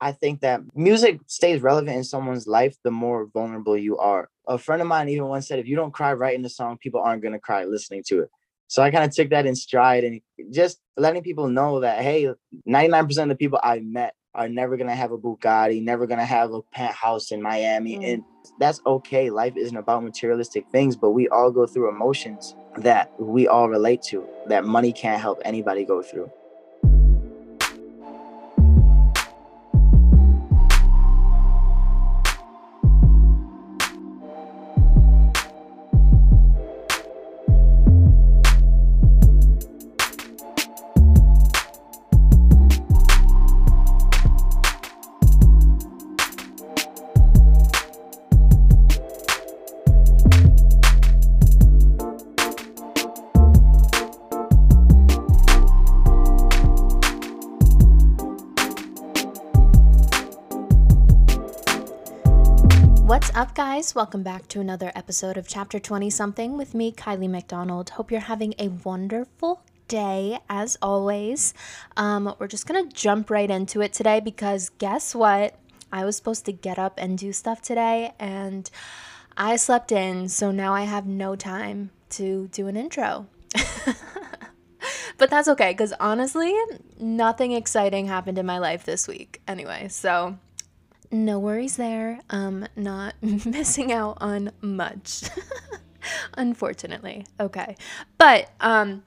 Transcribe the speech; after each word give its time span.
I 0.00 0.12
think 0.12 0.40
that 0.40 0.60
music 0.74 1.20
stays 1.26 1.62
relevant 1.62 1.96
in 1.96 2.04
someone's 2.04 2.46
life 2.46 2.76
the 2.84 2.90
more 2.90 3.26
vulnerable 3.26 3.76
you 3.76 3.96
are. 3.98 4.28
A 4.46 4.58
friend 4.58 4.82
of 4.82 4.88
mine 4.88 5.08
even 5.08 5.26
once 5.26 5.48
said, 5.48 5.58
if 5.58 5.66
you 5.66 5.76
don't 5.76 5.92
cry 5.92 6.12
writing 6.12 6.42
the 6.42 6.50
song, 6.50 6.78
people 6.78 7.00
aren't 7.00 7.22
going 7.22 7.32
to 7.32 7.40
cry 7.40 7.64
listening 7.64 8.02
to 8.08 8.20
it. 8.20 8.30
So 8.68 8.82
I 8.82 8.90
kind 8.90 9.04
of 9.04 9.14
took 9.14 9.30
that 9.30 9.46
in 9.46 9.54
stride 9.54 10.04
and 10.04 10.20
just 10.52 10.80
letting 10.96 11.22
people 11.22 11.48
know 11.48 11.80
that, 11.80 12.02
hey, 12.02 12.28
99% 12.68 13.22
of 13.22 13.28
the 13.28 13.36
people 13.36 13.60
I 13.62 13.80
met 13.80 14.14
are 14.34 14.48
never 14.48 14.76
going 14.76 14.88
to 14.88 14.94
have 14.94 15.12
a 15.12 15.18
Bugatti, 15.18 15.82
never 15.82 16.06
going 16.06 16.18
to 16.18 16.24
have 16.24 16.52
a 16.52 16.60
penthouse 16.62 17.30
in 17.30 17.40
Miami. 17.40 17.96
Mm. 17.96 18.12
And 18.12 18.24
that's 18.60 18.80
okay. 18.86 19.30
Life 19.30 19.56
isn't 19.56 19.76
about 19.76 20.04
materialistic 20.04 20.66
things, 20.70 20.94
but 20.94 21.12
we 21.12 21.28
all 21.28 21.50
go 21.50 21.66
through 21.66 21.88
emotions 21.88 22.54
that 22.76 23.10
we 23.18 23.48
all 23.48 23.68
relate 23.68 24.02
to, 24.02 24.26
that 24.48 24.64
money 24.64 24.92
can't 24.92 25.20
help 25.20 25.40
anybody 25.44 25.84
go 25.84 26.02
through. 26.02 26.30
Welcome 63.96 64.22
back 64.22 64.46
to 64.46 64.60
another 64.60 64.92
episode 64.94 65.38
of 65.38 65.48
Chapter 65.48 65.78
20 65.78 66.10
Something 66.10 66.58
with 66.58 66.74
me, 66.74 66.92
Kylie 66.92 67.30
McDonald. 67.30 67.88
Hope 67.88 68.10
you're 68.10 68.20
having 68.20 68.52
a 68.58 68.68
wonderful 68.68 69.62
day 69.88 70.38
as 70.50 70.76
always. 70.82 71.54
Um, 71.96 72.34
we're 72.38 72.46
just 72.46 72.66
gonna 72.66 72.84
jump 72.90 73.30
right 73.30 73.50
into 73.50 73.80
it 73.80 73.94
today 73.94 74.20
because 74.20 74.68
guess 74.76 75.14
what? 75.14 75.58
I 75.90 76.04
was 76.04 76.14
supposed 76.14 76.44
to 76.44 76.52
get 76.52 76.78
up 76.78 76.98
and 76.98 77.16
do 77.16 77.32
stuff 77.32 77.62
today 77.62 78.12
and 78.20 78.70
I 79.34 79.56
slept 79.56 79.90
in, 79.90 80.28
so 80.28 80.50
now 80.50 80.74
I 80.74 80.82
have 80.82 81.06
no 81.06 81.34
time 81.34 81.90
to 82.10 82.48
do 82.48 82.66
an 82.68 82.76
intro. 82.76 83.28
but 85.16 85.30
that's 85.30 85.48
okay 85.48 85.70
because 85.70 85.94
honestly, 85.98 86.54
nothing 87.00 87.52
exciting 87.52 88.08
happened 88.08 88.36
in 88.36 88.44
my 88.44 88.58
life 88.58 88.84
this 88.84 89.08
week 89.08 89.40
anyway, 89.48 89.88
so 89.88 90.36
no 91.10 91.38
worries 91.38 91.76
there. 91.76 92.20
Um, 92.30 92.66
not 92.76 93.14
missing 93.22 93.92
out 93.92 94.18
on 94.20 94.52
much. 94.60 95.24
Unfortunately. 96.34 97.26
Okay. 97.40 97.76
But 98.18 98.50
um 98.60 99.02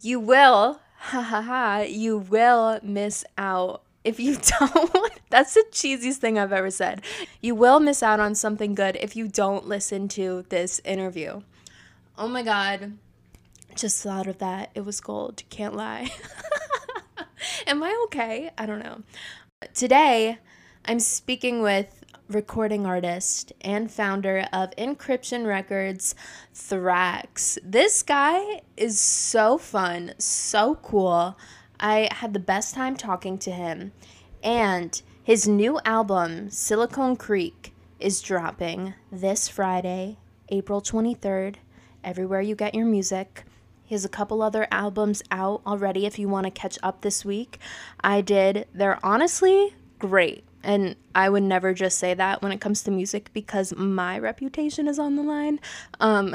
you 0.00 0.20
will 0.20 0.80
ha 0.96 1.22
ha 1.22 1.40
ha 1.42 1.78
you 1.88 2.18
will 2.18 2.78
miss 2.82 3.24
out 3.38 3.82
if 4.04 4.20
you 4.20 4.36
don't 4.36 5.12
that's 5.30 5.54
the 5.54 5.64
cheesiest 5.72 6.16
thing 6.16 6.38
I've 6.38 6.52
ever 6.52 6.70
said. 6.70 7.02
You 7.40 7.54
will 7.54 7.80
miss 7.80 8.02
out 8.02 8.20
on 8.20 8.34
something 8.34 8.74
good 8.74 8.96
if 9.00 9.16
you 9.16 9.28
don't 9.28 9.66
listen 9.66 10.08
to 10.08 10.44
this 10.48 10.80
interview. 10.84 11.42
Oh 12.16 12.28
my 12.28 12.42
god. 12.42 12.92
Just 13.74 14.02
thought 14.02 14.26
of 14.26 14.38
that. 14.38 14.70
It 14.74 14.84
was 14.84 15.00
gold. 15.00 15.42
Can't 15.50 15.76
lie. 15.76 16.08
Am 17.66 17.82
I 17.82 18.00
okay? 18.04 18.50
I 18.56 18.64
don't 18.64 18.78
know. 18.78 19.02
Today, 19.74 20.38
I'm 20.88 21.00
speaking 21.00 21.62
with 21.62 22.04
recording 22.28 22.86
artist 22.86 23.52
and 23.60 23.90
founder 23.90 24.46
of 24.52 24.70
Encryption 24.78 25.44
Records, 25.44 26.14
Thrax. 26.54 27.58
This 27.64 28.04
guy 28.04 28.60
is 28.76 29.00
so 29.00 29.58
fun, 29.58 30.14
so 30.18 30.76
cool. 30.76 31.36
I 31.80 32.08
had 32.12 32.34
the 32.34 32.38
best 32.38 32.76
time 32.76 32.94
talking 32.94 33.36
to 33.38 33.50
him. 33.50 33.90
And 34.44 35.02
his 35.24 35.48
new 35.48 35.80
album, 35.84 36.50
Silicon 36.50 37.16
Creek, 37.16 37.74
is 37.98 38.22
dropping 38.22 38.94
this 39.10 39.48
Friday, 39.48 40.18
April 40.50 40.80
23rd, 40.80 41.56
everywhere 42.04 42.42
you 42.42 42.54
get 42.54 42.76
your 42.76 42.86
music. 42.86 43.42
He 43.82 43.96
has 43.96 44.04
a 44.04 44.08
couple 44.08 44.40
other 44.40 44.68
albums 44.70 45.24
out 45.32 45.62
already 45.66 46.06
if 46.06 46.16
you 46.16 46.28
want 46.28 46.44
to 46.44 46.50
catch 46.52 46.78
up 46.80 47.00
this 47.00 47.24
week. 47.24 47.58
I 48.04 48.20
did. 48.20 48.68
They're 48.72 49.04
honestly 49.04 49.74
great. 49.98 50.44
And 50.66 50.96
I 51.14 51.28
would 51.28 51.44
never 51.44 51.72
just 51.72 51.96
say 51.96 52.12
that 52.14 52.42
when 52.42 52.50
it 52.50 52.60
comes 52.60 52.82
to 52.82 52.90
music 52.90 53.30
because 53.32 53.72
my 53.76 54.18
reputation 54.18 54.88
is 54.88 54.98
on 54.98 55.14
the 55.14 55.22
line. 55.22 55.60
Um, 56.00 56.34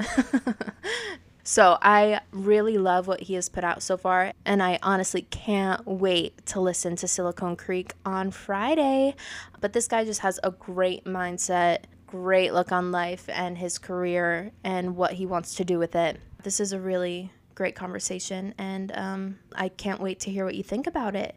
so 1.43 1.77
I 1.81 2.21
really 2.31 2.77
love 2.77 3.07
what 3.07 3.23
he 3.23 3.33
has 3.33 3.49
put 3.49 3.65
out 3.65 3.83
so 3.83 3.97
far. 3.97 4.31
And 4.45 4.63
I 4.63 4.79
honestly 4.81 5.23
can't 5.23 5.85
wait 5.85 6.45
to 6.45 6.61
listen 6.61 6.95
to 6.95 7.09
Silicon 7.09 7.57
Creek 7.57 7.93
on 8.05 8.31
Friday. 8.31 9.15
But 9.59 9.73
this 9.73 9.89
guy 9.89 10.05
just 10.05 10.21
has 10.21 10.39
a 10.43 10.51
great 10.51 11.03
mindset, 11.03 11.79
great 12.07 12.53
look 12.53 12.71
on 12.71 12.89
life 12.89 13.27
and 13.27 13.57
his 13.57 13.77
career 13.77 14.53
and 14.63 14.95
what 14.95 15.11
he 15.11 15.25
wants 15.25 15.55
to 15.55 15.65
do 15.65 15.77
with 15.77 15.93
it. 15.93 16.21
This 16.43 16.61
is 16.61 16.71
a 16.71 16.79
really 16.79 17.33
great 17.53 17.75
conversation, 17.75 18.55
and 18.57 18.91
um, 18.95 19.39
I 19.53 19.69
can't 19.69 19.99
wait 19.99 20.21
to 20.21 20.31
hear 20.31 20.45
what 20.45 20.55
you 20.55 20.63
think 20.63 20.87
about 20.87 21.15
it. 21.15 21.35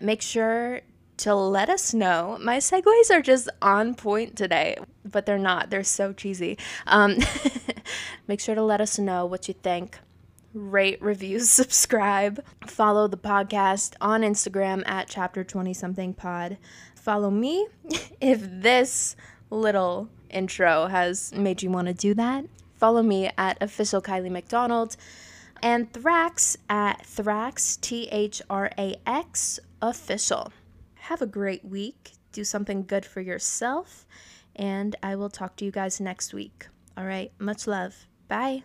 Make 0.00 0.22
sure 0.22 0.80
to 1.18 1.34
let 1.34 1.68
us 1.68 1.92
know. 1.92 2.38
My 2.40 2.58
segues 2.58 3.10
are 3.10 3.22
just 3.22 3.48
on 3.60 3.94
point 3.94 4.36
today, 4.36 4.76
but 5.04 5.26
they're 5.26 5.38
not. 5.38 5.70
They're 5.70 5.84
so 5.84 6.12
cheesy. 6.12 6.58
Um, 6.86 7.18
make 8.28 8.40
sure 8.40 8.54
to 8.54 8.62
let 8.62 8.80
us 8.80 8.98
know 8.98 9.26
what 9.26 9.48
you 9.48 9.54
think. 9.54 9.98
Rate, 10.54 11.02
review, 11.02 11.40
subscribe. 11.40 12.42
Follow 12.66 13.08
the 13.08 13.18
podcast 13.18 13.94
on 14.00 14.22
Instagram 14.22 14.82
at 14.88 15.08
chapter 15.08 15.44
20 15.44 15.74
something 15.74 16.14
pod. 16.14 16.58
Follow 16.94 17.30
me 17.30 17.66
if 18.20 18.40
this 18.42 19.16
little 19.50 20.08
intro 20.30 20.86
has 20.86 21.32
made 21.34 21.62
you 21.62 21.70
want 21.70 21.88
to 21.88 21.94
do 21.94 22.14
that. 22.14 22.44
Follow 22.76 23.02
me 23.02 23.30
at 23.36 23.60
official 23.60 24.00
Kylie 24.00 24.30
McDonald 24.30 24.96
and 25.62 25.92
Thrax 25.92 26.56
at 26.68 27.04
Thrax, 27.04 27.80
T 27.80 28.08
H 28.12 28.40
R 28.48 28.70
A 28.78 28.94
X 29.06 29.58
official. 29.82 30.52
Have 31.08 31.22
a 31.22 31.26
great 31.26 31.64
week. 31.64 32.12
Do 32.32 32.44
something 32.44 32.84
good 32.84 33.02
for 33.02 33.22
yourself. 33.22 34.06
And 34.54 34.94
I 35.02 35.16
will 35.16 35.30
talk 35.30 35.56
to 35.56 35.64
you 35.64 35.70
guys 35.70 36.02
next 36.02 36.34
week. 36.34 36.66
All 36.98 37.06
right. 37.06 37.32
Much 37.38 37.66
love. 37.66 37.96
Bye. 38.28 38.64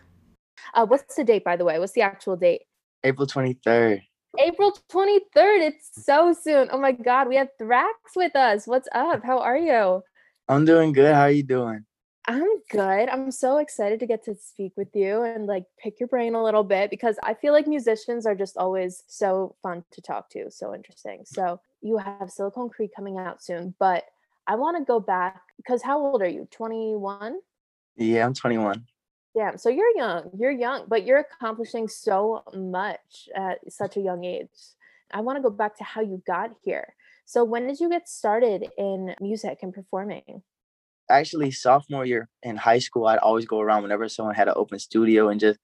Uh, 0.74 0.84
what's 0.84 1.14
the 1.14 1.24
date, 1.24 1.42
by 1.42 1.56
the 1.56 1.64
way? 1.64 1.78
What's 1.78 1.94
the 1.94 2.02
actual 2.02 2.36
date? 2.36 2.64
April 3.02 3.26
23rd. 3.26 4.02
April 4.38 4.76
23rd. 4.92 5.20
It's 5.68 6.04
so 6.04 6.34
soon. 6.34 6.68
Oh 6.70 6.78
my 6.78 6.92
God. 6.92 7.28
We 7.28 7.36
have 7.36 7.48
Thrax 7.58 8.14
with 8.14 8.36
us. 8.36 8.66
What's 8.66 8.88
up? 8.94 9.24
How 9.24 9.38
are 9.38 9.56
you? 9.56 10.02
I'm 10.46 10.66
doing 10.66 10.92
good. 10.92 11.14
How 11.14 11.22
are 11.22 11.30
you 11.30 11.44
doing? 11.44 11.86
I'm 12.26 12.58
good. 12.70 13.08
I'm 13.08 13.30
so 13.30 13.58
excited 13.58 14.00
to 14.00 14.06
get 14.06 14.24
to 14.24 14.34
speak 14.34 14.72
with 14.76 14.88
you 14.94 15.22
and 15.22 15.46
like 15.46 15.64
pick 15.78 16.00
your 16.00 16.08
brain 16.08 16.34
a 16.34 16.42
little 16.42 16.64
bit 16.64 16.88
because 16.88 17.16
I 17.22 17.34
feel 17.34 17.52
like 17.52 17.66
musicians 17.66 18.24
are 18.24 18.34
just 18.34 18.56
always 18.56 19.02
so 19.08 19.56
fun 19.62 19.84
to 19.92 20.00
talk 20.00 20.30
to, 20.30 20.50
so 20.50 20.74
interesting. 20.74 21.24
So, 21.26 21.60
you 21.84 21.98
have 21.98 22.30
Silicon 22.30 22.68
Creek 22.68 22.90
coming 22.96 23.18
out 23.18 23.42
soon, 23.42 23.74
but 23.78 24.04
I 24.46 24.56
want 24.56 24.76
to 24.78 24.84
go 24.84 24.98
back 24.98 25.42
because 25.56 25.82
how 25.82 26.00
old 26.00 26.22
are 26.22 26.28
you? 26.28 26.48
21? 26.50 27.38
Yeah, 27.96 28.26
I'm 28.26 28.34
21. 28.34 28.84
Yeah, 29.36 29.56
so 29.56 29.68
you're 29.68 29.96
young. 29.96 30.30
You're 30.36 30.50
young, 30.50 30.84
but 30.88 31.04
you're 31.04 31.18
accomplishing 31.18 31.88
so 31.88 32.42
much 32.54 33.28
at 33.34 33.58
such 33.70 33.96
a 33.96 34.00
young 34.00 34.24
age. 34.24 34.48
I 35.12 35.20
want 35.20 35.36
to 35.36 35.42
go 35.42 35.50
back 35.50 35.76
to 35.78 35.84
how 35.84 36.00
you 36.00 36.22
got 36.26 36.50
here. 36.62 36.94
So, 37.26 37.44
when 37.44 37.66
did 37.66 37.80
you 37.80 37.88
get 37.88 38.08
started 38.08 38.66
in 38.76 39.14
music 39.20 39.58
and 39.62 39.72
performing? 39.72 40.42
actually 41.10 41.50
sophomore 41.50 42.06
year 42.06 42.28
in 42.42 42.56
high 42.56 42.78
school, 42.78 43.06
I'd 43.06 43.18
always 43.18 43.44
go 43.44 43.60
around 43.60 43.82
whenever 43.82 44.08
someone 44.08 44.34
had 44.34 44.48
an 44.48 44.54
open 44.56 44.78
studio 44.78 45.28
and 45.28 45.40
just 45.40 45.58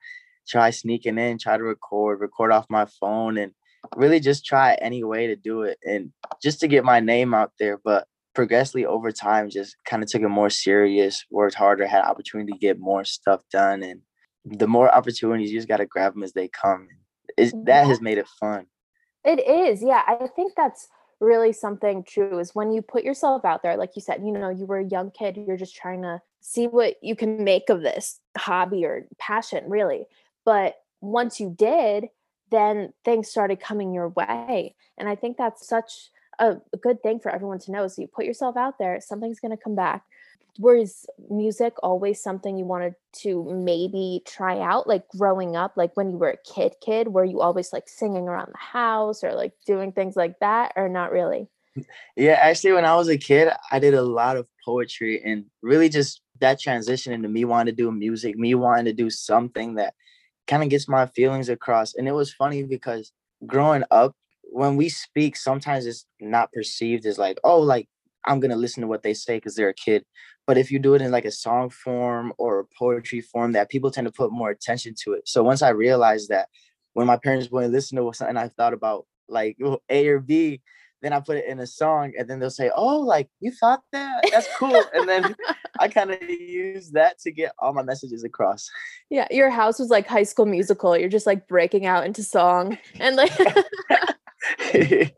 try 0.46 0.70
sneaking 0.70 1.18
in, 1.18 1.38
try 1.38 1.56
to 1.56 1.62
record, 1.62 2.20
record 2.20 2.52
off 2.52 2.66
my 2.68 2.86
phone, 3.00 3.38
and 3.38 3.52
really 3.96 4.20
just 4.20 4.44
try 4.44 4.74
any 4.74 5.04
way 5.04 5.26
to 5.26 5.36
do 5.36 5.62
it 5.62 5.78
and 5.84 6.12
just 6.42 6.60
to 6.60 6.68
get 6.68 6.84
my 6.84 7.00
name 7.00 7.34
out 7.34 7.52
there. 7.58 7.78
But 7.82 8.06
progressively 8.34 8.86
over 8.86 9.12
time, 9.12 9.50
just 9.50 9.76
kind 9.84 10.02
of 10.02 10.08
took 10.08 10.22
it 10.22 10.28
more 10.28 10.50
serious, 10.50 11.24
worked 11.30 11.54
harder, 11.54 11.86
had 11.86 12.04
opportunity 12.04 12.52
to 12.52 12.58
get 12.58 12.78
more 12.78 13.04
stuff 13.04 13.42
done, 13.52 13.82
and 13.82 14.00
the 14.44 14.68
more 14.68 14.92
opportunities, 14.94 15.50
you 15.50 15.58
just 15.58 15.68
got 15.68 15.78
to 15.78 15.86
grab 15.86 16.14
them 16.14 16.22
as 16.22 16.32
they 16.32 16.48
come. 16.48 16.88
It's, 17.36 17.52
mm-hmm. 17.52 17.64
that 17.64 17.86
has 17.86 18.00
made 18.00 18.18
it 18.18 18.28
fun. 18.40 18.66
It 19.24 19.46
is, 19.46 19.82
yeah. 19.82 20.02
I 20.06 20.26
think 20.34 20.54
that's 20.56 20.88
really 21.20 21.52
something 21.52 22.02
true 22.02 22.38
is 22.38 22.54
when 22.54 22.72
you 22.72 22.80
put 22.80 23.04
yourself 23.04 23.44
out 23.44 23.62
there 23.62 23.76
like 23.76 23.90
you 23.94 24.00
said 24.00 24.22
you 24.24 24.32
know 24.32 24.48
you 24.48 24.64
were 24.64 24.78
a 24.78 24.86
young 24.86 25.10
kid 25.10 25.36
you're 25.36 25.56
just 25.56 25.76
trying 25.76 26.00
to 26.00 26.20
see 26.40 26.66
what 26.66 26.94
you 27.02 27.14
can 27.14 27.44
make 27.44 27.68
of 27.68 27.82
this 27.82 28.20
hobby 28.38 28.84
or 28.84 29.06
passion 29.18 29.62
really 29.68 30.06
but 30.46 30.76
once 31.02 31.38
you 31.38 31.54
did 31.56 32.06
then 32.50 32.92
things 33.04 33.28
started 33.28 33.60
coming 33.60 33.92
your 33.92 34.08
way 34.08 34.74
and 34.98 35.08
i 35.08 35.14
think 35.14 35.36
that's 35.36 35.66
such 35.66 36.10
a, 36.40 36.56
good 36.80 37.02
thing 37.02 37.20
for 37.20 37.30
everyone 37.30 37.58
to 37.60 37.70
know 37.70 37.84
is 37.84 37.98
you 37.98 38.06
put 38.06 38.24
yourself 38.24 38.56
out 38.56 38.78
there, 38.78 39.00
something's 39.00 39.40
going 39.40 39.56
to 39.56 39.62
come 39.62 39.76
back. 39.76 40.02
Was 40.58 41.06
music 41.30 41.74
always 41.82 42.20
something 42.20 42.58
you 42.58 42.64
wanted 42.64 42.94
to 43.20 43.44
maybe 43.44 44.22
try 44.26 44.60
out, 44.60 44.88
like 44.88 45.06
growing 45.08 45.54
up, 45.54 45.74
like 45.76 45.96
when 45.96 46.10
you 46.10 46.18
were 46.18 46.30
a 46.30 46.52
kid, 46.52 46.74
kid, 46.84 47.08
were 47.08 47.24
you 47.24 47.40
always 47.40 47.72
like 47.72 47.88
singing 47.88 48.26
around 48.26 48.48
the 48.52 48.58
house 48.58 49.22
or 49.22 49.32
like 49.32 49.52
doing 49.64 49.92
things 49.92 50.16
like 50.16 50.38
that, 50.40 50.72
or 50.76 50.88
not 50.88 51.12
really? 51.12 51.48
Mm, 51.78 51.84
yeah, 52.16 52.32
actually, 52.32 52.72
when 52.72 52.84
I 52.84 52.96
was 52.96 53.08
a 53.08 53.16
kid, 53.16 53.52
I 53.70 53.78
did 53.78 53.94
a 53.94 54.02
lot 54.02 54.36
of 54.36 54.46
poetry 54.64 55.22
and 55.24 55.44
really 55.62 55.88
just 55.88 56.20
that 56.40 56.60
transition 56.60 57.12
into 57.12 57.28
me 57.28 57.44
wanting 57.44 57.74
to 57.74 57.82
do 57.82 57.92
music, 57.92 58.36
me 58.36 58.54
wanting 58.54 58.86
to 58.86 58.92
do 58.92 59.08
something 59.08 59.76
that 59.76 59.94
kind 60.46 60.62
of 60.62 60.68
gets 60.68 60.88
my 60.88 61.06
feelings 61.06 61.48
across. 61.48 61.94
And 61.94 62.08
it 62.08 62.12
was 62.12 62.32
funny 62.32 62.62
because 62.62 63.12
growing 63.46 63.84
up, 63.90 64.14
when 64.42 64.76
we 64.76 64.88
speak, 64.88 65.36
sometimes 65.36 65.86
it's 65.86 66.06
not 66.20 66.52
perceived 66.52 67.06
as 67.06 67.18
like, 67.18 67.38
oh, 67.44 67.60
like 67.60 67.88
I'm 68.26 68.40
gonna 68.40 68.56
listen 68.56 68.80
to 68.82 68.88
what 68.88 69.02
they 69.02 69.14
say 69.14 69.36
because 69.36 69.54
they're 69.54 69.68
a 69.68 69.74
kid. 69.74 70.04
But 70.46 70.58
if 70.58 70.70
you 70.70 70.78
do 70.78 70.94
it 70.94 71.02
in 71.02 71.12
like 71.12 71.24
a 71.24 71.30
song 71.30 71.70
form 71.70 72.32
or 72.38 72.60
a 72.60 72.64
poetry 72.78 73.20
form, 73.20 73.52
that 73.52 73.70
people 73.70 73.90
tend 73.90 74.06
to 74.06 74.12
put 74.12 74.32
more 74.32 74.50
attention 74.50 74.94
to 75.04 75.12
it. 75.12 75.28
So 75.28 75.42
once 75.44 75.62
I 75.62 75.70
realized 75.70 76.28
that 76.30 76.48
when 76.94 77.06
my 77.06 77.16
parents 77.16 77.50
wouldn't 77.50 77.72
listen 77.72 77.96
to 77.96 78.04
what 78.04 78.16
something 78.16 78.36
I 78.36 78.48
thought 78.48 78.72
about 78.74 79.06
like 79.28 79.56
A 79.88 80.08
or 80.08 80.20
B, 80.20 80.60
then 81.02 81.12
I 81.12 81.20
put 81.20 81.36
it 81.36 81.46
in 81.46 81.58
a 81.60 81.66
song 81.66 82.12
and 82.18 82.28
then 82.28 82.38
they'll 82.38 82.50
say, 82.50 82.70
Oh, 82.74 83.00
like 83.00 83.28
you 83.40 83.52
thought 83.52 83.82
that? 83.92 84.24
That's 84.30 84.48
cool. 84.58 84.82
and 84.92 85.08
then 85.08 85.34
I 85.80 85.88
kind 85.88 86.10
of 86.10 86.22
use 86.22 86.90
that 86.90 87.18
to 87.20 87.30
get 87.30 87.52
all 87.58 87.72
my 87.72 87.82
messages 87.82 88.24
across. 88.24 88.70
Yeah, 89.08 89.26
your 89.30 89.50
house 89.50 89.78
was 89.78 89.88
like 89.88 90.06
high 90.06 90.24
school 90.24 90.46
musical. 90.46 90.96
You're 90.96 91.08
just 91.08 91.26
like 91.26 91.48
breaking 91.48 91.86
out 91.86 92.04
into 92.04 92.22
song 92.22 92.78
and 92.98 93.16
like 93.16 93.32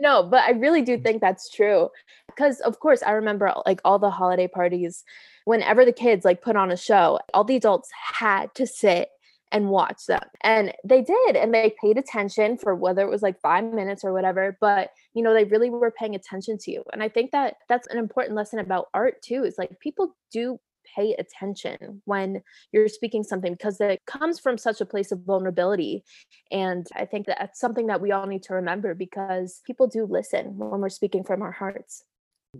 no, 0.00 0.22
but 0.22 0.44
I 0.44 0.50
really 0.50 0.82
do 0.82 0.98
think 0.98 1.20
that's 1.20 1.50
true. 1.50 1.90
Because 2.26 2.60
of 2.60 2.80
course 2.80 3.02
I 3.02 3.12
remember 3.12 3.52
like 3.66 3.80
all 3.84 3.98
the 3.98 4.10
holiday 4.10 4.48
parties, 4.48 5.04
whenever 5.44 5.84
the 5.84 5.92
kids 5.92 6.24
like 6.24 6.42
put 6.42 6.56
on 6.56 6.70
a 6.70 6.76
show, 6.76 7.20
all 7.34 7.44
the 7.44 7.56
adults 7.56 7.90
had 8.14 8.54
to 8.54 8.66
sit 8.66 9.08
and 9.52 9.70
watch 9.70 10.06
them. 10.06 10.22
And 10.42 10.72
they 10.84 11.02
did. 11.02 11.36
And 11.36 11.52
they 11.52 11.74
paid 11.80 11.98
attention 11.98 12.58
for 12.58 12.74
whether 12.74 13.02
it 13.02 13.10
was 13.10 13.22
like 13.22 13.40
five 13.40 13.64
minutes 13.64 14.04
or 14.04 14.12
whatever. 14.12 14.56
But, 14.60 14.90
you 15.14 15.22
know, 15.22 15.32
they 15.32 15.44
really 15.44 15.70
were 15.70 15.90
paying 15.90 16.14
attention 16.14 16.58
to 16.58 16.70
you. 16.70 16.84
And 16.92 17.02
I 17.02 17.08
think 17.08 17.32
that 17.32 17.56
that's 17.68 17.88
an 17.88 17.98
important 17.98 18.36
lesson 18.36 18.58
about 18.58 18.88
art 18.94 19.22
too, 19.22 19.44
is 19.44 19.56
like 19.58 19.78
people 19.80 20.16
do 20.32 20.58
pay 20.96 21.14
attention 21.18 22.02
when 22.04 22.42
you're 22.72 22.88
speaking 22.88 23.22
something 23.22 23.52
because 23.52 23.80
it 23.80 24.00
comes 24.06 24.38
from 24.38 24.58
such 24.58 24.80
a 24.80 24.86
place 24.86 25.12
of 25.12 25.22
vulnerability. 25.22 26.04
And 26.50 26.86
I 26.94 27.04
think 27.04 27.26
that 27.26 27.38
that's 27.38 27.60
something 27.60 27.86
that 27.88 28.00
we 28.00 28.12
all 28.12 28.26
need 28.26 28.42
to 28.44 28.54
remember 28.54 28.94
because 28.94 29.60
people 29.66 29.86
do 29.86 30.06
listen 30.06 30.56
when 30.56 30.80
we're 30.80 30.88
speaking 30.88 31.24
from 31.24 31.42
our 31.42 31.52
hearts. 31.52 32.04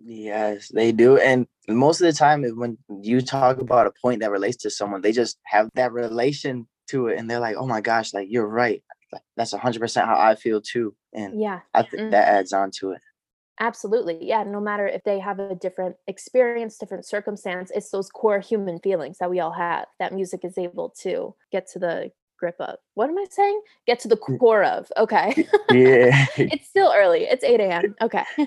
Yes, 0.05 0.69
they 0.69 0.93
do. 0.93 1.17
And 1.17 1.46
most 1.67 2.00
of 2.00 2.06
the 2.06 2.12
time, 2.12 2.44
eh, 2.44 2.50
when 2.50 2.76
you 3.02 3.20
talk 3.20 3.58
about 3.58 3.87
a 3.87 3.93
point 4.02 4.20
that 4.20 4.31
relates 4.31 4.58
to 4.58 4.70
someone, 4.70 5.00
they 5.00 5.12
just 5.12 5.38
have 5.44 5.70
that 5.75 5.93
relation 5.93 6.67
to 6.88 7.08
it 7.08 7.19
and 7.19 7.31
they're 7.31 7.40
like, 7.40 7.56
oh 7.56 7.67
my 7.67 7.81
gosh, 7.81 8.14
like 8.14 8.29
you're 8.31 8.46
right. 8.46 8.82
Like, 9.12 9.23
that's 9.37 9.55
100% 9.55 10.05
how 10.05 10.19
I 10.19 10.35
feel 10.35 10.61
too. 10.61 10.94
And 11.12 11.40
yeah, 11.40 11.61
I 11.75 11.82
think 11.82 12.02
mm-hmm. 12.02 12.11
that 12.11 12.29
adds 12.29 12.52
on 12.52 12.70
to 12.79 12.93
it. 12.93 13.00
Absolutely. 13.61 14.19
Yeah. 14.20 14.44
No 14.44 14.61
matter 14.61 14.87
if 14.87 15.02
they 15.05 15.19
have 15.19 15.40
a 15.40 15.55
different 15.55 15.96
experience, 16.06 16.79
different 16.79 17.05
circumstance, 17.05 17.73
it's 17.75 17.90
those 17.90 18.08
core 18.08 18.38
human 18.38 18.79
feelings 18.79 19.19
that 19.19 19.31
we 19.31 19.40
all 19.40 19.52
have 19.52 19.87
that 19.99 20.14
music 20.14 20.44
is 20.44 20.56
able 20.58 20.90
to 21.00 21.35
get 21.50 21.67
to 21.73 21.79
the 21.79 22.12
grip 22.38 22.55
of. 22.61 22.76
What 22.94 23.08
am 23.11 23.19
I 23.19 23.26
saying? 23.31 23.61
Get 23.87 23.99
to 24.00 24.08
the 24.08 24.17
core 24.17 24.64
of. 24.64 24.90
Okay. 24.96 25.46
Yeah. 25.70 26.25
it's 26.37 26.69
still 26.69 26.94
early. 26.96 27.25
It's 27.25 27.44
8 27.44 27.61
a.m. 27.61 27.94
Okay. 28.00 28.25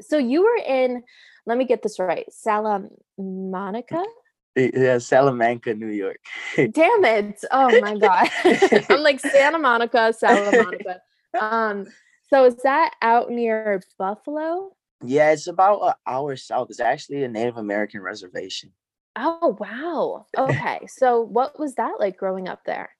so 0.00 0.18
you 0.18 0.42
were 0.42 0.60
in, 0.66 1.04
let 1.46 1.56
me 1.56 1.64
get 1.64 1.82
this 1.82 2.00
right, 2.00 2.24
Salamanca? 2.32 4.04
Yeah, 4.54 4.98
Salamanca, 4.98 5.74
New 5.74 5.88
York. 5.88 6.18
Damn 6.56 7.04
it. 7.04 7.42
Oh 7.50 7.80
my 7.80 7.96
God. 7.96 8.28
I'm 8.90 9.02
like 9.02 9.20
Santa 9.20 9.58
Monica, 9.58 10.12
Salamanca. 10.12 11.00
Um, 11.40 11.86
so 12.28 12.44
is 12.44 12.56
that 12.56 12.92
out 13.00 13.30
near 13.30 13.80
Buffalo? 13.98 14.76
Yeah, 15.02 15.32
it's 15.32 15.46
about 15.46 15.80
an 15.80 15.94
hour 16.06 16.36
south. 16.36 16.68
It's 16.68 16.78
actually 16.78 17.24
a 17.24 17.28
Native 17.28 17.56
American 17.56 18.02
reservation. 18.02 18.70
Oh 19.16 19.56
wow. 19.58 20.26
Okay. 20.36 20.86
so 20.88 21.22
what 21.22 21.58
was 21.58 21.76
that 21.76 21.94
like 21.98 22.18
growing 22.18 22.48
up 22.48 22.64
there? 22.66 22.90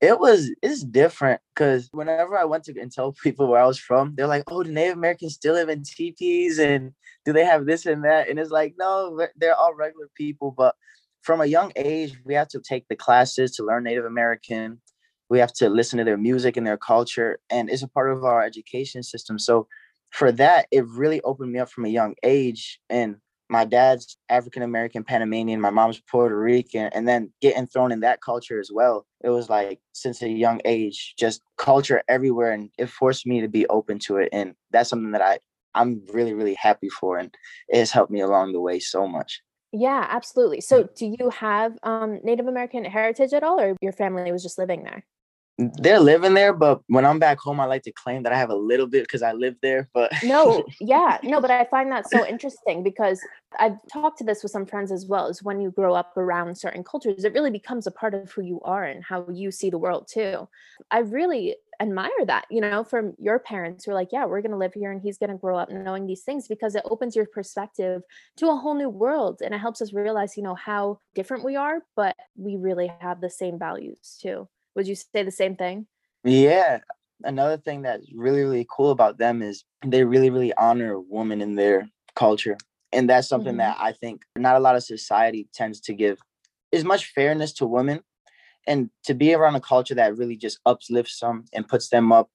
It 0.00 0.18
was 0.18 0.50
it's 0.62 0.82
different 0.82 1.40
because 1.54 1.88
whenever 1.92 2.36
I 2.36 2.44
went 2.44 2.64
to 2.64 2.80
and 2.80 2.90
tell 2.90 3.12
people 3.22 3.48
where 3.48 3.62
I 3.62 3.66
was 3.66 3.78
from, 3.78 4.14
they're 4.16 4.26
like, 4.26 4.44
"Oh, 4.48 4.62
the 4.62 4.70
Native 4.72 4.96
Americans 4.96 5.34
still 5.34 5.54
live 5.54 5.68
in 5.68 5.82
teepees, 5.84 6.58
and 6.58 6.92
do 7.24 7.32
they 7.32 7.44
have 7.44 7.66
this 7.66 7.86
and 7.86 8.04
that?" 8.04 8.28
And 8.28 8.38
it's 8.38 8.50
like, 8.50 8.74
no, 8.78 9.26
they're 9.36 9.54
all 9.54 9.74
regular 9.74 10.08
people. 10.16 10.52
But 10.56 10.74
from 11.22 11.40
a 11.40 11.46
young 11.46 11.72
age, 11.76 12.14
we 12.24 12.34
have 12.34 12.48
to 12.48 12.60
take 12.60 12.86
the 12.88 12.96
classes 12.96 13.52
to 13.56 13.64
learn 13.64 13.84
Native 13.84 14.06
American. 14.06 14.80
We 15.28 15.38
have 15.38 15.52
to 15.54 15.68
listen 15.68 15.98
to 15.98 16.04
their 16.04 16.16
music 16.16 16.56
and 16.56 16.66
their 16.66 16.78
culture, 16.78 17.38
and 17.50 17.70
it's 17.70 17.82
a 17.82 17.88
part 17.88 18.10
of 18.10 18.24
our 18.24 18.42
education 18.42 19.02
system. 19.02 19.38
So, 19.38 19.68
for 20.10 20.32
that, 20.32 20.66
it 20.72 20.86
really 20.86 21.20
opened 21.22 21.52
me 21.52 21.60
up 21.60 21.70
from 21.70 21.84
a 21.84 21.88
young 21.88 22.14
age, 22.24 22.80
and 22.88 23.16
my 23.50 23.64
dad's 23.64 24.16
African 24.28 24.62
American 24.62 25.02
Panamanian, 25.02 25.60
my 25.60 25.70
mom's 25.70 26.00
Puerto 26.00 26.38
Rican, 26.38 26.88
and 26.92 27.06
then 27.06 27.32
getting 27.40 27.66
thrown 27.66 27.92
in 27.92 28.00
that 28.00 28.22
culture 28.22 28.60
as 28.60 28.70
well. 28.72 29.06
It 29.22 29.30
was 29.30 29.50
like 29.50 29.80
since 29.92 30.22
a 30.22 30.28
young 30.28 30.60
age, 30.64 31.14
just 31.18 31.42
culture 31.58 32.02
everywhere, 32.08 32.52
and 32.52 32.70
it 32.78 32.88
forced 32.88 33.26
me 33.26 33.40
to 33.40 33.48
be 33.48 33.66
open 33.66 33.98
to 34.06 34.18
it, 34.18 34.28
and 34.32 34.54
that's 34.70 34.88
something 34.88 35.12
that 35.12 35.22
I 35.22 35.40
I'm 35.74 36.02
really 36.12 36.32
really 36.32 36.54
happy 36.54 36.88
for, 36.88 37.18
and 37.18 37.34
it 37.68 37.78
has 37.78 37.90
helped 37.90 38.12
me 38.12 38.20
along 38.20 38.52
the 38.52 38.60
way 38.60 38.78
so 38.78 39.06
much. 39.06 39.42
Yeah, 39.72 40.06
absolutely. 40.08 40.60
So, 40.60 40.88
do 40.96 41.06
you 41.18 41.30
have 41.30 41.78
um, 41.82 42.18
Native 42.24 42.46
American 42.46 42.84
heritage 42.84 43.32
at 43.32 43.42
all, 43.42 43.60
or 43.60 43.76
your 43.80 43.92
family 43.92 44.32
was 44.32 44.42
just 44.42 44.58
living 44.58 44.84
there? 44.84 45.04
They're 45.60 46.00
living 46.00 46.34
there, 46.34 46.52
but 46.52 46.80
when 46.86 47.04
I'm 47.04 47.18
back 47.18 47.38
home, 47.38 47.60
I 47.60 47.66
like 47.66 47.82
to 47.82 47.92
claim 47.92 48.22
that 48.22 48.32
I 48.32 48.38
have 48.38 48.50
a 48.50 48.54
little 48.54 48.86
bit 48.86 49.04
because 49.04 49.22
I 49.22 49.32
live 49.32 49.56
there. 49.60 49.88
But 49.92 50.12
no, 50.22 50.64
yeah, 50.80 51.18
no, 51.22 51.40
but 51.40 51.50
I 51.50 51.64
find 51.64 51.92
that 51.92 52.10
so 52.10 52.26
interesting 52.26 52.82
because 52.82 53.20
I've 53.58 53.76
talked 53.92 54.18
to 54.18 54.24
this 54.24 54.42
with 54.42 54.52
some 54.52 54.66
friends 54.66 54.90
as 54.90 55.06
well. 55.06 55.26
Is 55.26 55.42
when 55.42 55.60
you 55.60 55.70
grow 55.70 55.94
up 55.94 56.16
around 56.16 56.56
certain 56.56 56.82
cultures, 56.82 57.24
it 57.24 57.34
really 57.34 57.50
becomes 57.50 57.86
a 57.86 57.90
part 57.90 58.14
of 58.14 58.30
who 58.32 58.42
you 58.42 58.60
are 58.62 58.84
and 58.84 59.04
how 59.04 59.26
you 59.30 59.50
see 59.50 59.70
the 59.70 59.78
world 59.78 60.08
too. 60.10 60.48
I 60.90 61.00
really 61.00 61.56
admire 61.80 62.10
that, 62.26 62.44
you 62.50 62.60
know, 62.60 62.84
from 62.84 63.14
your 63.18 63.38
parents 63.38 63.84
who 63.84 63.90
are 63.90 63.94
like, 63.94 64.10
yeah, 64.12 64.26
we're 64.26 64.42
going 64.42 64.50
to 64.52 64.58
live 64.58 64.74
here 64.74 64.92
and 64.92 65.00
he's 65.00 65.18
going 65.18 65.30
to 65.30 65.36
grow 65.36 65.56
up 65.58 65.70
knowing 65.70 66.06
these 66.06 66.22
things 66.22 66.46
because 66.46 66.74
it 66.74 66.82
opens 66.84 67.16
your 67.16 67.26
perspective 67.26 68.02
to 68.36 68.48
a 68.50 68.56
whole 68.56 68.74
new 68.74 68.90
world 68.90 69.40
and 69.42 69.54
it 69.54 69.58
helps 69.58 69.80
us 69.80 69.92
realize, 69.92 70.36
you 70.36 70.42
know, 70.42 70.54
how 70.54 71.00
different 71.14 71.44
we 71.44 71.56
are, 71.56 71.78
but 71.96 72.14
we 72.36 72.56
really 72.56 72.92
have 73.00 73.20
the 73.20 73.30
same 73.30 73.58
values 73.58 74.18
too. 74.20 74.46
Would 74.80 74.88
you 74.88 74.94
say 74.94 75.22
the 75.22 75.30
same 75.30 75.56
thing? 75.56 75.86
Yeah. 76.24 76.78
Another 77.22 77.58
thing 77.58 77.82
that's 77.82 78.10
really, 78.14 78.40
really 78.40 78.66
cool 78.74 78.92
about 78.92 79.18
them 79.18 79.42
is 79.42 79.62
they 79.84 80.04
really, 80.04 80.30
really 80.30 80.54
honor 80.54 80.98
women 80.98 81.42
in 81.42 81.54
their 81.54 81.86
culture. 82.16 82.56
And 82.90 83.10
that's 83.10 83.28
something 83.28 83.52
mm-hmm. 83.52 83.58
that 83.58 83.76
I 83.78 83.92
think 83.92 84.22
not 84.38 84.56
a 84.56 84.58
lot 84.58 84.76
of 84.76 84.82
society 84.82 85.46
tends 85.52 85.80
to 85.82 85.92
give 85.92 86.18
as 86.72 86.82
much 86.82 87.12
fairness 87.12 87.52
to 87.56 87.66
women 87.66 88.00
and 88.66 88.88
to 89.04 89.12
be 89.12 89.34
around 89.34 89.54
a 89.54 89.60
culture 89.60 89.96
that 89.96 90.16
really 90.16 90.38
just 90.38 90.58
uplifts 90.64 91.20
them 91.20 91.44
and 91.52 91.68
puts 91.68 91.90
them 91.90 92.10
up 92.10 92.30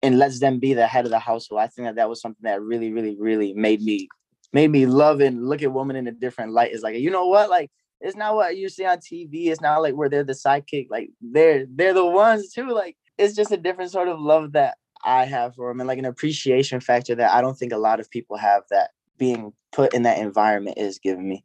and 0.00 0.16
lets 0.16 0.38
them 0.38 0.60
be 0.60 0.74
the 0.74 0.86
head 0.86 1.06
of 1.06 1.10
the 1.10 1.18
household. 1.18 1.60
I 1.60 1.66
think 1.66 1.88
that 1.88 1.96
that 1.96 2.08
was 2.08 2.20
something 2.20 2.44
that 2.44 2.62
really, 2.62 2.92
really, 2.92 3.16
really 3.18 3.52
made 3.52 3.82
me 3.82 4.06
made 4.52 4.70
me 4.70 4.86
love 4.86 5.20
and 5.20 5.48
look 5.48 5.60
at 5.60 5.72
women 5.72 5.96
in 5.96 6.06
a 6.06 6.12
different 6.12 6.52
light. 6.52 6.70
Is 6.70 6.82
like, 6.82 6.94
you 6.94 7.10
know 7.10 7.26
what? 7.26 7.50
Like 7.50 7.72
it's 8.04 8.16
not 8.16 8.34
what 8.36 8.56
you 8.56 8.68
see 8.68 8.84
on 8.84 8.98
TV. 8.98 9.46
It's 9.46 9.62
not 9.62 9.80
like 9.80 9.94
where 9.94 10.10
they're 10.10 10.22
the 10.22 10.34
sidekick. 10.34 10.88
Like 10.90 11.10
they're 11.22 11.64
they're 11.68 11.94
the 11.94 12.04
ones 12.04 12.52
too. 12.52 12.68
Like 12.68 12.96
it's 13.16 13.34
just 13.34 13.50
a 13.50 13.56
different 13.56 13.90
sort 13.90 14.08
of 14.08 14.20
love 14.20 14.52
that 14.52 14.76
I 15.04 15.24
have 15.24 15.54
for 15.54 15.70
them 15.70 15.80
and 15.80 15.88
like 15.88 15.98
an 15.98 16.04
appreciation 16.04 16.80
factor 16.80 17.14
that 17.14 17.32
I 17.32 17.40
don't 17.40 17.58
think 17.58 17.72
a 17.72 17.78
lot 17.78 18.00
of 18.00 18.10
people 18.10 18.36
have 18.36 18.62
that 18.70 18.90
being 19.16 19.54
put 19.72 19.94
in 19.94 20.02
that 20.02 20.18
environment 20.18 20.76
is 20.76 20.98
giving 20.98 21.28
me. 21.28 21.44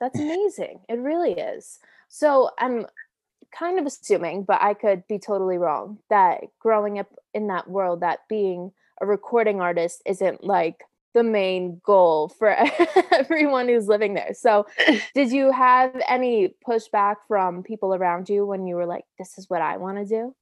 That's 0.00 0.18
amazing. 0.18 0.80
it 0.88 0.98
really 0.98 1.32
is. 1.32 1.80
So 2.08 2.50
I'm 2.58 2.86
kind 3.50 3.78
of 3.78 3.86
assuming, 3.86 4.44
but 4.44 4.62
I 4.62 4.74
could 4.74 5.06
be 5.08 5.18
totally 5.18 5.58
wrong, 5.58 5.98
that 6.08 6.42
growing 6.60 6.98
up 6.98 7.12
in 7.34 7.48
that 7.48 7.68
world, 7.68 8.00
that 8.00 8.20
being 8.28 8.72
a 9.00 9.06
recording 9.06 9.60
artist 9.60 10.02
isn't 10.06 10.44
like 10.44 10.84
the 11.16 11.22
main 11.22 11.80
goal 11.82 12.28
for 12.28 12.48
everyone 13.12 13.68
who's 13.68 13.88
living 13.88 14.12
there. 14.12 14.34
So, 14.34 14.66
did 15.14 15.32
you 15.32 15.50
have 15.50 15.98
any 16.08 16.54
pushback 16.68 17.16
from 17.26 17.62
people 17.62 17.94
around 17.94 18.28
you 18.28 18.44
when 18.44 18.66
you 18.66 18.76
were 18.76 18.84
like, 18.84 19.04
this 19.18 19.38
is 19.38 19.48
what 19.48 19.62
I 19.62 19.78
want 19.78 19.96
to 19.96 20.04
do? 20.04 20.34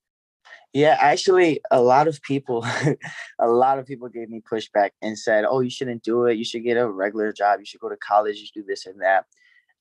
Yeah, 0.72 0.98
actually, 1.00 1.60
a 1.70 1.80
lot 1.80 2.08
of 2.08 2.20
people, 2.22 2.66
a 3.38 3.46
lot 3.46 3.78
of 3.78 3.86
people 3.86 4.08
gave 4.08 4.28
me 4.28 4.40
pushback 4.40 4.90
and 5.00 5.16
said, 5.16 5.44
"Oh, 5.48 5.60
you 5.60 5.70
shouldn't 5.70 6.02
do 6.02 6.24
it. 6.26 6.36
You 6.36 6.44
should 6.44 6.64
get 6.64 6.76
a 6.76 6.90
regular 6.90 7.32
job. 7.32 7.60
You 7.60 7.64
should 7.64 7.80
go 7.80 7.88
to 7.88 7.96
college. 7.96 8.36
You 8.38 8.46
should 8.46 8.60
do 8.62 8.66
this 8.66 8.84
and 8.84 9.00
that." 9.00 9.24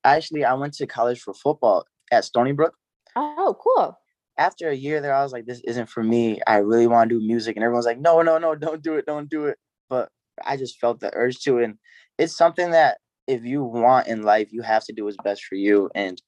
Actually, 0.04 0.46
I 0.46 0.54
went 0.54 0.76
to 0.76 0.86
college 0.86 1.20
for 1.20 1.34
football 1.34 1.86
at 2.12 2.24
Stony 2.24 2.52
Brook. 2.52 2.76
Oh, 3.16 3.58
cool. 3.60 3.98
after 4.38 4.70
a 4.70 4.76
year 4.76 5.02
there, 5.02 5.14
I 5.14 5.24
was 5.24 5.32
like, 5.32 5.46
this 5.46 5.62
isn't 5.66 5.90
for 5.90 6.04
me. 6.04 6.42
I 6.48 6.58
really 6.58 6.88
want 6.88 7.10
to 7.10 7.20
do 7.20 7.26
music. 7.26 7.56
And 7.56 7.64
everyone's 7.64 7.86
like, 7.86 8.00
no, 8.00 8.22
no, 8.22 8.38
no, 8.38 8.56
don't 8.56 8.82
do 8.82 8.96
it, 8.96 9.06
don't 9.06 9.30
do 9.30 9.46
it. 9.46 9.58
But 9.90 10.10
I 10.46 10.58
just 10.58 10.80
felt 10.80 11.00
the 11.00 11.12
urge 11.14 11.40
to. 11.42 11.60
And 11.60 11.78
it's 12.18 12.36
something 12.36 12.72
that 12.72 12.98
if 13.28 13.44
you 13.44 13.64
want 13.64 14.08
in 14.08 14.24
life, 14.24 14.52
you 14.52 14.62
have 14.62 14.86
to 14.86 14.94
do 14.94 15.06
what's 15.06 15.18
best 15.24 15.44
for 15.46 15.56
you. 15.56 15.90
And 15.96 16.22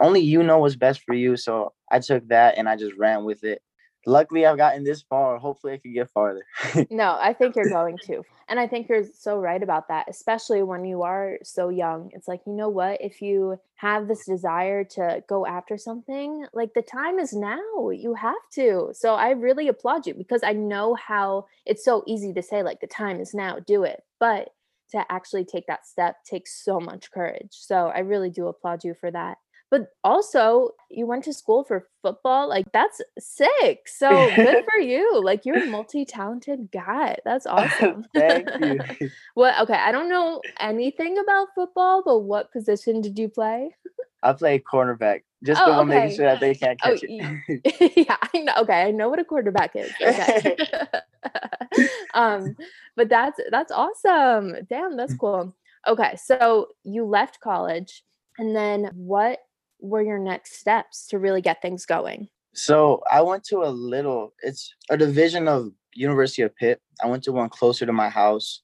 only 0.00 0.20
you 0.20 0.42
know 0.42 0.58
what's 0.58 0.76
best 0.76 1.02
for 1.06 1.14
you. 1.14 1.36
So 1.36 1.72
I 1.90 1.98
took 1.98 2.28
that 2.28 2.58
and 2.58 2.68
I 2.68 2.76
just 2.76 2.96
ran 2.96 3.24
with 3.24 3.44
it 3.44 3.62
luckily 4.06 4.46
I've 4.46 4.56
gotten 4.56 4.84
this 4.84 5.02
far. 5.02 5.38
Hopefully 5.38 5.74
I 5.74 5.78
can 5.78 5.92
get 5.92 6.10
farther. 6.10 6.44
no, 6.90 7.16
I 7.20 7.32
think 7.32 7.56
you're 7.56 7.68
going 7.68 7.98
to. 8.06 8.22
And 8.48 8.60
I 8.60 8.66
think 8.66 8.88
you're 8.88 9.04
so 9.14 9.38
right 9.38 9.62
about 9.62 9.88
that, 9.88 10.06
especially 10.08 10.62
when 10.62 10.84
you 10.84 11.02
are 11.02 11.38
so 11.42 11.68
young. 11.68 12.10
It's 12.12 12.28
like, 12.28 12.42
you 12.46 12.52
know 12.52 12.68
what? 12.68 13.00
If 13.00 13.22
you 13.22 13.58
have 13.76 14.08
this 14.08 14.26
desire 14.26 14.84
to 14.84 15.22
go 15.28 15.46
after 15.46 15.78
something, 15.78 16.46
like 16.52 16.74
the 16.74 16.82
time 16.82 17.18
is 17.18 17.32
now. 17.32 17.90
You 17.90 18.14
have 18.14 18.34
to. 18.54 18.90
So 18.92 19.14
I 19.14 19.30
really 19.30 19.68
applaud 19.68 20.06
you 20.06 20.14
because 20.14 20.42
I 20.42 20.52
know 20.52 20.94
how 20.94 21.46
it's 21.64 21.84
so 21.84 22.02
easy 22.06 22.32
to 22.34 22.42
say, 22.42 22.62
like, 22.62 22.80
the 22.80 22.86
time 22.86 23.20
is 23.20 23.32
now, 23.32 23.58
do 23.66 23.84
it. 23.84 24.02
But 24.20 24.50
to 24.90 25.04
actually 25.10 25.44
take 25.44 25.66
that 25.66 25.86
step 25.86 26.16
takes 26.24 26.62
so 26.62 26.78
much 26.78 27.10
courage. 27.10 27.52
So 27.52 27.86
I 27.88 28.00
really 28.00 28.30
do 28.30 28.46
applaud 28.46 28.84
you 28.84 28.94
for 28.94 29.10
that 29.10 29.38
but 29.72 29.88
also 30.04 30.72
you 30.90 31.06
went 31.06 31.24
to 31.24 31.32
school 31.32 31.64
for 31.64 31.88
football 32.02 32.46
like 32.46 32.70
that's 32.72 33.00
sick 33.18 33.88
so 33.88 34.30
good 34.36 34.64
for 34.70 34.78
you 34.78 35.20
like 35.24 35.46
you're 35.46 35.64
a 35.64 35.66
multi-talented 35.66 36.70
guy 36.70 37.16
that's 37.24 37.46
awesome. 37.56 38.04
Thank 38.14 38.48
you. 39.00 39.10
Well 39.34 39.60
okay 39.62 39.74
i 39.74 39.90
don't 39.90 40.10
know 40.10 40.40
anything 40.60 41.18
about 41.18 41.48
football 41.56 42.02
but 42.04 42.20
what 42.20 42.52
position 42.52 43.00
did 43.00 43.18
you 43.18 43.28
play? 43.28 43.74
I 44.22 44.34
play 44.34 44.60
cornerback 44.60 45.22
just 45.42 45.60
oh, 45.60 45.70
the 45.72 45.76
one 45.78 45.90
okay. 45.90 46.00
making 46.00 46.16
sure 46.16 46.26
that 46.26 46.38
they 46.38 46.54
can't 46.54 46.78
oh, 46.84 46.90
catch 46.90 47.02
oh, 47.02 47.06
it 47.48 47.92
yeah 47.96 48.16
i 48.20 48.38
know 48.38 48.52
okay 48.58 48.82
i 48.82 48.90
know 48.92 49.08
what 49.08 49.18
a 49.18 49.24
quarterback 49.24 49.74
is 49.74 49.90
okay. 50.00 50.56
Um 52.12 52.54
but 52.94 53.08
that's 53.08 53.40
that's 53.50 53.72
awesome 53.72 54.54
damn 54.68 54.98
that's 54.98 55.14
cool. 55.14 55.56
Okay 55.88 56.14
so 56.22 56.68
you 56.84 57.06
left 57.06 57.40
college 57.40 58.04
and 58.38 58.54
then 58.54 58.90
what 58.94 59.38
were 59.82 60.00
your 60.00 60.18
next 60.18 60.58
steps 60.58 61.06
to 61.08 61.18
really 61.18 61.42
get 61.42 61.60
things 61.60 61.84
going? 61.84 62.28
So 62.54 63.02
I 63.10 63.20
went 63.22 63.44
to 63.44 63.64
a 63.64 63.68
little, 63.68 64.32
it's 64.42 64.74
a 64.88 64.96
division 64.96 65.48
of 65.48 65.70
University 65.94 66.42
of 66.42 66.54
Pitt. 66.56 66.80
I 67.02 67.08
went 67.08 67.24
to 67.24 67.32
one 67.32 67.48
closer 67.48 67.84
to 67.84 67.92
my 67.92 68.08
house. 68.08 68.62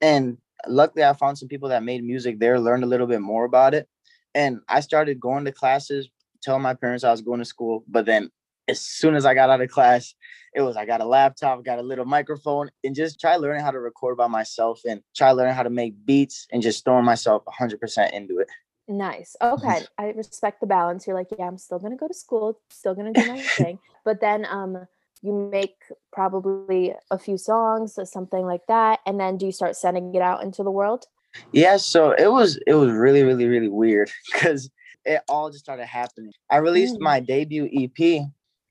And 0.00 0.38
luckily 0.66 1.04
I 1.04 1.12
found 1.14 1.38
some 1.38 1.48
people 1.48 1.68
that 1.70 1.82
made 1.82 2.04
music 2.04 2.38
there, 2.38 2.60
learned 2.60 2.84
a 2.84 2.88
little 2.88 3.06
bit 3.06 3.20
more 3.20 3.44
about 3.44 3.74
it. 3.74 3.88
And 4.34 4.60
I 4.68 4.80
started 4.80 5.18
going 5.18 5.44
to 5.46 5.52
classes, 5.52 6.08
telling 6.42 6.62
my 6.62 6.74
parents 6.74 7.04
I 7.04 7.10
was 7.10 7.22
going 7.22 7.40
to 7.40 7.44
school. 7.44 7.84
But 7.88 8.06
then 8.06 8.30
as 8.68 8.80
soon 8.80 9.14
as 9.14 9.24
I 9.24 9.34
got 9.34 9.50
out 9.50 9.60
of 9.60 9.70
class, 9.70 10.14
it 10.54 10.62
was 10.62 10.76
I 10.76 10.84
got 10.84 11.00
a 11.00 11.04
laptop, 11.04 11.64
got 11.64 11.78
a 11.78 11.82
little 11.82 12.04
microphone, 12.04 12.70
and 12.84 12.94
just 12.94 13.20
try 13.20 13.36
learning 13.36 13.62
how 13.62 13.70
to 13.70 13.80
record 13.80 14.16
by 14.16 14.26
myself 14.26 14.80
and 14.88 15.00
try 15.16 15.32
learning 15.32 15.54
how 15.54 15.62
to 15.62 15.70
make 15.70 15.94
beats 16.04 16.46
and 16.52 16.62
just 16.62 16.84
throwing 16.84 17.04
myself 17.04 17.42
100% 17.46 18.12
into 18.12 18.38
it. 18.38 18.48
Nice. 18.88 19.36
Okay. 19.40 19.82
I 19.98 20.06
respect 20.10 20.60
the 20.60 20.66
balance. 20.66 21.06
You're 21.06 21.16
like, 21.16 21.28
yeah, 21.38 21.46
I'm 21.46 21.58
still 21.58 21.78
gonna 21.78 21.96
go 21.96 22.08
to 22.08 22.14
school, 22.14 22.60
still 22.70 22.94
gonna 22.94 23.12
do 23.12 23.26
my 23.26 23.40
thing. 23.40 23.78
But 24.04 24.20
then 24.20 24.46
um 24.46 24.86
you 25.22 25.50
make 25.50 25.76
probably 26.12 26.94
a 27.10 27.18
few 27.18 27.36
songs 27.36 27.98
or 27.98 28.06
something 28.06 28.44
like 28.46 28.66
that. 28.68 29.00
And 29.06 29.20
then 29.20 29.36
do 29.36 29.46
you 29.46 29.52
start 29.52 29.76
sending 29.76 30.14
it 30.14 30.22
out 30.22 30.42
into 30.42 30.62
the 30.62 30.70
world? 30.70 31.06
Yeah, 31.52 31.76
so 31.76 32.12
it 32.12 32.32
was 32.32 32.58
it 32.66 32.74
was 32.74 32.90
really, 32.90 33.22
really, 33.22 33.46
really 33.46 33.68
weird 33.68 34.10
because 34.32 34.70
it 35.04 35.22
all 35.28 35.50
just 35.50 35.64
started 35.64 35.86
happening. 35.86 36.32
I 36.50 36.56
released 36.56 36.96
mm. 36.96 37.00
my 37.00 37.20
debut 37.20 37.68
EP, 37.72 38.22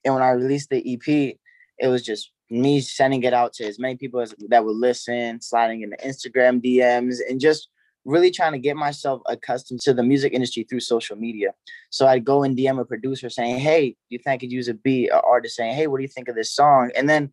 and 0.05 0.13
when 0.13 0.23
I 0.23 0.31
released 0.31 0.69
the 0.69 0.93
EP, 0.93 1.37
it 1.77 1.87
was 1.87 2.03
just 2.03 2.31
me 2.49 2.81
sending 2.81 3.23
it 3.23 3.33
out 3.33 3.53
to 3.53 3.65
as 3.65 3.79
many 3.79 3.95
people 3.95 4.19
as 4.19 4.33
that 4.49 4.65
would 4.65 4.75
listen, 4.75 5.41
sliding 5.41 5.81
into 5.81 5.97
Instagram 5.97 6.63
DMs, 6.63 7.17
and 7.27 7.39
just 7.39 7.69
really 8.09 8.31
trying 8.31 8.53
to 8.53 8.59
get 8.59 8.75
myself 8.75 9.21
accustomed 9.27 9.79
to 9.81 9.93
the 9.93 10.03
music 10.03 10.33
industry 10.33 10.63
through 10.63 10.79
social 10.79 11.15
media. 11.15 11.53
So 11.91 12.07
I'd 12.07 12.25
go 12.25 12.43
and 12.43 12.57
DM 12.57 12.79
a 12.79 12.85
producer 12.85 13.29
saying, 13.29 13.59
Hey, 13.59 13.91
do 13.91 13.95
you 14.09 14.17
think 14.17 14.33
I 14.33 14.37
could 14.37 14.51
use 14.51 14.67
a 14.67 14.73
beat? 14.73 15.09
An 15.09 15.21
artist 15.27 15.55
saying, 15.55 15.75
Hey, 15.75 15.87
what 15.87 15.97
do 15.97 16.03
you 16.03 16.09
think 16.09 16.27
of 16.27 16.35
this 16.35 16.51
song? 16.51 16.91
And 16.95 17.07
then 17.07 17.31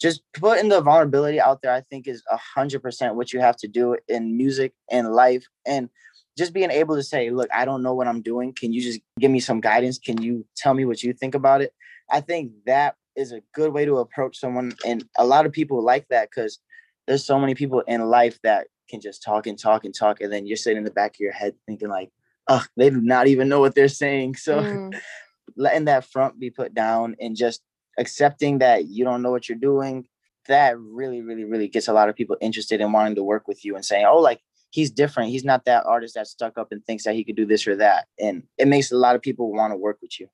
just 0.00 0.22
putting 0.34 0.68
the 0.68 0.80
vulnerability 0.80 1.40
out 1.40 1.62
there, 1.62 1.72
I 1.72 1.80
think 1.80 2.06
is 2.06 2.22
a 2.30 2.36
hundred 2.36 2.82
percent 2.82 3.16
what 3.16 3.32
you 3.32 3.40
have 3.40 3.56
to 3.56 3.68
do 3.68 3.96
in 4.06 4.36
music 4.36 4.72
and 4.90 5.12
life. 5.12 5.46
And 5.66 5.88
just 6.36 6.52
being 6.52 6.70
able 6.70 6.94
to 6.94 7.02
say, 7.02 7.30
look, 7.30 7.48
I 7.52 7.64
don't 7.64 7.82
know 7.82 7.94
what 7.94 8.06
I'm 8.06 8.22
doing. 8.22 8.52
Can 8.52 8.72
you 8.72 8.80
just 8.80 9.00
give 9.18 9.30
me 9.30 9.40
some 9.40 9.60
guidance? 9.60 9.98
Can 9.98 10.22
you 10.22 10.46
tell 10.56 10.74
me 10.74 10.84
what 10.84 11.02
you 11.02 11.12
think 11.12 11.34
about 11.34 11.62
it? 11.62 11.72
I 12.10 12.20
think 12.20 12.52
that 12.66 12.94
is 13.16 13.32
a 13.32 13.42
good 13.54 13.72
way 13.72 13.84
to 13.84 13.98
approach 13.98 14.38
someone. 14.38 14.72
And 14.86 15.04
a 15.18 15.26
lot 15.26 15.46
of 15.46 15.52
people 15.52 15.82
like 15.82 16.06
that 16.10 16.30
because 16.30 16.60
there's 17.08 17.24
so 17.24 17.40
many 17.40 17.54
people 17.54 17.80
in 17.88 18.02
life 18.02 18.38
that 18.44 18.68
can 18.88 19.00
just 19.00 19.22
talk 19.22 19.46
and 19.46 19.58
talk 19.58 19.84
and 19.84 19.94
talk, 19.94 20.20
and 20.20 20.32
then 20.32 20.46
you're 20.46 20.56
sitting 20.56 20.78
in 20.78 20.84
the 20.84 20.90
back 20.90 21.14
of 21.14 21.20
your 21.20 21.32
head 21.32 21.54
thinking 21.66 21.88
like, 21.88 22.10
oh, 22.48 22.64
they 22.76 22.90
do 22.90 23.00
not 23.00 23.26
even 23.26 23.48
know 23.48 23.60
what 23.60 23.74
they're 23.74 23.88
saying. 23.88 24.36
So 24.36 24.60
mm. 24.60 24.98
letting 25.56 25.84
that 25.86 26.04
front 26.04 26.38
be 26.38 26.50
put 26.50 26.74
down 26.74 27.16
and 27.20 27.36
just 27.36 27.62
accepting 27.98 28.58
that 28.58 28.86
you 28.86 29.04
don't 29.04 29.22
know 29.22 29.30
what 29.30 29.48
you're 29.48 29.58
doing, 29.58 30.06
that 30.46 30.78
really, 30.78 31.20
really, 31.20 31.44
really 31.44 31.68
gets 31.68 31.88
a 31.88 31.92
lot 31.92 32.08
of 32.08 32.16
people 32.16 32.36
interested 32.40 32.80
in 32.80 32.92
wanting 32.92 33.14
to 33.16 33.22
work 33.22 33.46
with 33.46 33.64
you 33.64 33.76
and 33.76 33.84
saying, 33.84 34.06
oh, 34.08 34.18
like 34.18 34.40
he's 34.70 34.90
different. 34.90 35.30
He's 35.30 35.44
not 35.44 35.64
that 35.66 35.84
artist 35.86 36.14
that's 36.14 36.30
stuck 36.30 36.58
up 36.58 36.72
and 36.72 36.84
thinks 36.84 37.04
that 37.04 37.14
he 37.14 37.24
could 37.24 37.36
do 37.36 37.46
this 37.46 37.66
or 37.66 37.76
that. 37.76 38.06
And 38.18 38.44
it 38.56 38.68
makes 38.68 38.90
a 38.90 38.96
lot 38.96 39.14
of 39.14 39.22
people 39.22 39.52
want 39.52 39.72
to 39.72 39.76
work 39.76 39.98
with 40.00 40.18
you. 40.18 40.28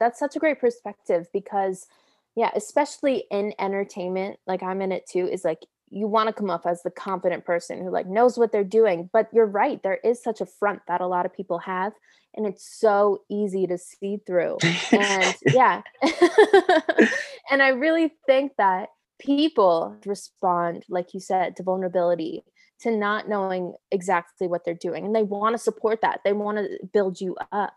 That's 0.00 0.18
such 0.18 0.36
a 0.36 0.38
great 0.38 0.60
perspective 0.60 1.26
because 1.32 1.86
yeah, 2.34 2.50
especially 2.56 3.24
in 3.30 3.52
entertainment, 3.58 4.38
like 4.46 4.62
I'm 4.62 4.80
in 4.80 4.90
it 4.90 5.06
too, 5.06 5.28
is 5.28 5.44
like 5.44 5.66
you 5.92 6.06
want 6.06 6.26
to 6.26 6.32
come 6.32 6.50
off 6.50 6.66
as 6.66 6.82
the 6.82 6.90
confident 6.90 7.44
person 7.44 7.82
who 7.82 7.90
like 7.90 8.06
knows 8.06 8.38
what 8.38 8.50
they're 8.50 8.64
doing 8.64 9.10
but 9.12 9.28
you're 9.32 9.46
right 9.46 9.82
there 9.82 9.98
is 10.02 10.22
such 10.22 10.40
a 10.40 10.46
front 10.46 10.80
that 10.88 11.00
a 11.00 11.06
lot 11.06 11.26
of 11.26 11.34
people 11.34 11.58
have 11.58 11.92
and 12.34 12.46
it's 12.46 12.66
so 12.80 13.22
easy 13.30 13.66
to 13.66 13.76
see 13.76 14.18
through 14.26 14.56
and 14.92 15.36
yeah. 15.46 15.82
And 17.50 17.62
i 17.62 17.68
really 17.68 18.12
think 18.26 18.52
that 18.56 18.88
people 19.20 19.96
respond 20.06 20.84
like 20.88 21.12
you 21.12 21.20
said 21.20 21.56
to 21.56 21.62
vulnerability 21.62 22.42
to 22.80 22.90
not 22.96 23.28
knowing 23.28 23.74
exactly 23.90 24.48
what 24.48 24.64
they're 24.64 24.74
doing 24.74 25.04
and 25.04 25.14
they 25.14 25.22
want 25.22 25.54
to 25.54 25.58
support 25.58 26.00
that 26.02 26.20
they 26.24 26.32
want 26.32 26.58
to 26.58 26.78
build 26.92 27.20
you 27.20 27.36
up. 27.52 27.74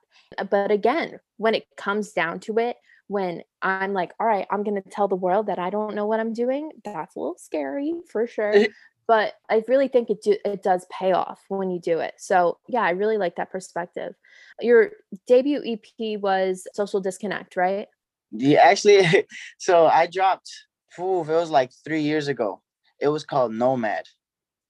But 0.50 0.72
again 0.72 1.20
when 1.38 1.54
it 1.54 1.66
comes 1.78 2.12
down 2.12 2.40
to 2.42 2.58
it 2.58 2.78
when 3.08 3.44
I'm 3.62 3.94
like, 3.94 4.12
all 4.20 4.28
right, 4.28 4.48
I'm 4.50 4.64
going 4.64 4.82
to 4.82 4.90
tell 4.90 5.08
the 5.08 5.16
world 5.16 5.48
that 5.48 5.60
I 5.60 5.70
don't 5.70 5.96
know 5.96 6.06
what 6.06 6.20
I'm 6.20 6.34
doing, 6.34 6.72
that's 6.84 7.16
a 7.16 7.20
little 7.20 7.38
scary 7.38 7.94
for 8.10 8.28
sure. 8.28 8.54
but 9.08 9.34
I 9.50 9.64
really 9.68 9.88
think 9.88 10.10
it 10.10 10.22
do, 10.24 10.38
it 10.44 10.64
does 10.64 10.86
pay 10.92 11.12
off 11.12 11.44
when 11.48 11.70
you 11.70 11.80
do 11.80 12.00
it. 12.00 12.16
So 12.18 12.58
yeah, 12.68 12.82
I 12.82 12.92
really 12.92 13.18
like 13.18 13.36
that 13.36 13.52
perspective. 13.52 14.14
Your 14.60 14.92
debut 15.28 15.62
EP 15.66 16.20
was 16.20 16.68
Social 16.74 17.02
Disconnect, 17.02 17.56
right? 17.56 17.88
Yeah, 18.32 18.62
actually, 18.62 19.28
so 19.58 19.86
I 19.86 20.08
dropped. 20.08 20.50
It 20.98 21.02
was 21.02 21.50
like 21.50 21.72
three 21.84 22.02
years 22.02 22.30
ago. 22.30 22.62
It 23.02 23.10
was 23.10 23.26
called 23.26 23.54
Nomad, 23.54 24.06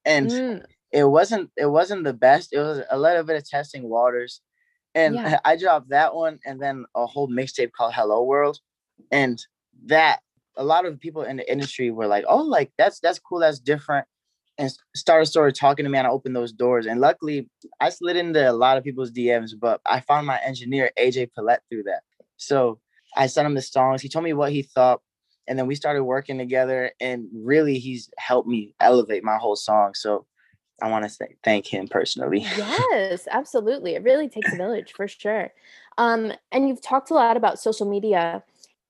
and 0.05 0.29
mm. 0.29 0.63
it 0.91 1.03
wasn't 1.03 1.51
it 1.55 1.67
wasn't 1.67 2.03
the 2.03 2.13
best. 2.13 2.51
It 2.51 2.59
was 2.59 2.81
a 2.89 2.97
little 2.97 3.23
bit 3.23 3.37
of 3.37 3.47
testing 3.47 3.83
waters. 3.87 4.41
And 4.95 5.15
yeah. 5.15 5.39
I 5.45 5.57
dropped 5.57 5.89
that 5.89 6.15
one 6.15 6.39
and 6.45 6.59
then 6.59 6.85
a 6.95 7.05
whole 7.05 7.27
mixtape 7.27 7.73
called 7.73 7.93
Hello 7.93 8.23
World. 8.23 8.59
And 9.11 9.39
that 9.85 10.21
a 10.57 10.63
lot 10.63 10.85
of 10.85 10.99
people 10.99 11.23
in 11.23 11.37
the 11.37 11.51
industry 11.51 11.91
were 11.91 12.07
like, 12.07 12.25
oh, 12.27 12.41
like 12.41 12.71
that's 12.77 12.99
that's 12.99 13.19
cool, 13.19 13.39
that's 13.39 13.59
different. 13.59 14.07
And 14.57 14.71
started 14.95 15.37
of 15.37 15.53
talking 15.53 15.83
to 15.83 15.91
me 15.91 15.97
and 15.97 16.07
I 16.07 16.09
opened 16.09 16.35
those 16.35 16.53
doors. 16.53 16.85
And 16.85 17.01
luckily 17.01 17.49
I 17.81 17.89
slid 17.89 18.15
into 18.15 18.49
a 18.49 18.53
lot 18.53 18.77
of 18.77 18.85
people's 18.85 19.11
DMs, 19.11 19.51
but 19.59 19.81
I 19.85 19.99
found 19.99 20.25
my 20.25 20.39
engineer 20.45 20.91
AJ 20.97 21.33
Paulette 21.33 21.61
through 21.69 21.83
that. 21.83 22.03
So 22.37 22.79
I 23.17 23.27
sent 23.27 23.45
him 23.45 23.55
the 23.55 23.61
songs. 23.61 24.01
He 24.01 24.09
told 24.09 24.23
me 24.23 24.33
what 24.33 24.53
he 24.53 24.61
thought. 24.61 25.01
And 25.47 25.59
then 25.59 25.67
we 25.67 25.75
started 25.75 26.03
working 26.03 26.37
together 26.37 26.91
and 26.99 27.27
really 27.33 27.77
he's 27.77 28.09
helped 28.17 28.47
me 28.47 28.73
elevate 28.79 29.23
my 29.23 29.37
whole 29.37 29.55
song. 29.55 29.93
So 29.93 30.25
I 30.81 30.89
want 30.89 31.03
to 31.03 31.09
say 31.09 31.35
thank 31.43 31.67
him 31.67 31.87
personally. 31.87 32.39
yes, 32.57 33.27
absolutely. 33.31 33.95
It 33.95 34.03
really 34.03 34.27
takes 34.27 34.53
a 34.53 34.57
village 34.57 34.93
for 34.93 35.07
sure. 35.07 35.51
Um, 35.97 36.33
and 36.51 36.67
you've 36.67 36.81
talked 36.81 37.09
a 37.09 37.13
lot 37.13 37.37
about 37.37 37.59
social 37.59 37.89
media. 37.89 38.43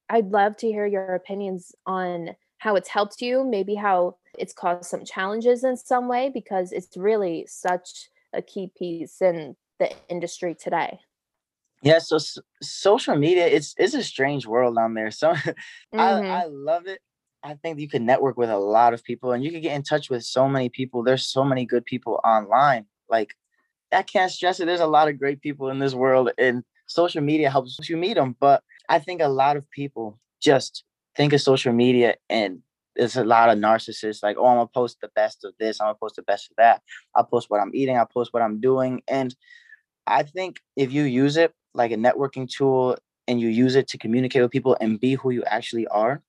I'd 0.10 0.32
love 0.32 0.58
to 0.58 0.68
hear 0.68 0.86
your 0.86 1.16
opinions 1.16 1.76
on 1.86 2.36
how 2.58 2.76
it's 2.76 2.90
helped 2.90 3.22
you, 3.22 3.44
maybe 3.44 3.76
how 3.76 4.16
it's 4.38 4.54
caused 4.54 4.86
some 4.90 5.06
challenges 5.06 5.64
in 5.64 5.78
some 5.78 6.08
way, 6.08 6.30
because 6.34 6.72
it's 6.72 6.98
really 6.98 7.46
such 7.48 8.10
a 8.34 8.42
key 8.42 8.72
piece 8.78 9.22
in 9.22 9.56
the 9.80 9.92
industry 10.10 10.56
today. 10.56 11.00
Yeah, 11.82 12.00
so 12.00 12.16
s- 12.16 12.40
social 12.62 13.16
media 13.16 13.46
it's 13.46 13.76
it's 13.78 13.94
a 13.94 14.02
strange 14.02 14.48
world 14.48 14.78
on 14.78 14.96
there. 14.96 15.12
So 15.12 15.34
mm-hmm. 15.94 16.00
I 16.00 16.42
I 16.42 16.46
love 16.46 16.88
it 16.88 17.00
I 17.46 17.54
think 17.54 17.80
you 17.80 17.88
can 17.88 18.08
network 18.08 18.38
with 18.38 18.50
a 18.50 18.58
lot 18.58 18.96
of 18.96 19.04
people 19.04 19.32
and 19.32 19.44
you 19.44 19.52
can 19.52 19.62
get 19.62 19.76
in 19.76 19.84
touch 19.84 20.10
with 20.10 20.24
so 20.24 20.50
many 20.50 20.68
people. 20.68 21.04
There's 21.04 21.28
so 21.28 21.44
many 21.44 21.64
good 21.64 21.86
people 21.86 22.20
online. 22.24 22.88
Like 23.08 23.36
I 23.94 24.02
can't 24.02 24.32
stress 24.32 24.60
it. 24.60 24.66
There's 24.66 24.80
a 24.80 24.88
lot 24.88 25.08
of 25.08 25.20
great 25.20 25.42
people 25.42 25.70
in 25.70 25.78
this 25.78 25.94
world 25.94 26.32
and 26.40 26.64
social 26.88 27.22
media 27.22 27.52
helps 27.52 27.78
you 27.88 27.98
meet 27.98 28.16
them. 28.16 28.36
But 28.40 28.64
I 28.90 28.98
think 28.98 29.22
a 29.22 29.28
lot 29.28 29.58
of 29.58 29.70
people 29.70 30.20
just 30.42 30.84
think 31.16 31.34
of 31.34 31.42
social 31.42 31.72
media 31.72 32.16
and 32.32 32.62
there's 32.96 33.16
a 33.16 33.24
lot 33.24 33.50
of 33.50 33.60
narcissists 33.60 34.24
like, 34.24 34.38
oh, 34.40 34.48
I'm 34.48 34.56
gonna 34.56 34.68
post 34.68 34.98
the 35.02 35.10
best 35.16 35.46
of 35.46 35.54
this, 35.60 35.80
I'm 35.80 35.86
gonna 35.86 35.98
post 36.02 36.16
the 36.16 36.24
best 36.24 36.50
of 36.50 36.56
that. 36.58 36.82
I'll 37.14 37.26
post 37.26 37.52
what 37.52 37.62
I'm 37.62 37.76
eating, 37.76 37.96
I'll 37.96 38.08
post 38.08 38.34
what 38.34 38.42
I'm 38.42 38.60
doing. 38.60 39.04
And 39.08 39.36
I 40.08 40.24
think 40.24 40.62
if 40.76 40.92
you 40.92 41.04
use 41.04 41.38
it 41.38 41.54
like 41.76 41.92
a 41.92 41.96
networking 41.96 42.50
tool 42.50 42.98
and 43.28 43.40
you 43.40 43.50
use 43.50 43.76
it 43.76 43.88
to 43.90 44.00
communicate 44.00 44.42
with 44.42 44.52
people 44.52 44.76
and 44.82 45.00
be 45.00 45.14
who 45.14 45.30
you 45.30 45.44
actually 45.44 45.86
are, 45.88 46.24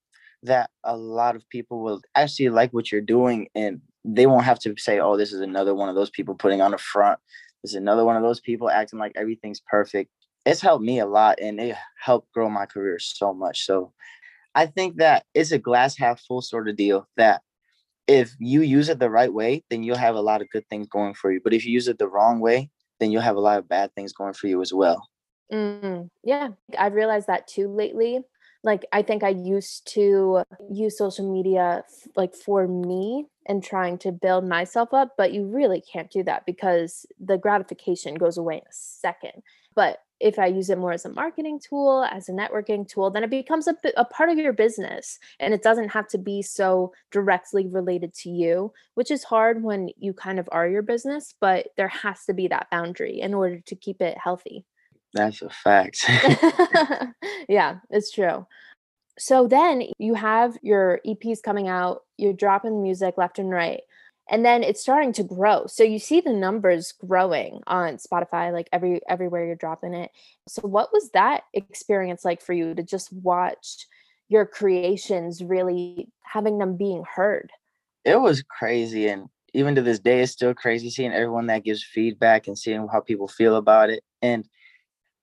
that 0.46 0.70
a 0.84 0.96
lot 0.96 1.36
of 1.36 1.48
people 1.48 1.82
will 1.82 2.00
actually 2.14 2.48
like 2.48 2.72
what 2.72 2.90
you're 2.90 3.00
doing 3.00 3.48
and 3.54 3.80
they 4.04 4.26
won't 4.26 4.44
have 4.44 4.58
to 4.60 4.74
say, 4.78 5.00
oh, 5.00 5.16
this 5.16 5.32
is 5.32 5.40
another 5.40 5.74
one 5.74 5.88
of 5.88 5.94
those 5.94 6.10
people 6.10 6.34
putting 6.34 6.60
on 6.60 6.74
a 6.74 6.78
front. 6.78 7.18
This 7.62 7.72
is 7.72 7.76
another 7.76 8.04
one 8.04 8.16
of 8.16 8.22
those 8.22 8.40
people 8.40 8.70
acting 8.70 8.98
like 8.98 9.12
everything's 9.16 9.60
perfect. 9.60 10.10
It's 10.44 10.60
helped 10.60 10.84
me 10.84 11.00
a 11.00 11.06
lot 11.06 11.38
and 11.40 11.60
it 11.60 11.76
helped 12.00 12.32
grow 12.32 12.48
my 12.48 12.66
career 12.66 12.98
so 12.98 13.34
much. 13.34 13.64
So 13.64 13.92
I 14.54 14.66
think 14.66 14.96
that 14.96 15.24
it's 15.34 15.52
a 15.52 15.58
glass 15.58 15.98
half 15.98 16.20
full 16.20 16.40
sort 16.40 16.68
of 16.68 16.76
deal 16.76 17.08
that 17.16 17.42
if 18.06 18.34
you 18.38 18.62
use 18.62 18.88
it 18.88 19.00
the 19.00 19.10
right 19.10 19.32
way, 19.32 19.64
then 19.68 19.82
you'll 19.82 19.96
have 19.96 20.14
a 20.14 20.20
lot 20.20 20.40
of 20.40 20.50
good 20.50 20.66
things 20.68 20.86
going 20.86 21.14
for 21.14 21.32
you. 21.32 21.40
But 21.42 21.52
if 21.52 21.66
you 21.66 21.72
use 21.72 21.88
it 21.88 21.98
the 21.98 22.08
wrong 22.08 22.40
way, 22.40 22.70
then 23.00 23.10
you'll 23.10 23.22
have 23.22 23.36
a 23.36 23.40
lot 23.40 23.58
of 23.58 23.68
bad 23.68 23.92
things 23.94 24.12
going 24.12 24.34
for 24.34 24.46
you 24.46 24.62
as 24.62 24.72
well. 24.72 25.08
Mm, 25.52 26.10
yeah, 26.24 26.50
I've 26.78 26.94
realized 26.94 27.26
that 27.26 27.46
too 27.46 27.68
lately. 27.68 28.20
Like, 28.62 28.84
I 28.92 29.02
think 29.02 29.22
I 29.22 29.30
used 29.30 29.92
to 29.94 30.42
use 30.70 30.98
social 30.98 31.30
media 31.30 31.84
like 32.16 32.34
for 32.34 32.66
me 32.66 33.26
and 33.46 33.62
trying 33.62 33.98
to 33.98 34.12
build 34.12 34.48
myself 34.48 34.92
up, 34.92 35.14
but 35.16 35.32
you 35.32 35.46
really 35.46 35.80
can't 35.80 36.10
do 36.10 36.22
that 36.24 36.44
because 36.46 37.06
the 37.20 37.38
gratification 37.38 38.14
goes 38.14 38.36
away 38.36 38.56
in 38.56 38.62
a 38.62 38.72
second. 38.72 39.42
But 39.74 39.98
if 40.18 40.38
I 40.38 40.46
use 40.46 40.70
it 40.70 40.78
more 40.78 40.92
as 40.92 41.04
a 41.04 41.10
marketing 41.10 41.60
tool, 41.60 42.06
as 42.10 42.28
a 42.28 42.32
networking 42.32 42.88
tool, 42.88 43.10
then 43.10 43.22
it 43.22 43.30
becomes 43.30 43.68
a, 43.68 43.76
a 43.96 44.04
part 44.06 44.30
of 44.30 44.38
your 44.38 44.54
business 44.54 45.18
and 45.38 45.52
it 45.52 45.62
doesn't 45.62 45.90
have 45.90 46.08
to 46.08 46.18
be 46.18 46.40
so 46.40 46.92
directly 47.12 47.66
related 47.66 48.14
to 48.14 48.30
you, 48.30 48.72
which 48.94 49.10
is 49.10 49.24
hard 49.24 49.62
when 49.62 49.90
you 49.98 50.14
kind 50.14 50.38
of 50.38 50.48
are 50.52 50.66
your 50.66 50.82
business, 50.82 51.34
but 51.40 51.68
there 51.76 51.88
has 51.88 52.24
to 52.24 52.32
be 52.32 52.48
that 52.48 52.70
boundary 52.70 53.20
in 53.20 53.34
order 53.34 53.60
to 53.66 53.76
keep 53.76 54.00
it 54.00 54.16
healthy. 54.16 54.64
That's 55.16 55.42
a 55.42 55.50
fact. 55.50 56.04
yeah, 57.48 57.78
it's 57.90 58.12
true. 58.12 58.46
So 59.18 59.48
then 59.48 59.84
you 59.98 60.14
have 60.14 60.56
your 60.62 61.00
EPs 61.06 61.42
coming 61.42 61.68
out, 61.68 62.02
you're 62.18 62.32
dropping 62.32 62.82
music 62.82 63.14
left 63.16 63.38
and 63.38 63.50
right 63.50 63.80
and 64.28 64.44
then 64.44 64.62
it's 64.62 64.80
starting 64.80 65.12
to 65.12 65.22
grow 65.22 65.66
so 65.66 65.82
you 65.82 65.98
see 65.98 66.20
the 66.20 66.32
numbers 66.32 66.92
growing 66.92 67.60
on 67.66 67.96
spotify 67.96 68.52
like 68.52 68.68
every 68.72 69.00
everywhere 69.08 69.46
you're 69.46 69.56
dropping 69.56 69.94
it 69.94 70.10
so 70.48 70.62
what 70.62 70.92
was 70.92 71.10
that 71.10 71.44
experience 71.54 72.24
like 72.24 72.42
for 72.42 72.52
you 72.52 72.74
to 72.74 72.82
just 72.82 73.12
watch 73.12 73.86
your 74.28 74.44
creations 74.44 75.42
really 75.42 76.08
having 76.22 76.58
them 76.58 76.76
being 76.76 77.04
heard 77.14 77.50
it 78.04 78.20
was 78.20 78.42
crazy 78.42 79.08
and 79.08 79.28
even 79.54 79.74
to 79.74 79.82
this 79.82 79.98
day 79.98 80.20
it's 80.20 80.32
still 80.32 80.54
crazy 80.54 80.90
seeing 80.90 81.12
everyone 81.12 81.46
that 81.46 81.64
gives 81.64 81.82
feedback 81.82 82.46
and 82.46 82.58
seeing 82.58 82.86
how 82.90 83.00
people 83.00 83.28
feel 83.28 83.56
about 83.56 83.90
it 83.90 84.02
and 84.22 84.48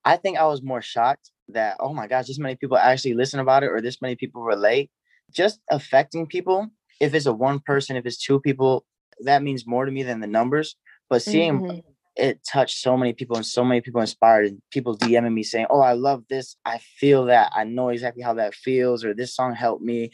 i 0.04 0.16
think 0.16 0.38
i 0.38 0.46
was 0.46 0.62
more 0.62 0.82
shocked 0.82 1.30
that 1.48 1.76
oh 1.80 1.92
my 1.92 2.06
gosh 2.06 2.26
this 2.26 2.38
many 2.38 2.56
people 2.56 2.76
actually 2.76 3.14
listen 3.14 3.40
about 3.40 3.62
it 3.62 3.70
or 3.70 3.80
this 3.80 4.00
many 4.00 4.16
people 4.16 4.42
relate 4.42 4.90
just 5.30 5.60
affecting 5.70 6.26
people 6.26 6.68
if 7.00 7.14
it's 7.14 7.26
a 7.26 7.32
one 7.32 7.60
person 7.60 7.96
if 7.96 8.06
it's 8.06 8.18
two 8.18 8.40
people 8.40 8.84
that 9.20 9.42
means 9.42 9.66
more 9.66 9.84
to 9.84 9.92
me 9.92 10.02
than 10.02 10.20
the 10.20 10.26
numbers. 10.26 10.76
But 11.08 11.22
seeing 11.22 11.60
mm-hmm. 11.60 11.78
it 12.16 12.40
touch 12.50 12.80
so 12.80 12.96
many 12.96 13.12
people 13.12 13.36
and 13.36 13.46
so 13.46 13.64
many 13.64 13.80
people 13.80 14.00
inspired 14.00 14.46
and 14.46 14.62
people 14.70 14.96
DMing 14.96 15.34
me 15.34 15.42
saying, 15.42 15.66
Oh, 15.70 15.80
I 15.80 15.92
love 15.92 16.24
this. 16.28 16.56
I 16.64 16.78
feel 16.78 17.26
that. 17.26 17.52
I 17.54 17.64
know 17.64 17.90
exactly 17.90 18.22
how 18.22 18.34
that 18.34 18.54
feels, 18.54 19.04
or 19.04 19.14
this 19.14 19.34
song 19.34 19.54
helped 19.54 19.82
me. 19.82 20.10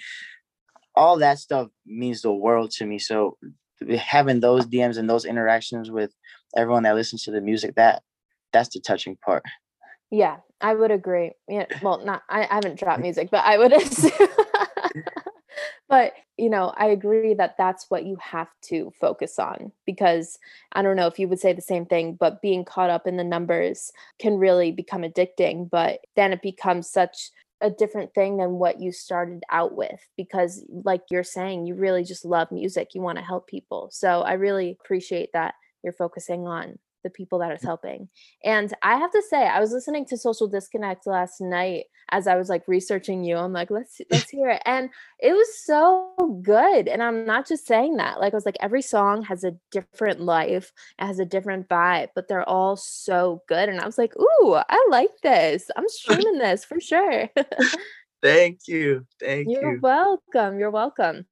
All 0.94 1.18
that 1.18 1.38
stuff 1.38 1.68
means 1.86 2.22
the 2.22 2.32
world 2.32 2.72
to 2.72 2.86
me. 2.86 2.98
So 2.98 3.38
having 3.96 4.40
those 4.40 4.66
DMs 4.66 4.98
and 4.98 5.08
those 5.08 5.24
interactions 5.24 5.90
with 5.90 6.12
everyone 6.56 6.82
that 6.82 6.96
listens 6.96 7.22
to 7.24 7.30
the 7.30 7.40
music, 7.40 7.76
that 7.76 8.02
that's 8.52 8.70
the 8.70 8.80
touching 8.80 9.16
part. 9.24 9.44
Yeah, 10.10 10.38
I 10.60 10.74
would 10.74 10.90
agree. 10.90 11.32
Yeah, 11.48 11.66
well, 11.82 12.04
not 12.04 12.22
I, 12.28 12.42
I 12.42 12.54
haven't 12.54 12.78
dropped 12.78 13.00
mm. 13.00 13.04
music, 13.04 13.30
but 13.30 13.44
I 13.44 13.58
would 13.58 13.72
assume 13.82 14.28
but 15.90 16.12
you 16.38 16.48
know 16.48 16.72
i 16.76 16.86
agree 16.86 17.34
that 17.34 17.56
that's 17.58 17.86
what 17.90 18.06
you 18.06 18.16
have 18.20 18.48
to 18.62 18.90
focus 19.00 19.38
on 19.38 19.70
because 19.84 20.38
i 20.72 20.80
don't 20.80 20.96
know 20.96 21.06
if 21.06 21.18
you 21.18 21.28
would 21.28 21.40
say 21.40 21.52
the 21.52 21.60
same 21.60 21.84
thing 21.84 22.16
but 22.18 22.40
being 22.40 22.64
caught 22.64 22.88
up 22.88 23.06
in 23.06 23.16
the 23.16 23.24
numbers 23.24 23.92
can 24.18 24.38
really 24.38 24.72
become 24.72 25.02
addicting 25.02 25.68
but 25.68 26.00
then 26.16 26.32
it 26.32 26.40
becomes 26.40 26.88
such 26.88 27.30
a 27.62 27.68
different 27.68 28.14
thing 28.14 28.38
than 28.38 28.52
what 28.52 28.80
you 28.80 28.90
started 28.90 29.42
out 29.50 29.76
with 29.76 30.00
because 30.16 30.64
like 30.70 31.02
you're 31.10 31.22
saying 31.22 31.66
you 31.66 31.74
really 31.74 32.04
just 32.04 32.24
love 32.24 32.50
music 32.50 32.94
you 32.94 33.02
want 33.02 33.18
to 33.18 33.24
help 33.24 33.46
people 33.46 33.88
so 33.92 34.22
i 34.22 34.32
really 34.32 34.78
appreciate 34.80 35.30
that 35.34 35.54
you're 35.82 35.92
focusing 35.92 36.46
on 36.46 36.78
the 37.02 37.10
people 37.10 37.38
that 37.38 37.52
it's 37.52 37.62
mm. 37.62 37.68
helping. 37.68 38.08
And 38.44 38.72
I 38.82 38.96
have 38.96 39.10
to 39.12 39.22
say, 39.28 39.46
I 39.46 39.60
was 39.60 39.72
listening 39.72 40.06
to 40.06 40.16
Social 40.16 40.48
Disconnect 40.48 41.06
last 41.06 41.40
night 41.40 41.84
as 42.10 42.26
I 42.26 42.36
was 42.36 42.48
like 42.48 42.66
researching 42.66 43.24
you. 43.24 43.36
I'm 43.36 43.52
like, 43.52 43.70
let's 43.70 44.00
let's 44.10 44.30
hear 44.30 44.50
it. 44.50 44.62
And 44.64 44.90
it 45.18 45.32
was 45.32 45.64
so 45.64 46.40
good. 46.42 46.88
And 46.88 47.02
I'm 47.02 47.24
not 47.24 47.46
just 47.46 47.66
saying 47.66 47.96
that. 47.96 48.20
Like 48.20 48.32
I 48.32 48.36
was 48.36 48.46
like, 48.46 48.56
every 48.60 48.82
song 48.82 49.22
has 49.24 49.44
a 49.44 49.56
different 49.70 50.20
life, 50.20 50.72
it 50.98 51.06
has 51.06 51.18
a 51.18 51.24
different 51.24 51.68
vibe, 51.68 52.08
but 52.14 52.28
they're 52.28 52.48
all 52.48 52.76
so 52.76 53.42
good. 53.48 53.68
And 53.68 53.80
I 53.80 53.86
was 53.86 53.98
like, 53.98 54.14
ooh, 54.16 54.54
I 54.54 54.86
like 54.90 55.10
this. 55.22 55.70
I'm 55.76 55.88
streaming 55.88 56.38
this 56.38 56.64
for 56.64 56.80
sure. 56.80 57.28
Thank 58.22 58.60
you. 58.66 59.06
Thank 59.18 59.48
You're 59.48 59.62
you. 59.62 59.68
You're 59.68 59.80
welcome. 59.80 60.58
You're 60.58 60.70
welcome. 60.70 61.26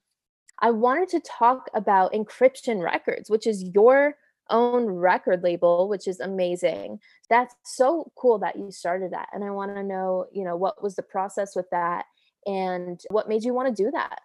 I 0.60 0.70
wanted 0.70 1.08
to 1.10 1.20
talk 1.20 1.70
about 1.74 2.12
Encryption 2.12 2.82
Records, 2.82 3.30
which 3.30 3.46
is 3.46 3.62
your 3.74 4.14
own 4.50 4.86
record 4.86 5.42
label, 5.42 5.88
which 5.88 6.06
is 6.06 6.20
amazing. 6.20 6.98
That's 7.28 7.54
so 7.64 8.10
cool 8.16 8.38
that 8.40 8.56
you 8.56 8.70
started 8.70 9.12
that. 9.12 9.28
And 9.32 9.44
I 9.44 9.50
want 9.50 9.74
to 9.74 9.82
know, 9.82 10.26
you 10.32 10.44
know, 10.44 10.56
what 10.56 10.82
was 10.82 10.96
the 10.96 11.02
process 11.02 11.54
with 11.54 11.66
that 11.70 12.06
and 12.46 13.00
what 13.10 13.28
made 13.28 13.44
you 13.44 13.54
want 13.54 13.74
to 13.74 13.82
do 13.82 13.90
that? 13.90 14.20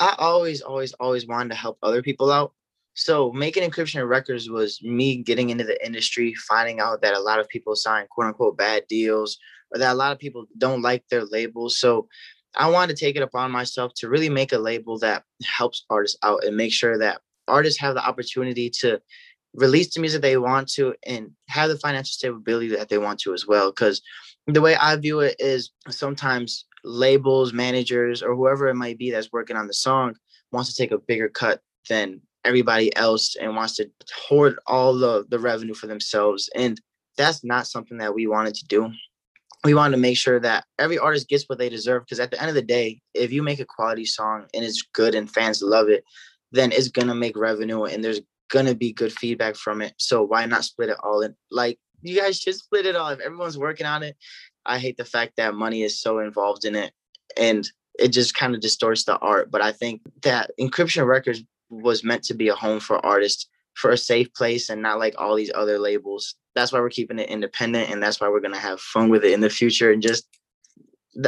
I 0.00 0.14
always, 0.18 0.62
always, 0.62 0.92
always 0.94 1.26
wanted 1.26 1.50
to 1.50 1.56
help 1.56 1.78
other 1.82 2.02
people 2.02 2.30
out. 2.30 2.52
So 2.94 3.32
making 3.32 3.68
encryption 3.68 4.06
records 4.06 4.50
was 4.50 4.82
me 4.82 5.22
getting 5.22 5.50
into 5.50 5.64
the 5.64 5.84
industry, 5.84 6.34
finding 6.34 6.80
out 6.80 7.00
that 7.02 7.14
a 7.14 7.20
lot 7.20 7.38
of 7.38 7.48
people 7.48 7.74
sign 7.74 8.06
quote 8.10 8.26
unquote 8.26 8.58
bad 8.58 8.86
deals 8.88 9.38
or 9.70 9.78
that 9.78 9.92
a 9.92 9.94
lot 9.94 10.12
of 10.12 10.18
people 10.18 10.46
don't 10.58 10.82
like 10.82 11.04
their 11.08 11.24
labels. 11.24 11.78
So 11.78 12.08
I 12.54 12.68
wanted 12.68 12.94
to 12.94 13.04
take 13.04 13.16
it 13.16 13.22
upon 13.22 13.50
myself 13.50 13.92
to 13.96 14.08
really 14.08 14.28
make 14.28 14.52
a 14.52 14.58
label 14.58 14.98
that 14.98 15.24
helps 15.42 15.84
artists 15.88 16.18
out 16.22 16.44
and 16.44 16.56
make 16.56 16.72
sure 16.72 16.98
that 16.98 17.22
artists 17.48 17.80
have 17.80 17.94
the 17.94 18.06
opportunity 18.06 18.70
to 18.70 19.00
release 19.54 19.92
the 19.92 20.00
music 20.00 20.22
they 20.22 20.36
want 20.36 20.68
to 20.72 20.94
and 21.06 21.30
have 21.48 21.68
the 21.68 21.78
financial 21.78 22.12
stability 22.12 22.68
that 22.68 22.88
they 22.88 22.98
want 22.98 23.20
to 23.20 23.34
as 23.34 23.46
well. 23.46 23.70
Because 23.70 24.00
the 24.46 24.60
way 24.60 24.76
I 24.76 24.96
view 24.96 25.20
it 25.20 25.36
is 25.38 25.70
sometimes 25.90 26.66
labels, 26.84 27.52
managers, 27.52 28.22
or 28.22 28.34
whoever 28.34 28.68
it 28.68 28.74
might 28.74 28.98
be 28.98 29.10
that's 29.10 29.32
working 29.32 29.56
on 29.56 29.66
the 29.66 29.74
song 29.74 30.14
wants 30.50 30.72
to 30.72 30.82
take 30.82 30.90
a 30.90 30.98
bigger 30.98 31.28
cut 31.28 31.60
than 31.88 32.20
everybody 32.44 32.94
else 32.96 33.36
and 33.36 33.54
wants 33.54 33.76
to 33.76 33.88
hoard 34.28 34.58
all 34.66 34.96
the, 34.96 35.24
the 35.28 35.38
revenue 35.38 35.74
for 35.74 35.86
themselves. 35.86 36.50
And 36.54 36.80
that's 37.16 37.44
not 37.44 37.66
something 37.66 37.98
that 37.98 38.14
we 38.14 38.26
wanted 38.26 38.54
to 38.54 38.64
do. 38.66 38.90
We 39.64 39.74
wanted 39.74 39.96
to 39.96 40.02
make 40.02 40.16
sure 40.16 40.40
that 40.40 40.64
every 40.78 40.98
artist 40.98 41.28
gets 41.28 41.44
what 41.48 41.58
they 41.58 41.68
deserve 41.68 42.02
because 42.04 42.18
at 42.18 42.32
the 42.32 42.40
end 42.40 42.48
of 42.48 42.56
the 42.56 42.62
day, 42.62 43.00
if 43.14 43.30
you 43.30 43.44
make 43.44 43.60
a 43.60 43.64
quality 43.64 44.04
song 44.04 44.46
and 44.52 44.64
it's 44.64 44.82
good 44.92 45.14
and 45.14 45.30
fans 45.30 45.62
love 45.62 45.88
it, 45.88 46.02
then 46.52 46.70
it's 46.72 46.88
gonna 46.88 47.14
make 47.14 47.36
revenue 47.36 47.84
and 47.84 48.04
there's 48.04 48.20
gonna 48.50 48.74
be 48.74 48.92
good 48.92 49.12
feedback 49.12 49.56
from 49.56 49.82
it. 49.82 49.94
So 49.98 50.22
why 50.22 50.46
not 50.46 50.64
split 50.64 50.90
it 50.90 50.98
all 51.02 51.22
in? 51.22 51.34
Like 51.50 51.78
you 52.02 52.20
guys 52.20 52.38
should 52.38 52.54
split 52.54 52.86
it 52.86 52.94
all. 52.94 53.08
If 53.08 53.20
everyone's 53.20 53.58
working 53.58 53.86
on 53.86 54.02
it, 54.02 54.16
I 54.64 54.78
hate 54.78 54.96
the 54.96 55.04
fact 55.04 55.36
that 55.36 55.54
money 55.54 55.82
is 55.82 56.00
so 56.00 56.18
involved 56.20 56.64
in 56.64 56.76
it 56.76 56.92
and 57.36 57.68
it 57.98 58.08
just 58.08 58.34
kind 58.34 58.54
of 58.54 58.60
distorts 58.60 59.04
the 59.04 59.18
art. 59.18 59.50
But 59.50 59.62
I 59.62 59.72
think 59.72 60.02
that 60.22 60.50
Encryption 60.60 61.06
Records 61.06 61.42
was 61.70 62.04
meant 62.04 62.22
to 62.24 62.34
be 62.34 62.48
a 62.48 62.54
home 62.54 62.80
for 62.80 63.04
artists, 63.04 63.48
for 63.74 63.90
a 63.90 63.96
safe 63.96 64.32
place, 64.34 64.68
and 64.68 64.82
not 64.82 64.98
like 64.98 65.14
all 65.18 65.34
these 65.34 65.52
other 65.54 65.78
labels. 65.78 66.34
That's 66.54 66.72
why 66.72 66.80
we're 66.80 66.90
keeping 66.90 67.18
it 67.18 67.30
independent, 67.30 67.90
and 67.90 68.02
that's 68.02 68.20
why 68.20 68.28
we're 68.28 68.40
gonna 68.40 68.58
have 68.58 68.80
fun 68.80 69.08
with 69.08 69.24
it 69.24 69.32
in 69.32 69.40
the 69.40 69.50
future. 69.50 69.90
And 69.90 70.02
just, 70.02 70.26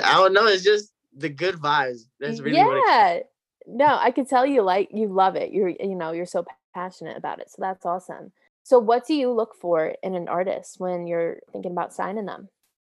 I 0.03 0.15
don't 0.15 0.35
know, 0.35 0.47
it's 0.47 0.65
just 0.65 0.93
the 1.17 1.29
good 1.29 1.57
vibes. 1.57 2.01
That's 2.21 2.41
really 2.41 2.59
yeah 2.59 3.21
no, 3.67 3.99
I 4.01 4.11
could 4.11 4.29
tell 4.29 4.47
you 4.47 4.63
like 4.63 4.89
you 4.93 5.09
love 5.09 5.37
it. 5.37 5.53
You're 5.53 5.71
you 5.71 5.95
know, 5.95 6.13
you're 6.13 6.27
so 6.27 6.45
passionate 6.75 7.17
about 7.17 7.41
it. 7.41 7.51
So 7.51 7.57
that's 7.61 7.87
awesome. 7.87 8.33
So 8.63 8.79
what 8.79 9.07
do 9.07 9.15
you 9.15 9.31
look 9.31 9.55
for 9.55 9.95
in 10.03 10.15
an 10.15 10.29
artist 10.29 10.77
when 10.79 11.07
you're 11.07 11.41
thinking 11.53 11.73
about 11.73 11.93
signing 11.93 12.27
them? 12.27 12.49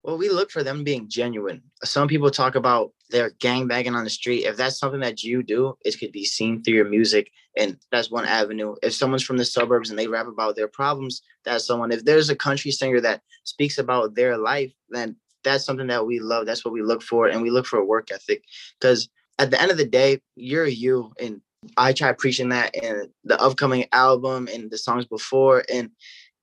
Well, 0.04 0.18
we 0.18 0.30
look 0.30 0.52
for 0.52 0.64
them 0.64 0.86
being 0.86 1.10
genuine. 1.10 1.62
Some 1.84 2.08
people 2.08 2.32
talk 2.32 2.56
about 2.56 2.94
their 3.10 3.32
gang 3.32 3.68
banging 3.68 3.96
on 3.96 4.06
the 4.06 4.10
street. 4.10 4.46
If 4.46 4.56
that's 4.56 4.80
something 4.80 5.02
that 5.02 5.24
you 5.24 5.44
do, 5.44 5.78
it 5.84 6.00
could 6.00 6.14
be 6.14 6.24
seen 6.24 6.64
through 6.64 6.76
your 6.76 6.88
music, 6.88 7.30
and 7.58 7.78
that's 7.92 8.10
one 8.10 8.26
avenue. 8.26 8.76
If 8.82 8.94
someone's 8.94 9.24
from 9.24 9.36
the 9.36 9.44
suburbs 9.44 9.90
and 9.90 10.00
they 10.00 10.08
rap 10.08 10.28
about 10.28 10.56
their 10.56 10.70
problems, 10.70 11.22
that's 11.44 11.66
someone. 11.66 11.92
If 11.92 12.06
there's 12.06 12.30
a 12.30 12.36
country 12.38 12.72
singer 12.72 13.02
that 13.02 13.22
speaks 13.44 13.78
about 13.78 14.16
their 14.16 14.38
life, 14.38 14.72
then 14.90 15.18
that's 15.44 15.66
something 15.66 15.88
that 15.88 16.06
we 16.06 16.20
love. 16.20 16.46
That's 16.46 16.64
what 16.64 16.74
we 16.74 16.84
look 16.84 17.04
for, 17.04 17.28
and 17.28 17.42
we 17.42 17.50
look 17.50 17.66
for 17.66 17.80
a 17.80 17.86
work 17.86 18.10
ethic. 18.12 18.46
Because 18.80 19.10
at 19.40 19.52
the 19.52 19.62
end 19.62 19.72
of 19.72 19.78
the 19.78 19.86
day, 19.86 20.20
you're 20.36 20.66
you, 20.66 21.14
and 21.20 21.42
I 21.76 21.94
try 21.94 22.12
preaching 22.14 22.50
that 22.50 22.76
in 22.76 23.10
the 23.24 23.40
upcoming 23.42 23.86
album 23.92 24.48
and 24.52 24.70
the 24.70 24.78
songs 24.78 25.06
before, 25.06 25.64
and 25.72 25.92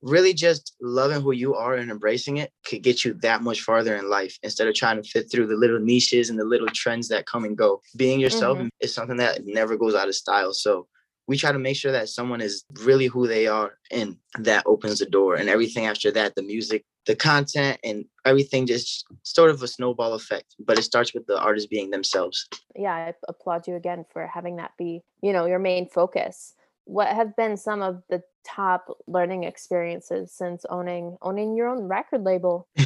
really 0.02 0.34
just 0.34 0.76
loving 0.82 1.22
who 1.22 1.32
you 1.32 1.54
are 1.54 1.74
and 1.74 1.90
embracing 1.90 2.36
it 2.36 2.52
could 2.66 2.82
get 2.82 3.04
you 3.04 3.14
that 3.14 3.42
much 3.42 3.62
farther 3.62 3.96
in 3.96 4.10
life 4.10 4.38
instead 4.42 4.68
of 4.68 4.74
trying 4.74 5.02
to 5.02 5.08
fit 5.08 5.30
through 5.30 5.46
the 5.46 5.56
little 5.56 5.80
niches 5.80 6.28
and 6.28 6.38
the 6.38 6.44
little 6.44 6.68
trends 6.68 7.08
that 7.08 7.26
come 7.26 7.44
and 7.44 7.56
go. 7.56 7.80
Being 7.96 8.20
yourself 8.20 8.58
mm-hmm. 8.58 8.68
is 8.80 8.94
something 8.94 9.16
that 9.16 9.46
never 9.46 9.78
goes 9.78 9.94
out 9.94 10.08
of 10.08 10.14
style. 10.14 10.52
So 10.52 10.86
we 11.26 11.38
try 11.38 11.52
to 11.52 11.58
make 11.58 11.76
sure 11.76 11.92
that 11.92 12.10
someone 12.10 12.42
is 12.42 12.64
really 12.82 13.06
who 13.06 13.26
they 13.26 13.46
are 13.46 13.78
and 13.90 14.16
that 14.38 14.64
opens 14.66 14.98
the 14.98 15.06
door 15.06 15.36
and 15.36 15.48
everything 15.48 15.86
after 15.86 16.10
that 16.10 16.34
the 16.34 16.42
music 16.42 16.84
the 17.06 17.14
content 17.14 17.78
and 17.84 18.04
everything 18.24 18.66
just 18.66 19.04
sort 19.22 19.50
of 19.50 19.62
a 19.62 19.68
snowball 19.68 20.14
effect 20.14 20.54
but 20.58 20.78
it 20.78 20.82
starts 20.82 21.12
with 21.14 21.26
the 21.26 21.38
artists 21.38 21.68
being 21.68 21.90
themselves 21.90 22.48
yeah 22.74 22.94
i 22.94 23.14
applaud 23.28 23.66
you 23.66 23.76
again 23.76 24.04
for 24.12 24.26
having 24.26 24.56
that 24.56 24.72
be 24.78 25.02
you 25.22 25.32
know 25.32 25.46
your 25.46 25.58
main 25.58 25.88
focus 25.88 26.54
what 26.84 27.08
have 27.08 27.34
been 27.36 27.56
some 27.56 27.82
of 27.82 28.02
the 28.08 28.22
top 28.46 28.86
learning 29.06 29.44
experiences 29.44 30.32
since 30.32 30.64
owning 30.68 31.16
owning 31.22 31.56
your 31.56 31.68
own 31.68 31.84
record 31.84 32.22
label? 32.22 32.68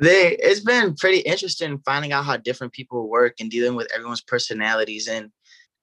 they 0.00 0.36
it's 0.36 0.60
been 0.60 0.94
pretty 0.94 1.18
interesting 1.18 1.78
finding 1.84 2.12
out 2.12 2.24
how 2.24 2.36
different 2.36 2.72
people 2.72 3.08
work 3.08 3.34
and 3.40 3.50
dealing 3.50 3.74
with 3.74 3.88
everyone's 3.94 4.20
personalities 4.20 5.08
and 5.08 5.30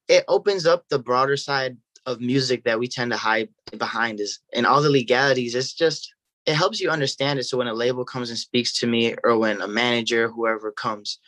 it 0.08 0.24
opens 0.28 0.65
up 0.65 0.86
the 0.89 1.00
broader 1.00 1.36
side 1.36 1.76
of 2.06 2.22
music 2.22 2.63
that 2.63 2.80
we 2.80 2.88
tend 2.88 3.12
to 3.12 3.18
hide 3.18 3.50
behind 3.78 4.22
is 4.22 4.39
and 4.54 4.65
all 4.65 4.82
the 4.82 4.89
legalities 4.89 5.54
it's 5.54 5.74
just 5.74 6.14
it 6.45 6.55
helps 6.55 6.79
you 6.79 6.89
understand 6.89 7.39
it 7.39 7.43
so 7.43 7.58
when 7.58 7.67
a 7.67 7.73
label 7.73 8.05
comes 8.05 8.29
and 8.29 8.39
speaks 8.39 8.77
to 8.79 8.88
me 8.88 9.15
or 9.23 9.38
when 9.38 9.62
a 9.62 9.67
manager 9.67 10.29
whoever 10.29 10.71
comes 10.71 11.19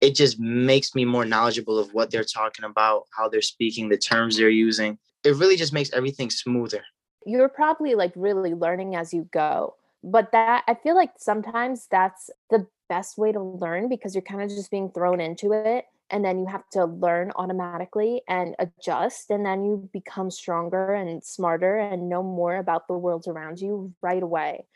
it 0.00 0.14
just 0.14 0.38
makes 0.38 0.94
me 0.94 1.04
more 1.04 1.24
knowledgeable 1.24 1.78
of 1.78 1.94
what 1.94 2.10
they're 2.10 2.24
talking 2.24 2.64
about 2.64 3.04
how 3.16 3.28
they're 3.28 3.42
speaking 3.42 3.88
the 3.88 3.96
terms 3.96 4.36
they're 4.36 4.48
using 4.48 4.98
it 5.26 5.36
really 5.36 5.56
just 5.56 5.72
makes 5.72 5.92
everything 5.92 6.30
smoother. 6.30 6.84
You're 7.26 7.48
probably 7.48 7.94
like 7.94 8.12
really 8.14 8.54
learning 8.54 8.94
as 8.94 9.12
you 9.12 9.28
go. 9.32 9.74
But 10.04 10.30
that 10.32 10.62
I 10.68 10.74
feel 10.74 10.94
like 10.94 11.10
sometimes 11.18 11.88
that's 11.90 12.30
the 12.50 12.66
best 12.88 13.18
way 13.18 13.32
to 13.32 13.40
learn 13.40 13.88
because 13.88 14.14
you're 14.14 14.22
kind 14.22 14.42
of 14.42 14.48
just 14.48 14.70
being 14.70 14.90
thrown 14.90 15.20
into 15.20 15.52
it 15.52 15.86
and 16.10 16.24
then 16.24 16.38
you 16.38 16.46
have 16.46 16.68
to 16.72 16.84
learn 16.84 17.32
automatically 17.36 18.22
and 18.28 18.54
adjust 18.58 19.30
and 19.30 19.44
then 19.44 19.64
you 19.64 19.88
become 19.92 20.30
stronger 20.30 20.94
and 20.94 21.22
smarter 21.24 21.76
and 21.78 22.08
know 22.08 22.22
more 22.22 22.56
about 22.56 22.86
the 22.88 22.94
world 22.94 23.26
around 23.26 23.60
you 23.60 23.92
right 24.02 24.22
away. 24.22 24.66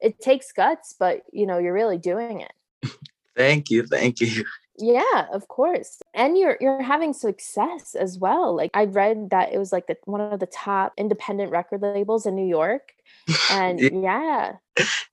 It 0.00 0.20
takes 0.20 0.52
guts, 0.52 0.94
but 0.98 1.22
you 1.32 1.46
know, 1.46 1.58
you're 1.58 1.74
really 1.74 1.98
doing 1.98 2.40
it. 2.40 2.90
thank 3.36 3.70
you. 3.70 3.86
Thank 3.86 4.20
you. 4.20 4.44
Yeah, 4.82 5.26
of 5.30 5.46
course. 5.48 6.00
And 6.14 6.38
you're 6.38 6.56
you're 6.58 6.80
having 6.80 7.12
success 7.12 7.94
as 7.94 8.18
well. 8.18 8.56
Like 8.56 8.70
I 8.72 8.84
read 8.84 9.28
that 9.28 9.52
it 9.52 9.58
was 9.58 9.72
like 9.72 9.86
the 9.86 9.96
one 10.04 10.22
of 10.22 10.40
the 10.40 10.46
top 10.46 10.94
independent 10.96 11.50
record 11.50 11.82
labels 11.82 12.24
in 12.24 12.34
New 12.34 12.46
York. 12.46 12.92
And 13.50 13.78
yeah. 13.78 14.52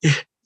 yeah, 0.02 0.14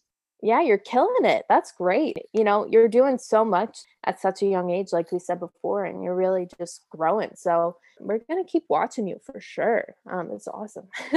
you're 0.41 0.77
killing 0.77 1.25
it. 1.25 1.45
That's 1.47 1.71
great. 1.71 2.17
You 2.33 2.43
know, 2.43 2.65
you're 2.65 2.87
doing 2.87 3.17
so 3.17 3.45
much 3.45 3.79
at 4.03 4.19
such 4.19 4.41
a 4.41 4.47
young 4.47 4.71
age, 4.71 4.91
like 4.91 5.11
we 5.11 5.19
said 5.19 5.39
before, 5.39 5.85
and 5.85 6.03
you're 6.03 6.15
really 6.15 6.47
just 6.57 6.85
growing. 6.89 7.31
So 7.35 7.77
we're 7.99 8.19
gonna 8.19 8.43
keep 8.43 8.63
watching 8.67 9.07
you 9.07 9.19
for 9.23 9.39
sure. 9.39 9.95
Um, 10.11 10.31
it's 10.31 10.47
awesome. 10.47 10.87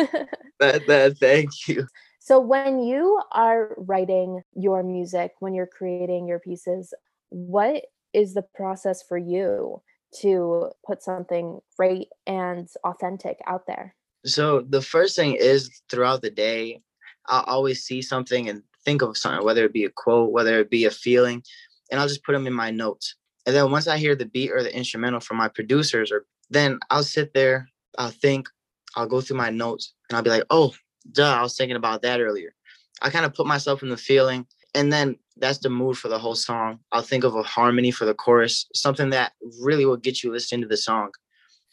that, 0.61 0.87
that, 0.87 1.17
thank 1.19 1.69
you. 1.69 1.87
So 2.19 2.41
when 2.41 2.83
you 2.83 3.21
are 3.33 3.75
writing 3.77 4.43
your 4.55 4.83
music, 4.83 5.33
when 5.41 5.55
you're 5.55 5.67
creating 5.67 6.27
your 6.27 6.39
pieces, 6.39 6.95
what 7.31 7.85
is 8.13 8.35
the 8.35 8.43
process 8.55 9.03
for 9.03 9.19
you 9.19 9.83
to 10.21 10.71
put 10.87 11.03
something 11.03 11.61
great 11.77 12.09
and 12.27 12.69
authentic 12.85 13.39
out 13.47 13.67
there? 13.67 13.95
So 14.25 14.63
the 14.63 14.81
first 14.81 15.17
thing 15.17 15.35
is 15.35 15.83
throughout 15.91 16.23
the 16.23 16.31
day, 16.31 16.81
I'll 17.27 17.43
always 17.45 17.85
see 17.85 18.01
something 18.01 18.49
and 18.49 18.63
think 18.85 19.03
of 19.03 19.17
something, 19.17 19.45
whether 19.45 19.65
it 19.65 19.73
be 19.73 19.85
a 19.85 19.91
quote, 19.91 20.33
whether 20.33 20.61
it 20.61 20.71
be 20.71 20.85
a 20.85 20.91
feeling, 20.91 21.43
and 21.91 22.01
I'll 22.01 22.09
just 22.09 22.25
put 22.25 22.33
them 22.33 22.47
in 22.47 22.53
my 22.53 22.71
notes. 22.71 23.17
And 23.47 23.55
then 23.55 23.71
once 23.71 23.87
I 23.87 23.99
hear 23.99 24.15
the 24.15 24.27
beat 24.27 24.53
or 24.53 24.63
the 24.63 24.75
instrumental 24.75 25.21
from 25.21 25.37
my 25.37 25.49
producers, 25.49 26.11
or 26.11 26.27
then 26.51 26.79
I'll 26.91 27.03
sit 27.03 27.35
there, 27.35 27.69
I'll 27.99 28.11
think, 28.11 28.49
I'll 28.97 29.07
go 29.07 29.21
through 29.21 29.37
my 29.37 29.51
notes, 29.51 29.95
and 30.09 30.17
I'll 30.17 30.23
be 30.23 30.31
like, 30.31 30.45
oh, 30.51 30.75
duh, 31.13 31.35
I 31.39 31.43
was 31.43 31.57
thinking 31.57 31.77
about 31.77 32.03
that 32.03 32.21
earlier. 32.21 32.55
I 33.03 33.11
kind 33.11 33.25
of 33.25 33.35
put 33.35 33.47
myself 33.47 33.83
in 33.83 33.89
the 33.89 33.97
feeling, 33.97 34.47
and 34.75 34.93
then 34.93 35.17
that's 35.37 35.59
the 35.59 35.69
mood 35.69 35.99
for 35.99 36.09
the 36.09 36.19
whole 36.19 36.37
song. 36.37 36.79
I'll 36.93 37.03
think 37.03 37.25
of 37.25 37.35
a 37.35 37.43
harmony 37.43 37.91
for 37.91 38.05
the 38.05 38.15
chorus, 38.15 38.67
something 38.75 39.11
that 39.11 39.33
really 39.61 39.85
will 39.85 39.97
get 39.97 40.23
you 40.23 40.33
listening 40.33 40.63
to 40.63 40.69
the 40.69 40.77
song. 40.77 41.11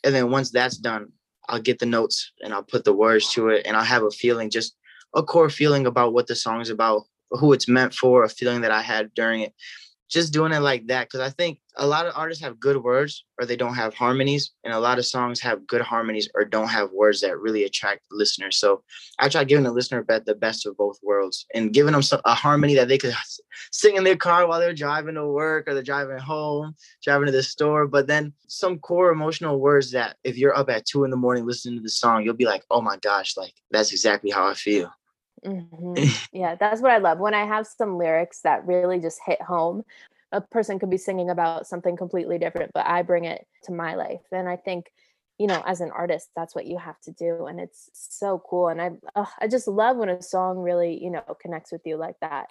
And 0.04 0.16
then 0.16 0.32
once 0.32 0.50
that's 0.50 0.78
done, 0.78 1.12
I'll 1.48 1.62
get 1.62 1.80
the 1.80 1.86
notes 1.86 2.32
and 2.42 2.54
I'll 2.54 2.64
put 2.64 2.86
the 2.86 2.94
words 2.94 3.32
to 3.34 3.50
it 3.50 3.66
and 3.66 3.76
I'll 3.78 3.84
have 3.84 4.04
a 4.04 4.12
feeling, 4.12 4.50
just 4.50 4.76
a 5.16 5.24
core 5.24 5.50
feeling 5.50 5.86
about 5.86 6.14
what 6.14 6.28
the 6.28 6.36
song 6.36 6.62
is 6.62 6.70
about, 6.70 7.04
who 7.32 7.54
it's 7.54 7.68
meant 7.68 7.94
for, 7.94 8.24
a 8.24 8.30
feeling 8.30 8.62
that 8.62 8.72
I 8.72 8.82
had 8.82 9.14
during 9.14 9.42
it 9.42 9.54
just 10.12 10.34
doing 10.34 10.52
it 10.52 10.60
like 10.60 10.88
that 10.88 11.08
because 11.08 11.22
I 11.22 11.30
think 11.30 11.60
a 11.78 11.88
lot 11.88 12.06
of 12.06 12.14
artists 12.18 12.44
have 12.44 12.60
good 12.60 12.84
words 12.84 13.24
or 13.40 13.46
they 13.46 13.56
don't 13.56 13.76
have 13.76 13.94
harmonies, 13.94 14.52
and 14.66 14.74
a 14.74 14.80
lot 14.80 15.00
of 15.00 15.06
songs 15.06 15.40
have 15.40 15.66
good 15.66 15.82
harmonies 15.82 16.30
or 16.36 16.44
don't 16.44 16.68
have 16.68 16.92
words 16.92 17.22
that 17.22 17.40
really 17.40 17.64
attract 17.64 18.02
listeners. 18.12 18.58
So 18.58 18.84
I 19.20 19.30
try 19.30 19.46
giving 19.46 19.64
the 19.64 19.72
listener 19.72 20.06
the 20.06 20.36
best 20.36 20.66
of 20.66 20.76
both 20.76 21.00
worlds 21.02 21.46
and 21.56 21.74
giving 21.74 21.94
them 21.94 22.04
a 22.26 22.34
harmony 22.34 22.76
that 22.76 22.90
they 22.90 22.98
could 22.98 23.14
sing 23.72 23.96
in 23.96 24.04
their 24.04 24.18
car 24.18 24.46
while 24.46 24.60
they're 24.60 24.74
driving 24.74 25.16
to 25.16 25.26
work 25.26 25.66
or 25.68 25.74
they're 25.74 25.82
driving 25.82 26.18
home, 26.18 26.76
driving 27.02 27.28
to 27.28 27.32
the 27.32 27.42
store. 27.42 27.88
But 27.88 28.08
then 28.08 28.34
some 28.48 28.80
core 28.80 29.12
emotional 29.12 29.62
words 29.62 29.92
that 29.92 30.18
if 30.26 30.38
you're 30.38 30.58
up 30.58 30.70
at 30.70 30.86
two 30.86 31.06
in 31.06 31.12
the 31.12 31.18
morning 31.18 31.46
listening 31.46 31.78
to 31.78 31.84
the 31.84 31.90
song, 31.90 32.26
you'll 32.26 32.34
be 32.34 32.46
like, 32.46 32.66
oh 32.70 32.82
my 32.82 32.98
gosh, 32.98 33.38
like 33.38 33.54
that's 33.72 33.94
exactly 33.94 34.30
how 34.30 34.46
I 34.46 34.56
feel. 34.56 34.92
Mm-hmm. 35.46 36.04
yeah, 36.38 36.56
that's 36.56 36.82
what 36.82 36.92
I 36.92 36.98
love. 36.98 37.20
When 37.20 37.34
I 37.34 37.46
have 37.46 37.68
some 37.68 37.98
lyrics 37.98 38.42
that 38.42 38.66
really 38.66 39.00
just 39.00 39.20
hit 39.26 39.42
home, 39.42 39.84
a 40.32 40.42
person 40.42 40.80
could 40.80 40.90
be 40.90 40.98
singing 40.98 41.30
about 41.30 41.68
something 41.68 41.98
completely 41.98 42.38
different, 42.38 42.72
but 42.74 42.86
I 42.88 43.02
bring 43.02 43.26
it 43.26 43.46
to 43.64 43.72
my 43.72 43.96
life. 43.96 44.22
And 44.32 44.48
I 44.48 44.56
think, 44.56 44.92
you 45.38 45.48
know, 45.48 45.62
as 45.66 45.82
an 45.82 45.92
artist, 45.92 46.30
that's 46.36 46.56
what 46.56 46.68
you 46.68 46.78
have 46.78 47.00
to 47.02 47.12
do. 47.12 47.48
And 47.48 47.60
it's 47.60 47.90
so 47.94 48.42
cool. 48.50 48.70
And 48.70 48.82
I, 48.82 48.92
uh, 49.16 49.26
I 49.40 49.48
just 49.48 49.68
love 49.68 49.98
when 49.98 50.10
a 50.10 50.22
song 50.22 50.60
really, 50.60 51.04
you 51.04 51.10
know, 51.10 51.24
connects 51.42 51.72
with 51.72 51.82
you 51.86 51.98
like 51.98 52.16
that. 52.22 52.48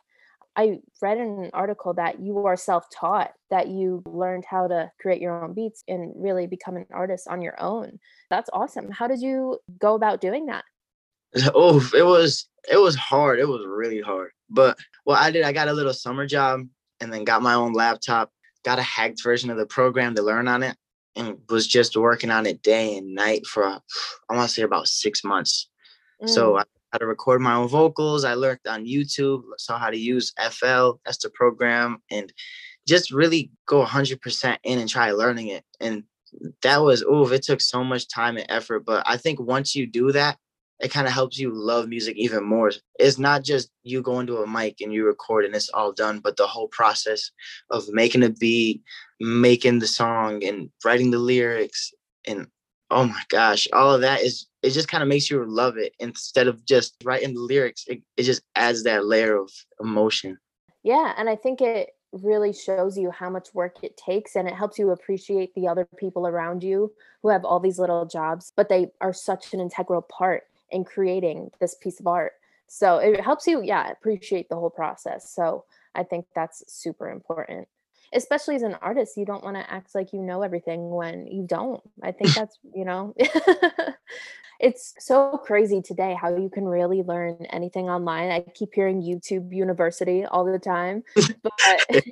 I 0.56 0.80
read 1.00 1.18
in 1.18 1.44
an 1.44 1.50
article 1.54 1.94
that 1.94 2.20
you 2.20 2.44
are 2.44 2.56
self 2.56 2.90
taught, 2.90 3.32
that 3.50 3.68
you 3.68 4.02
learned 4.04 4.44
how 4.44 4.66
to 4.66 4.90
create 5.00 5.22
your 5.22 5.44
own 5.44 5.54
beats 5.54 5.84
and 5.86 6.12
really 6.16 6.46
become 6.46 6.76
an 6.76 6.86
artist 6.90 7.28
on 7.28 7.40
your 7.40 7.58
own. 7.62 8.00
That's 8.30 8.50
awesome. 8.52 8.90
How 8.90 9.06
did 9.06 9.20
you 9.20 9.58
go 9.78 9.94
about 9.94 10.20
doing 10.20 10.46
that? 10.46 10.64
Oh, 11.54 11.80
it 11.94 12.02
was 12.02 12.48
it 12.70 12.76
was 12.76 12.96
hard. 12.96 13.38
It 13.38 13.48
was 13.48 13.64
really 13.66 14.00
hard. 14.00 14.30
But 14.48 14.78
what 15.04 15.20
I 15.20 15.30
did, 15.30 15.44
I 15.44 15.52
got 15.52 15.68
a 15.68 15.72
little 15.72 15.94
summer 15.94 16.26
job 16.26 16.62
and 17.00 17.12
then 17.12 17.24
got 17.24 17.42
my 17.42 17.54
own 17.54 17.72
laptop, 17.72 18.30
got 18.64 18.78
a 18.78 18.82
hacked 18.82 19.22
version 19.22 19.50
of 19.50 19.56
the 19.56 19.66
program 19.66 20.14
to 20.14 20.22
learn 20.22 20.48
on 20.48 20.62
it, 20.62 20.76
and 21.16 21.38
was 21.48 21.66
just 21.66 21.96
working 21.96 22.30
on 22.30 22.46
it 22.46 22.62
day 22.62 22.96
and 22.98 23.14
night 23.14 23.46
for 23.46 23.64
I 23.64 23.80
want 24.34 24.48
to 24.48 24.54
say 24.54 24.62
about 24.62 24.88
six 24.88 25.24
months. 25.24 25.68
Mm. 26.22 26.28
So 26.28 26.58
I 26.58 26.64
had 26.92 26.98
to 26.98 27.06
record 27.06 27.40
my 27.40 27.54
own 27.54 27.68
vocals. 27.68 28.24
I 28.24 28.34
learned 28.34 28.60
on 28.68 28.84
YouTube, 28.86 29.42
saw 29.56 29.78
how 29.78 29.90
to 29.90 29.98
use 29.98 30.32
FL, 30.50 30.92
that's 31.04 31.18
the 31.18 31.30
program, 31.30 31.98
and 32.10 32.32
just 32.86 33.12
really 33.12 33.50
go 33.66 33.84
100% 33.84 34.56
in 34.64 34.78
and 34.78 34.88
try 34.88 35.12
learning 35.12 35.48
it. 35.48 35.64
And 35.80 36.04
that 36.62 36.78
was, 36.78 37.04
oh, 37.06 37.28
it 37.28 37.42
took 37.42 37.60
so 37.60 37.84
much 37.84 38.08
time 38.08 38.36
and 38.36 38.46
effort. 38.48 38.80
But 38.80 39.04
I 39.06 39.16
think 39.16 39.40
once 39.40 39.74
you 39.74 39.86
do 39.86 40.12
that, 40.12 40.38
it 40.80 40.90
kind 40.90 41.06
of 41.06 41.12
helps 41.12 41.38
you 41.38 41.52
love 41.52 41.88
music 41.88 42.16
even 42.16 42.44
more. 42.44 42.72
It's 42.98 43.18
not 43.18 43.44
just 43.44 43.70
you 43.82 44.02
going 44.02 44.26
to 44.28 44.38
a 44.38 44.46
mic 44.46 44.80
and 44.80 44.92
you 44.92 45.04
record 45.06 45.44
and 45.44 45.54
it's 45.54 45.68
all 45.70 45.92
done, 45.92 46.20
but 46.20 46.36
the 46.36 46.46
whole 46.46 46.68
process 46.68 47.30
of 47.70 47.84
making 47.90 48.22
a 48.22 48.30
beat, 48.30 48.82
making 49.20 49.78
the 49.78 49.86
song, 49.86 50.42
and 50.44 50.70
writing 50.84 51.10
the 51.10 51.18
lyrics, 51.18 51.92
and 52.26 52.46
oh 52.90 53.04
my 53.04 53.22
gosh, 53.28 53.68
all 53.72 53.94
of 53.94 54.00
that 54.00 54.22
is 54.22 54.46
it 54.62 54.70
just 54.70 54.88
kind 54.88 55.02
of 55.02 55.08
makes 55.08 55.30
you 55.30 55.44
love 55.44 55.76
it 55.76 55.94
instead 56.00 56.46
of 56.46 56.64
just 56.66 56.96
writing 57.04 57.34
the 57.34 57.40
lyrics. 57.40 57.84
It, 57.86 58.02
it 58.16 58.24
just 58.24 58.42
adds 58.56 58.82
that 58.84 59.06
layer 59.06 59.36
of 59.36 59.50
emotion. 59.80 60.38
Yeah, 60.82 61.14
and 61.16 61.28
I 61.28 61.36
think 61.36 61.60
it 61.60 61.90
really 62.12 62.52
shows 62.52 62.98
you 62.98 63.10
how 63.10 63.30
much 63.30 63.54
work 63.54 63.76
it 63.82 63.96
takes 63.96 64.34
and 64.34 64.48
it 64.48 64.54
helps 64.54 64.78
you 64.78 64.90
appreciate 64.90 65.54
the 65.54 65.68
other 65.68 65.86
people 65.96 66.26
around 66.26 66.64
you 66.64 66.92
who 67.22 67.28
have 67.28 67.44
all 67.44 67.60
these 67.60 67.78
little 67.78 68.04
jobs 68.04 68.52
but 68.56 68.68
they 68.68 68.88
are 69.00 69.12
such 69.12 69.54
an 69.54 69.60
integral 69.60 70.02
part 70.02 70.42
in 70.70 70.84
creating 70.84 71.50
this 71.60 71.74
piece 71.74 72.00
of 72.00 72.06
art. 72.06 72.32
So 72.66 72.98
it 72.98 73.20
helps 73.20 73.46
you, 73.46 73.62
yeah, 73.62 73.90
appreciate 73.90 74.48
the 74.48 74.56
whole 74.56 74.70
process. 74.70 75.32
So 75.32 75.64
I 75.94 76.04
think 76.04 76.26
that's 76.34 76.62
super 76.72 77.10
important. 77.10 77.66
Especially 78.12 78.56
as 78.56 78.62
an 78.62 78.74
artist, 78.82 79.16
you 79.16 79.24
don't 79.24 79.44
want 79.44 79.56
to 79.56 79.70
act 79.72 79.94
like 79.94 80.12
you 80.12 80.20
know 80.20 80.42
everything 80.42 80.90
when 80.90 81.26
you 81.26 81.44
don't. 81.46 81.80
I 82.02 82.12
think 82.12 82.34
that's, 82.34 82.58
you 82.74 82.84
know, 82.84 83.14
it's 84.60 84.94
so 84.98 85.38
crazy 85.38 85.80
today 85.80 86.16
how 86.20 86.36
you 86.36 86.50
can 86.50 86.66
really 86.66 87.02
learn 87.02 87.46
anything 87.50 87.88
online. 87.88 88.30
I 88.30 88.40
keep 88.54 88.70
hearing 88.74 89.02
YouTube 89.02 89.54
University 89.54 90.24
all 90.24 90.44
the 90.44 90.58
time, 90.58 91.02
but 91.14 92.04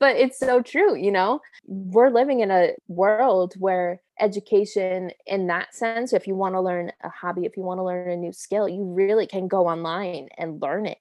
but 0.00 0.16
it's 0.16 0.38
so 0.38 0.60
true, 0.62 0.96
you 0.96 1.12
know. 1.12 1.40
We're 1.66 2.10
living 2.10 2.40
in 2.40 2.50
a 2.50 2.72
world 2.88 3.54
where 3.58 4.00
education 4.20 5.12
in 5.26 5.46
that 5.46 5.74
sense, 5.74 6.12
if 6.12 6.26
you 6.26 6.34
want 6.34 6.54
to 6.54 6.60
learn 6.60 6.92
a 7.02 7.08
hobby, 7.08 7.44
if 7.44 7.56
you 7.56 7.62
want 7.62 7.78
to 7.78 7.84
learn 7.84 8.10
a 8.10 8.16
new 8.16 8.32
skill, 8.32 8.68
you 8.68 8.84
really 8.84 9.26
can 9.26 9.46
go 9.48 9.68
online 9.68 10.28
and 10.36 10.60
learn 10.60 10.86
it. 10.86 10.98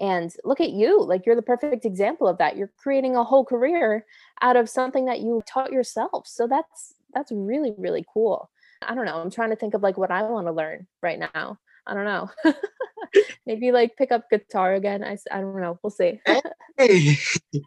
And 0.00 0.32
look 0.44 0.60
at 0.60 0.70
you, 0.70 1.02
like 1.02 1.24
you're 1.24 1.36
the 1.36 1.42
perfect 1.42 1.84
example 1.84 2.28
of 2.28 2.38
that. 2.38 2.56
You're 2.56 2.70
creating 2.76 3.16
a 3.16 3.24
whole 3.24 3.44
career 3.44 4.04
out 4.42 4.56
of 4.56 4.68
something 4.68 5.06
that 5.06 5.20
you 5.20 5.42
taught 5.46 5.72
yourself. 5.72 6.26
So 6.26 6.46
that's 6.46 6.94
that's 7.14 7.32
really 7.32 7.72
really 7.78 8.04
cool. 8.12 8.50
I 8.82 8.94
don't 8.94 9.06
know. 9.06 9.16
I'm 9.16 9.30
trying 9.30 9.50
to 9.50 9.56
think 9.56 9.74
of 9.74 9.82
like 9.82 9.96
what 9.96 10.10
I 10.10 10.22
want 10.22 10.46
to 10.46 10.52
learn 10.52 10.86
right 11.02 11.18
now. 11.18 11.58
I 11.86 11.94
don't 11.94 12.04
know. 12.04 12.30
Maybe 13.46 13.72
like 13.72 13.96
pick 13.96 14.12
up 14.12 14.28
guitar 14.28 14.74
again. 14.74 15.04
I, 15.04 15.16
I 15.30 15.40
don't 15.40 15.60
know. 15.60 15.78
We'll 15.82 15.90
see. 15.90 16.20
Oh, 16.26 16.42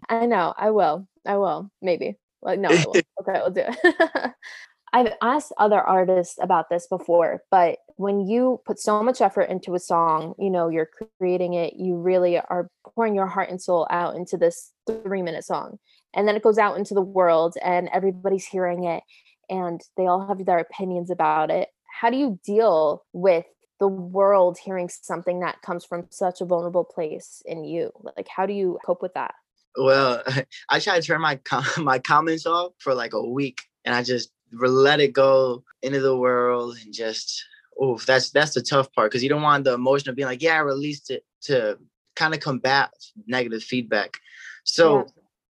I 0.10 0.26
know. 0.26 0.54
I 0.58 0.72
will. 0.72 1.08
I 1.26 1.38
will. 1.38 1.72
Maybe. 1.82 2.18
Like 2.42 2.60
no, 2.60 2.70
I 2.70 2.86
will. 2.86 3.02
Okay, 3.22 3.40
we'll 3.42 3.52
do 3.52 3.64
it. 3.66 4.34
I've 4.94 5.14
asked 5.22 5.54
other 5.58 5.80
artists 5.80 6.38
about 6.42 6.70
this 6.70 6.88
before, 6.88 7.44
but 7.52 7.78
when 8.00 8.26
you 8.26 8.62
put 8.66 8.80
so 8.80 9.04
much 9.04 9.20
effort 9.20 9.50
into 9.50 9.76
a 9.76 9.80
song, 9.80 10.34
you 10.40 10.50
know, 10.50 10.70
you're 10.70 10.90
creating 11.18 11.56
it, 11.56 11.74
you 11.74 11.98
really 11.98 12.38
are 12.38 12.70
pouring 12.86 13.14
your 13.14 13.28
heart 13.28 13.50
and 13.50 13.62
soul 13.62 13.86
out 13.90 14.16
into 14.16 14.38
this 14.38 14.72
three 14.88 15.22
minute 15.22 15.44
song. 15.44 15.78
And 16.14 16.26
then 16.26 16.38
it 16.38 16.42
goes 16.42 16.58
out 16.58 16.78
into 16.78 16.94
the 16.94 17.02
world 17.02 17.56
and 17.62 17.90
everybody's 17.92 18.46
hearing 18.46 18.86
it 18.86 19.04
and 19.50 19.82
they 19.98 20.06
all 20.06 20.26
have 20.26 20.46
their 20.46 20.60
opinions 20.60 21.12
about 21.12 21.52
it. 21.52 21.68
How 21.92 22.10
do 22.10 22.16
you 22.16 22.40
deal 22.46 23.04
with 23.12 23.44
the 23.82 23.90
world 23.90 24.58
hearing 24.64 24.88
something 24.88 25.42
that 25.42 25.62
comes 25.62 25.84
from 25.84 26.08
such 26.10 26.40
a 26.40 26.46
vulnerable 26.46 26.86
place 26.86 27.44
in 27.46 27.66
you? 27.66 27.92
Like, 28.16 28.30
how 28.34 28.46
do 28.46 28.54
you 28.54 28.80
cope 28.86 29.02
with 29.02 29.14
that? 29.16 29.36
Well, 29.76 30.24
I 30.70 30.80
try 30.80 30.98
to 30.98 31.06
turn 31.06 31.20
my 31.20 31.36
com- 31.36 31.66
my 31.84 32.00
comments 32.00 32.46
off 32.46 32.72
for 32.78 32.94
like 32.96 33.12
a 33.12 33.22
week, 33.22 33.64
and 33.84 33.94
I 33.94 34.04
just 34.04 34.32
let 34.54 35.02
it 35.02 35.12
go 35.12 35.66
into 35.82 36.00
the 36.00 36.16
world 36.16 36.78
and 36.82 36.94
just 36.94 37.44
oh, 37.80 37.98
that's 37.98 38.32
that's 38.32 38.54
the 38.54 38.62
tough 38.62 38.92
part 38.94 39.12
because 39.12 39.24
you 39.24 39.30
don't 39.30 39.42
want 39.42 39.64
the 39.64 39.74
emotion 39.74 40.10
of 40.10 40.16
being 40.16 40.28
like, 40.28 40.42
yeah, 40.42 40.56
I 40.56 40.60
released 40.60 41.10
it 41.10 41.24
to 41.44 41.78
kind 42.16 42.34
of 42.34 42.40
combat 42.40 42.92
negative 43.28 43.64
feedback. 43.64 44.18
So 44.64 45.00
yeah. 45.00 45.04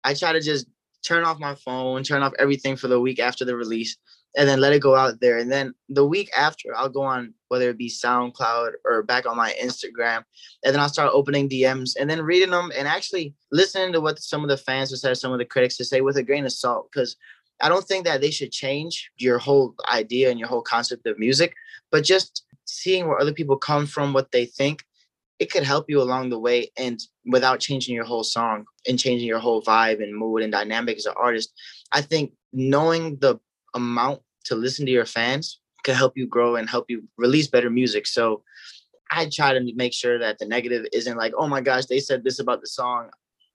I 0.04 0.14
try 0.14 0.34
to 0.34 0.42
just 0.42 0.68
turn 1.06 1.24
off 1.24 1.40
my 1.40 1.56
phone, 1.56 2.04
turn 2.04 2.24
off 2.24 2.34
everything 2.40 2.76
for 2.76 2.88
the 2.88 3.00
week 3.00 3.20
after 3.20 3.46
the 3.46 3.56
release, 3.56 3.96
and 4.36 4.50
then 4.50 4.60
let 4.60 4.74
it 4.74 4.82
go 4.82 4.96
out 4.96 5.20
there. 5.22 5.38
And 5.38 5.52
then 5.52 5.74
the 5.88 6.06
week 6.06 6.30
after, 6.36 6.76
I'll 6.76 6.90
go 6.90 7.04
on 7.04 7.34
whether 7.50 7.70
it 7.70 7.78
be 7.78 7.90
SoundCloud 7.90 8.72
or 8.84 9.04
back 9.04 9.26
on 9.26 9.38
my 9.38 9.56
Instagram, 9.62 10.24
and 10.64 10.74
then 10.74 10.80
I'll 10.80 10.90
start 10.90 11.12
opening 11.14 11.48
DMs 11.48 11.92
and 12.00 12.10
then 12.10 12.22
reading 12.22 12.50
them 12.50 12.72
and 12.76 12.88
actually 12.88 13.34
listening 13.52 13.94
to 13.94 14.02
what 14.02 14.20
some 14.20 14.44
of 14.44 14.50
the 14.50 14.58
fans 14.58 14.90
have 14.90 15.00
said, 15.00 15.18
some 15.18 15.32
of 15.32 15.38
the 15.38 15.46
critics 15.46 15.78
to 15.78 15.86
say 15.86 16.02
with 16.02 16.18
a 16.18 16.24
grain 16.24 16.46
of 16.46 16.52
salt, 16.52 16.90
because 16.92 17.16
I 17.62 17.70
don't 17.70 17.86
think 17.86 18.06
that 18.06 18.22
they 18.22 18.32
should 18.32 18.52
change 18.52 19.12
your 19.18 19.38
whole 19.38 19.76
idea 19.91 20.30
and 20.30 20.39
your 20.39 20.50
whole 20.50 20.62
concept 20.62 21.06
of 21.08 21.18
music, 21.18 21.54
but 21.91 22.04
just 22.04 22.46
seeing 22.65 23.08
where 23.08 23.20
other 23.20 23.34
people 23.34 23.58
come 23.58 23.86
from, 23.86 24.13
what 24.13 24.32
they 24.32 24.46
think, 24.46 24.84
it 25.39 25.52
could 25.52 25.63
help 25.63 25.89
you 25.89 26.02
along 26.02 26.30
the 26.30 26.39
way 26.39 26.72
and 26.78 27.00
without 27.26 27.60
changing 27.60 27.94
your 27.94 28.06
whole 28.06 28.24
song 28.24 28.65
and 28.88 29.00
changing 29.00 29.28
your 29.28 29.39
whole 29.39 29.62
vibe 29.62 30.02
and 30.02 30.15
mood 30.15 30.41
and 30.41 30.52
dynamic 30.52 30.98
as 30.98 31.06
an 31.06 31.13
artist 31.18 31.52
i 31.91 32.02
think 32.02 32.32
knowing 32.54 33.18
the 33.18 33.38
amount 33.74 34.22
to 34.46 34.56
listen 34.56 34.86
to 34.86 34.91
your 34.91 35.06
fans 35.06 35.60
could 35.84 35.96
help 35.96 36.13
you 36.15 36.26
grow 36.26 36.56
and 36.56 36.70
help 36.70 36.86
you 36.89 37.04
release 37.18 37.48
better 37.48 37.70
music. 37.70 38.08
So 38.08 38.44
i 39.12 39.30
try 39.32 39.54
to 39.54 39.74
make 39.76 39.94
sure 39.94 40.18
that 40.18 40.39
the 40.39 40.46
negative 40.46 40.86
isn't 40.91 41.18
like 41.18 41.34
oh 41.38 41.48
my 41.48 41.62
gosh 41.62 41.86
they 41.86 42.00
said 42.00 42.24
this 42.24 42.39
about 42.39 42.62
the 42.62 42.68
song 42.68 43.10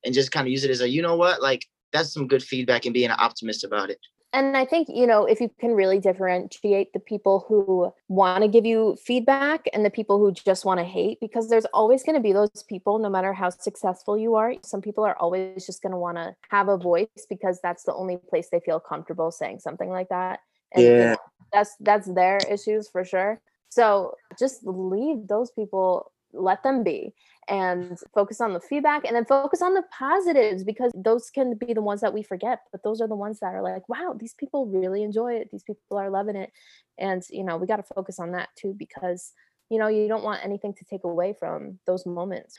and 0.05 0.15
just 0.15 0.31
kind 0.31 0.47
of 0.47 0.53
use 0.53 0.65
it 0.65 0.71
as 0.71 0.81
a 0.81 0.89
you 0.89 1.03
know 1.03 1.17
what? 1.17 1.43
Like 1.43 1.67
that's 1.93 2.13
some 2.13 2.27
good 2.27 2.43
feedback 2.43 2.85
and 2.85 2.95
being 2.95 3.11
an 3.11 3.17
optimist 3.19 3.65
about 3.65 3.91
it 3.91 3.99
and 4.33 4.57
I 4.57 4.65
think, 4.65 4.89
you 4.89 5.07
know, 5.07 5.25
if 5.25 5.41
you 5.41 5.51
can 5.59 5.73
really 5.73 5.99
differentiate 5.99 6.93
the 6.93 7.01
people 7.01 7.45
who 7.49 7.93
want 8.09 8.43
to 8.43 8.49
give 8.49 8.65
you 8.65 8.97
feedback 9.05 9.67
and 9.73 9.85
the 9.85 9.91
people 9.91 10.19
who 10.19 10.31
just 10.31 10.65
want 10.65 10.79
to 10.79 10.85
hate, 10.85 11.19
because 11.21 11.49
there's 11.49 11.65
always 11.75 12.05
going 12.05 12.15
to 12.15 12.23
be 12.23 12.33
those 12.33 12.63
people, 12.69 13.01
no 13.01 13.11
matter 13.11 13.33
how 13.33 13.51
successful 13.51 14.17
you 14.17 14.37
are. 14.37 14.55
Some 14.63 14.83
people 14.83 15.05
are 15.05 15.17
always 15.19 15.67
just 15.67 15.83
going 15.83 15.93
to 15.93 15.99
want 15.99 16.17
to 16.17 16.35
have 16.51 16.69
a 16.69 16.77
voice 16.77 17.09
because 17.29 17.59
that's 17.61 17.83
the 17.83 17.95
only 17.95 18.19
place 18.19 18.49
they 18.53 18.61
feel 18.61 18.79
comfortable 18.79 19.33
saying 19.33 19.59
something 19.59 19.91
like 19.91 20.09
that. 20.11 20.39
And 20.75 20.85
yeah. 20.85 20.91
You 20.91 21.05
know, 21.11 21.17
that's 21.53 21.75
that's 21.81 22.15
their 22.15 22.39
issues 22.49 22.89
for 22.89 23.05
sure. 23.05 23.41
So 23.71 24.15
just 24.39 24.65
leave 24.65 25.27
those 25.27 25.51
people, 25.51 26.13
let 26.33 26.63
them 26.63 26.83
be 26.83 27.15
and 27.49 27.99
focus 28.15 28.41
on 28.41 28.53
the 28.53 28.61
feedback 28.61 29.05
and 29.05 29.17
then 29.17 29.25
focus 29.25 29.61
on 29.61 29.75
the 29.75 29.83
positives 29.97 30.63
because 30.63 30.93
those 30.95 31.31
can 31.31 31.55
be 31.55 31.75
the 31.75 31.83
ones 31.83 32.01
that 32.01 32.15
we 32.15 32.23
forget 32.23 32.61
but 32.71 32.83
those 32.83 33.01
are 33.01 33.09
the 33.09 33.17
ones 33.17 33.41
that 33.41 33.55
are 33.55 33.63
like 33.63 33.89
wow 33.89 34.15
these 34.19 34.35
people 34.35 34.67
really 34.67 35.03
enjoy 35.03 35.35
it 35.35 35.49
these 35.51 35.65
people 35.65 35.99
are 35.99 36.11
loving 36.11 36.37
it 36.37 36.53
and 36.99 37.23
you 37.31 37.45
know 37.45 37.57
we 37.57 37.67
got 37.67 37.77
to 37.77 37.95
focus 37.95 38.19
on 38.19 38.33
that 38.33 38.49
too 38.57 38.75
because 38.79 39.33
you 39.69 39.79
know 39.79 39.89
you 39.89 40.07
don't 40.07 40.25
want 40.25 40.45
anything 40.45 40.73
to 40.75 40.85
take 40.85 41.05
away 41.05 41.35
from 41.39 41.79
those 41.87 42.07
moments 42.07 42.59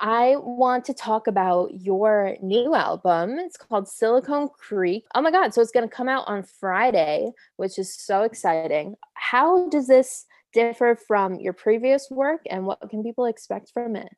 I 0.00 0.36
want 0.38 0.84
to 0.84 0.94
talk 0.94 1.26
about 1.26 1.70
your 1.74 2.36
new 2.40 2.74
album. 2.74 3.38
It's 3.38 3.56
called 3.56 3.88
Silicon 3.88 4.48
Creek. 4.48 5.04
Oh 5.14 5.20
my 5.20 5.32
God. 5.32 5.52
So 5.52 5.60
it's 5.60 5.72
going 5.72 5.88
to 5.88 5.94
come 5.94 6.08
out 6.08 6.28
on 6.28 6.44
Friday, 6.44 7.32
which 7.56 7.78
is 7.78 7.92
so 7.92 8.22
exciting. 8.22 8.94
How 9.14 9.68
does 9.68 9.88
this 9.88 10.26
differ 10.52 10.98
from 11.06 11.36
your 11.36 11.52
previous 11.52 12.08
work 12.10 12.40
and 12.48 12.66
what 12.66 12.80
can 12.90 13.02
people 13.02 13.26
expect 13.26 13.70
from 13.72 13.96
it? 13.96 14.08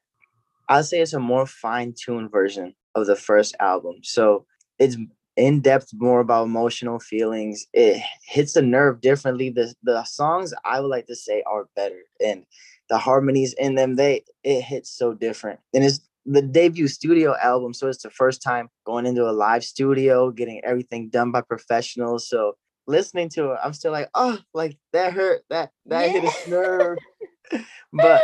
I'd 0.68 0.84
say 0.84 1.00
it's 1.00 1.12
a 1.12 1.20
more 1.20 1.46
fine-tuned 1.46 2.30
version 2.30 2.74
of 2.94 3.06
the 3.06 3.16
first 3.16 3.56
album. 3.60 3.96
So 4.02 4.46
it's 4.78 4.96
in 5.36 5.60
depth 5.60 5.88
more 5.94 6.20
about 6.20 6.44
emotional 6.44 6.98
feelings. 6.98 7.66
It 7.72 8.02
hits 8.26 8.52
the 8.52 8.62
nerve 8.62 9.00
differently. 9.00 9.50
The 9.50 9.74
the 9.82 10.04
songs 10.04 10.52
I 10.64 10.80
would 10.80 10.88
like 10.88 11.06
to 11.06 11.16
say 11.16 11.42
are 11.46 11.66
better 11.74 12.00
and 12.24 12.44
the 12.88 12.98
harmonies 12.98 13.54
in 13.54 13.76
them, 13.76 13.96
they 13.96 14.24
it 14.44 14.62
hits 14.62 14.90
so 14.90 15.14
different. 15.14 15.60
And 15.72 15.84
it's 15.84 16.00
the 16.26 16.42
debut 16.42 16.88
studio 16.88 17.34
album. 17.42 17.72
So 17.72 17.88
it's 17.88 18.02
the 18.02 18.10
first 18.10 18.42
time 18.42 18.68
going 18.84 19.06
into 19.06 19.28
a 19.28 19.32
live 19.32 19.64
studio, 19.64 20.30
getting 20.30 20.60
everything 20.64 21.08
done 21.08 21.32
by 21.32 21.40
professionals. 21.40 22.28
So 22.28 22.56
listening 22.90 23.28
to 23.30 23.52
it, 23.52 23.58
I'm 23.62 23.72
still 23.72 23.92
like, 23.92 24.08
oh, 24.14 24.38
like 24.52 24.76
that 24.92 25.12
hurt, 25.12 25.42
that 25.50 25.70
that 25.86 26.06
yeah. 26.06 26.20
hit 26.20 26.46
a 26.46 26.50
nerve. 26.50 26.98
but 27.92 28.22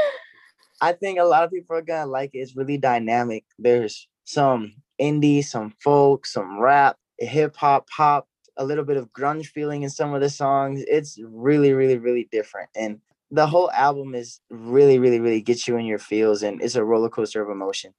I 0.81 0.93
think 0.93 1.19
a 1.19 1.25
lot 1.25 1.45
of 1.45 1.51
people 1.51 1.77
are 1.77 1.83
gonna 1.83 2.11
like 2.11 2.31
it. 2.35 2.39
It's 2.39 2.57
really 2.57 2.79
dynamic. 2.79 3.45
There's 3.59 4.09
some 4.25 4.75
indie, 5.01 5.45
some 5.45 5.73
folk, 5.83 6.27
some 6.27 6.59
rap, 6.59 6.97
hip 7.19 7.57
hop, 7.57 7.89
pop, 7.89 8.29
a 8.57 8.65
little 8.65 8.85
bit 8.85 8.97
of 8.97 9.13
grunge 9.13 9.47
feeling 9.47 9.83
in 9.83 9.91
some 9.91 10.15
of 10.15 10.21
the 10.21 10.31
songs. 10.31 10.83
It's 10.89 11.19
really, 11.23 11.73
really, 11.73 11.99
really 11.99 12.29
different. 12.31 12.71
And 12.75 13.01
the 13.31 13.47
whole 13.47 13.71
album 13.73 14.15
is 14.15 14.41
really, 14.51 14.99
really, 14.99 15.21
really 15.21 15.41
gets 15.41 15.67
you 15.67 15.77
in 15.77 15.87
your 15.87 15.99
feels 15.99 16.43
and 16.43 16.63
it's 16.63 16.77
a 16.77 16.85
roller 16.85 17.09
coaster 17.09 17.43
of 17.43 17.51
emotion. 17.51 17.93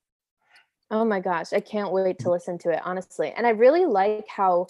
Oh 0.89 1.03
my 1.03 1.19
gosh, 1.19 1.51
I 1.51 1.59
can't 1.59 1.91
wait 1.91 2.19
to 2.19 2.25
mm. 2.25 2.31
listen 2.31 2.57
to 2.59 2.69
it, 2.69 2.79
honestly. 2.83 3.33
And 3.35 3.45
I 3.45 3.49
really 3.51 3.85
like 3.85 4.25
how 4.27 4.67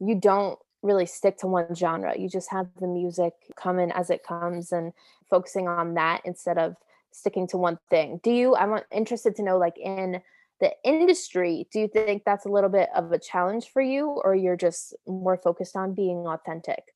you 0.00 0.16
don't 0.16 0.58
really 0.82 1.06
stick 1.06 1.38
to 1.38 1.46
one 1.46 1.74
genre. 1.74 2.14
You 2.18 2.28
just 2.28 2.50
have 2.50 2.68
the 2.80 2.86
music 2.86 3.32
come 3.56 3.78
in 3.78 3.92
as 3.92 4.10
it 4.10 4.24
comes 4.24 4.72
and 4.72 4.92
focusing 5.30 5.68
on 5.68 5.94
that 5.94 6.22
instead 6.24 6.58
of 6.58 6.76
sticking 7.12 7.46
to 7.48 7.56
one 7.56 7.78
thing. 7.90 8.20
Do 8.22 8.30
you 8.30 8.56
I'm 8.56 8.72
uh, 8.72 8.80
interested 8.90 9.36
to 9.36 9.42
know 9.42 9.58
like 9.58 9.78
in 9.78 10.20
the 10.60 10.72
industry, 10.84 11.66
do 11.72 11.80
you 11.80 11.88
think 11.88 12.22
that's 12.24 12.46
a 12.46 12.48
little 12.48 12.70
bit 12.70 12.88
of 12.94 13.10
a 13.12 13.18
challenge 13.18 13.68
for 13.72 13.82
you 13.82 14.08
or 14.08 14.34
you're 14.34 14.56
just 14.56 14.94
more 15.06 15.36
focused 15.36 15.76
on 15.76 15.94
being 15.94 16.26
authentic? 16.26 16.94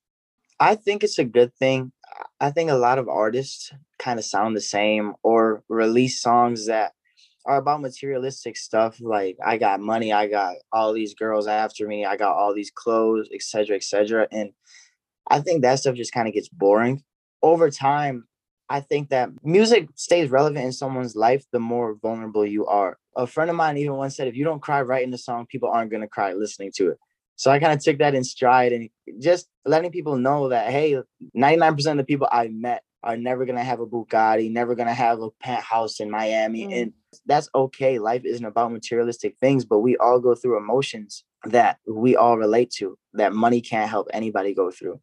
I 0.59 0.75
think 0.75 1.03
it's 1.03 1.19
a 1.19 1.25
good 1.25 1.53
thing. 1.55 1.91
I 2.39 2.51
think 2.51 2.69
a 2.71 2.75
lot 2.75 2.97
of 2.97 3.09
artists 3.09 3.71
kind 3.99 4.17
of 4.19 4.25
sound 4.25 4.55
the 4.55 4.61
same 4.61 5.13
or 5.21 5.63
release 5.69 6.19
songs 6.21 6.67
that 6.67 6.93
are 7.47 7.57
about 7.57 7.81
materialistic 7.81 8.57
stuff 8.57 8.99
like 8.99 9.37
i 9.43 9.57
got 9.57 9.79
money 9.79 10.11
i 10.11 10.27
got 10.27 10.55
all 10.71 10.93
these 10.93 11.15
girls 11.15 11.47
after 11.47 11.87
me 11.87 12.05
i 12.05 12.17
got 12.17 12.35
all 12.35 12.53
these 12.53 12.71
clothes 12.71 13.29
etc 13.33 13.75
etc 13.77 14.27
and 14.31 14.51
i 15.29 15.39
think 15.39 15.61
that 15.61 15.79
stuff 15.79 15.95
just 15.95 16.13
kind 16.13 16.27
of 16.27 16.33
gets 16.33 16.49
boring. 16.49 17.01
Over 17.41 17.69
time 17.71 18.27
i 18.69 18.81
think 18.81 19.09
that 19.09 19.29
music 19.43 19.87
stays 19.95 20.29
relevant 20.29 20.65
in 20.65 20.73
someone's 20.73 21.15
life 21.15 21.45
the 21.51 21.59
more 21.59 21.95
vulnerable 21.95 22.45
you 22.45 22.65
are. 22.67 22.97
A 23.15 23.25
friend 23.25 23.49
of 23.49 23.55
mine 23.55 23.77
even 23.77 23.95
once 23.95 24.15
said 24.15 24.27
if 24.27 24.35
you 24.35 24.43
don't 24.43 24.61
cry 24.61 24.81
writing 24.81 25.11
the 25.11 25.17
song 25.17 25.47
people 25.47 25.69
aren't 25.69 25.89
going 25.89 26.01
to 26.01 26.07
cry 26.07 26.33
listening 26.33 26.71
to 26.75 26.89
it. 26.89 26.97
So 27.37 27.49
i 27.49 27.59
kind 27.59 27.73
of 27.73 27.81
took 27.81 27.99
that 27.99 28.15
in 28.15 28.25
stride 28.25 28.73
and 28.73 28.89
just 29.21 29.47
letting 29.65 29.91
people 29.91 30.17
know 30.17 30.49
that 30.49 30.69
hey 30.69 30.97
99% 31.35 31.91
of 31.91 31.97
the 31.97 32.03
people 32.03 32.27
i 32.29 32.49
met 32.49 32.83
are 33.03 33.17
never 33.17 33.45
gonna 33.45 33.63
have 33.63 33.79
a 33.79 33.87
Bugatti, 33.87 34.51
never 34.51 34.75
gonna 34.75 34.93
have 34.93 35.21
a 35.21 35.29
penthouse 35.31 35.99
in 35.99 36.09
Miami. 36.09 36.67
Mm. 36.67 36.81
And 36.81 36.93
that's 37.25 37.49
okay. 37.53 37.99
Life 37.99 38.25
isn't 38.25 38.45
about 38.45 38.71
materialistic 38.71 39.37
things, 39.39 39.65
but 39.65 39.79
we 39.79 39.97
all 39.97 40.19
go 40.19 40.35
through 40.35 40.57
emotions 40.57 41.23
that 41.45 41.77
we 41.87 42.15
all 42.15 42.37
relate 42.37 42.71
to 42.71 42.97
that 43.13 43.33
money 43.33 43.61
can't 43.61 43.89
help 43.89 44.07
anybody 44.13 44.53
go 44.53 44.71
through. 44.71 44.99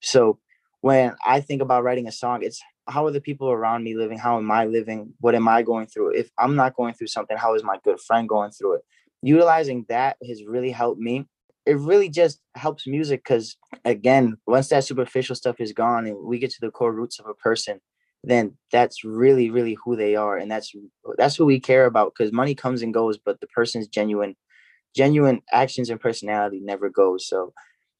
So 0.00 0.38
when 0.80 1.14
I 1.24 1.40
think 1.40 1.62
about 1.62 1.84
writing 1.84 2.06
a 2.06 2.12
song, 2.12 2.42
it's 2.42 2.60
how 2.88 3.06
are 3.06 3.10
the 3.10 3.20
people 3.20 3.50
around 3.50 3.82
me 3.82 3.96
living? 3.96 4.18
How 4.18 4.38
am 4.38 4.50
I 4.50 4.64
living? 4.64 5.12
What 5.20 5.34
am 5.34 5.48
I 5.48 5.62
going 5.62 5.86
through? 5.86 6.14
If 6.14 6.30
I'm 6.38 6.54
not 6.54 6.76
going 6.76 6.94
through 6.94 7.08
something, 7.08 7.36
how 7.36 7.54
is 7.54 7.64
my 7.64 7.78
good 7.82 8.00
friend 8.00 8.28
going 8.28 8.52
through 8.52 8.74
it? 8.74 8.82
Utilizing 9.22 9.84
that 9.88 10.16
has 10.26 10.44
really 10.44 10.70
helped 10.70 11.00
me. 11.00 11.26
It 11.66 11.78
really 11.78 12.08
just 12.08 12.40
helps 12.54 12.86
music 12.86 13.22
because, 13.24 13.56
again, 13.84 14.36
once 14.46 14.68
that 14.68 14.84
superficial 14.84 15.34
stuff 15.34 15.56
is 15.60 15.72
gone 15.72 16.06
and 16.06 16.16
we 16.24 16.38
get 16.38 16.50
to 16.50 16.60
the 16.60 16.70
core 16.70 16.92
roots 16.92 17.18
of 17.18 17.26
a 17.26 17.34
person, 17.34 17.80
then 18.22 18.56
that's 18.72 19.04
really, 19.04 19.50
really 19.50 19.76
who 19.84 19.96
they 19.96 20.16
are, 20.16 20.36
and 20.36 20.50
that's 20.50 20.72
that's 21.18 21.36
who 21.36 21.44
we 21.44 21.60
care 21.60 21.86
about. 21.86 22.12
Because 22.16 22.32
money 22.32 22.54
comes 22.54 22.82
and 22.82 22.94
goes, 22.94 23.18
but 23.18 23.40
the 23.40 23.46
person's 23.48 23.88
genuine, 23.88 24.36
genuine 24.94 25.42
actions 25.52 25.90
and 25.90 26.00
personality 26.00 26.60
never 26.62 26.88
goes. 26.88 27.28
So, 27.28 27.52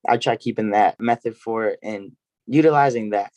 I 0.08 0.16
try 0.16 0.36
keeping 0.36 0.70
that 0.70 1.00
method 1.00 1.36
for 1.36 1.66
it 1.66 1.78
and 1.82 2.12
utilizing 2.46 3.10
that. 3.10 3.32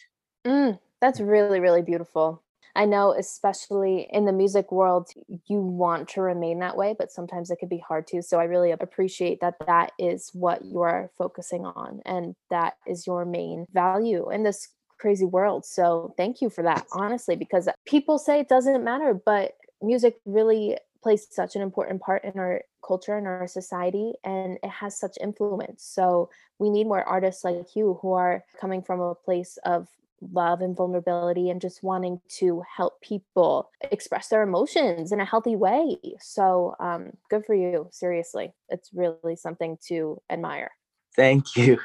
Mm, 0.46 0.80
that's 1.02 1.20
really, 1.20 1.60
really 1.60 1.82
beautiful. 1.82 2.44
I 2.76 2.86
know, 2.86 3.14
especially 3.18 4.08
in 4.12 4.26
the 4.26 4.32
music 4.32 4.72
world, 4.72 5.10
you 5.48 5.60
want 5.60 6.08
to 6.10 6.22
remain 6.22 6.60
that 6.60 6.78
way, 6.78 6.96
but 6.98 7.12
sometimes 7.12 7.50
it 7.50 7.58
could 7.60 7.70
be 7.70 7.84
hard 7.86 8.08
to. 8.08 8.22
So 8.22 8.40
I 8.40 8.46
really 8.46 8.72
appreciate 8.72 9.42
that 9.42 9.56
that 9.66 9.92
is 9.98 10.30
what 10.34 10.64
you're 10.66 11.12
focusing 11.18 11.66
on 11.66 12.02
and 12.06 12.36
that 12.50 12.76
is 12.88 13.08
your 13.08 13.26
main 13.26 13.66
value 13.74 14.30
in 14.32 14.44
this 14.44 14.70
crazy 14.98 15.26
world. 15.26 15.66
So 15.66 16.14
thank 16.18 16.42
you 16.42 16.50
for 16.50 16.64
that, 16.64 16.86
honestly, 16.92 17.36
because 17.36 17.68
people 17.86 18.18
say 18.18 18.40
it 18.40 18.50
doesn't 18.50 18.84
matter, 18.84 19.14
but 19.14 19.54
music 19.82 20.18
really 20.26 20.78
plays 21.02 21.28
such 21.32 21.56
an 21.56 21.62
important 21.62 22.02
part 22.02 22.24
in 22.24 22.38
our 22.38 22.62
culture 22.86 23.18
and 23.18 23.28
our 23.28 23.48
society 23.48 24.14
and 24.24 24.58
it 24.64 24.70
has 24.70 24.98
such 25.00 25.18
influence 25.22 25.84
so 25.84 26.30
we 26.60 26.70
need 26.70 26.88
more 26.88 27.04
artists 27.04 27.44
like 27.44 27.76
you 27.76 27.98
who 28.02 28.14
are 28.14 28.44
coming 28.60 28.82
from 28.82 29.00
a 29.00 29.16
place 29.16 29.58
of 29.66 29.88
love 30.32 30.62
and 30.62 30.76
vulnerability 30.76 31.50
and 31.50 31.62
just 31.62 31.84
wanting 31.84 32.22
to 32.38 32.64
help 32.76 33.02
people 33.02 33.70
express 33.92 34.28
their 34.30 34.44
emotions 34.44 35.12
in 35.12 35.20
a 35.20 35.26
healthy 35.26 35.56
way. 35.56 35.98
So 36.20 36.76
um, 36.80 37.12
good 37.30 37.46
for 37.46 37.56
you 37.56 37.88
seriously. 37.92 38.54
It's 38.70 38.90
really 38.94 39.36
something 39.36 39.78
to 39.88 40.22
admire. 40.30 40.72
Thank 41.16 41.56
you. 41.56 41.80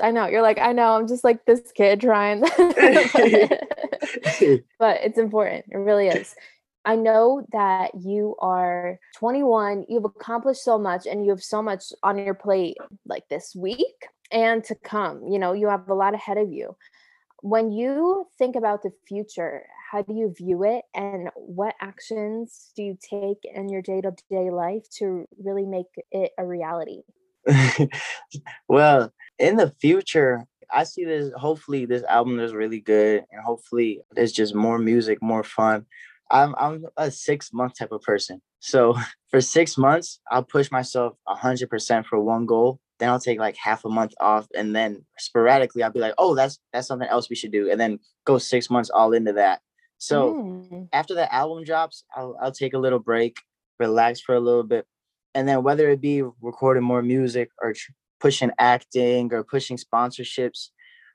I 0.00 0.12
know 0.12 0.28
you're 0.28 0.40
like 0.40 0.60
i 0.60 0.72
know 0.72 0.94
i'm 0.94 1.08
just 1.08 1.24
like 1.24 1.44
this 1.46 1.72
kid 1.72 2.00
trying. 2.00 2.42
But 4.78 5.00
it's 5.02 5.18
important 5.18 5.66
it 5.68 5.76
really 5.76 6.08
is. 6.08 6.34
I 6.84 6.96
know 6.96 7.46
that 7.52 7.90
you 7.94 8.36
are 8.40 8.98
21, 9.16 9.84
you've 9.88 10.04
accomplished 10.04 10.64
so 10.64 10.78
much, 10.78 11.06
and 11.06 11.24
you 11.24 11.30
have 11.30 11.42
so 11.42 11.62
much 11.62 11.92
on 12.02 12.16
your 12.18 12.34
plate 12.34 12.78
like 13.06 13.28
this 13.28 13.54
week 13.54 14.06
and 14.30 14.64
to 14.64 14.74
come. 14.74 15.26
You 15.28 15.38
know, 15.38 15.52
you 15.52 15.68
have 15.68 15.88
a 15.88 15.94
lot 15.94 16.14
ahead 16.14 16.38
of 16.38 16.50
you. 16.50 16.76
When 17.42 17.70
you 17.70 18.26
think 18.38 18.56
about 18.56 18.82
the 18.82 18.92
future, 19.08 19.66
how 19.90 20.02
do 20.02 20.14
you 20.14 20.34
view 20.36 20.62
it, 20.64 20.84
and 20.94 21.30
what 21.34 21.74
actions 21.80 22.70
do 22.76 22.82
you 22.82 22.98
take 23.00 23.38
in 23.44 23.68
your 23.68 23.82
day 23.82 24.00
to 24.00 24.12
day 24.30 24.50
life 24.50 24.88
to 24.98 25.26
really 25.42 25.66
make 25.66 25.86
it 26.10 26.32
a 26.38 26.44
reality? 26.44 27.02
well, 28.68 29.12
in 29.38 29.56
the 29.56 29.70
future, 29.80 30.44
I 30.70 30.84
see 30.84 31.04
this. 31.04 31.32
Hopefully, 31.34 31.86
this 31.86 32.04
album 32.04 32.38
is 32.40 32.52
really 32.52 32.80
good, 32.80 33.24
and 33.30 33.42
hopefully, 33.42 34.00
there's 34.12 34.32
just 34.32 34.54
more 34.54 34.78
music, 34.78 35.22
more 35.22 35.42
fun. 35.44 35.86
I'm 36.30 36.54
I'm 36.58 36.86
a 36.96 37.10
six 37.10 37.52
month 37.52 37.78
type 37.78 37.92
of 37.92 38.02
person. 38.02 38.40
So 38.60 38.96
for 39.30 39.40
six 39.40 39.76
months, 39.78 40.20
I'll 40.30 40.44
push 40.44 40.70
myself 40.70 41.14
hundred 41.26 41.70
percent 41.70 42.06
for 42.06 42.20
one 42.20 42.46
goal. 42.46 42.80
Then 43.00 43.08
I'll 43.08 43.18
take 43.18 43.40
like 43.40 43.56
half 43.56 43.84
a 43.84 43.88
month 43.88 44.12
off, 44.20 44.46
and 44.54 44.76
then 44.76 45.04
sporadically 45.18 45.82
I'll 45.82 45.90
be 45.90 46.00
like, 46.00 46.14
"Oh, 46.18 46.34
that's 46.34 46.60
that's 46.72 46.86
something 46.86 47.08
else 47.08 47.28
we 47.28 47.36
should 47.36 47.50
do," 47.50 47.70
and 47.70 47.80
then 47.80 47.98
go 48.24 48.38
six 48.38 48.70
months 48.70 48.90
all 48.90 49.12
into 49.12 49.32
that. 49.32 49.60
So 49.98 50.34
mm. 50.34 50.88
after 50.92 51.14
the 51.14 51.32
album 51.34 51.64
drops, 51.64 52.04
I'll 52.14 52.36
I'll 52.40 52.52
take 52.52 52.74
a 52.74 52.78
little 52.78 52.98
break, 52.98 53.38
relax 53.80 54.20
for 54.20 54.34
a 54.34 54.40
little 54.40 54.62
bit, 54.62 54.86
and 55.34 55.48
then 55.48 55.62
whether 55.62 55.88
it 55.88 56.00
be 56.00 56.22
recording 56.22 56.84
more 56.84 57.02
music 57.02 57.50
or 57.62 57.72
tr- 57.72 57.92
pushing 58.20 58.50
acting 58.58 59.32
or 59.32 59.42
pushing 59.42 59.78
sponsorships, 59.78 60.68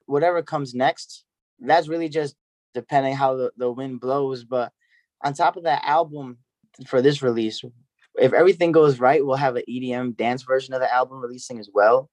whatever 0.08 0.42
comes 0.42 0.74
next, 0.74 1.24
that's 1.60 1.88
really 1.88 2.10
just 2.10 2.36
depending 2.74 3.16
how 3.16 3.36
the, 3.36 3.52
the 3.58 3.72
wind 3.72 4.02
blows. 4.02 4.44
But 4.44 4.72
on 5.24 5.34
top 5.34 5.56
of 5.56 5.64
that 5.64 5.84
album 5.86 6.40
for 6.88 7.02
this 7.02 7.22
release, 7.22 7.64
if 8.26 8.34
everything 8.34 8.72
goes 8.72 9.00
right, 9.00 9.26
we'll 9.26 9.36
have 9.36 9.56
an 9.56 9.64
EDM 9.70 10.18
dance 10.18 10.44
version 10.44 10.74
of 10.74 10.82
the 10.82 10.94
album 10.94 11.20
releasing 11.20 11.60
as 11.60 11.70
well. 11.74 12.10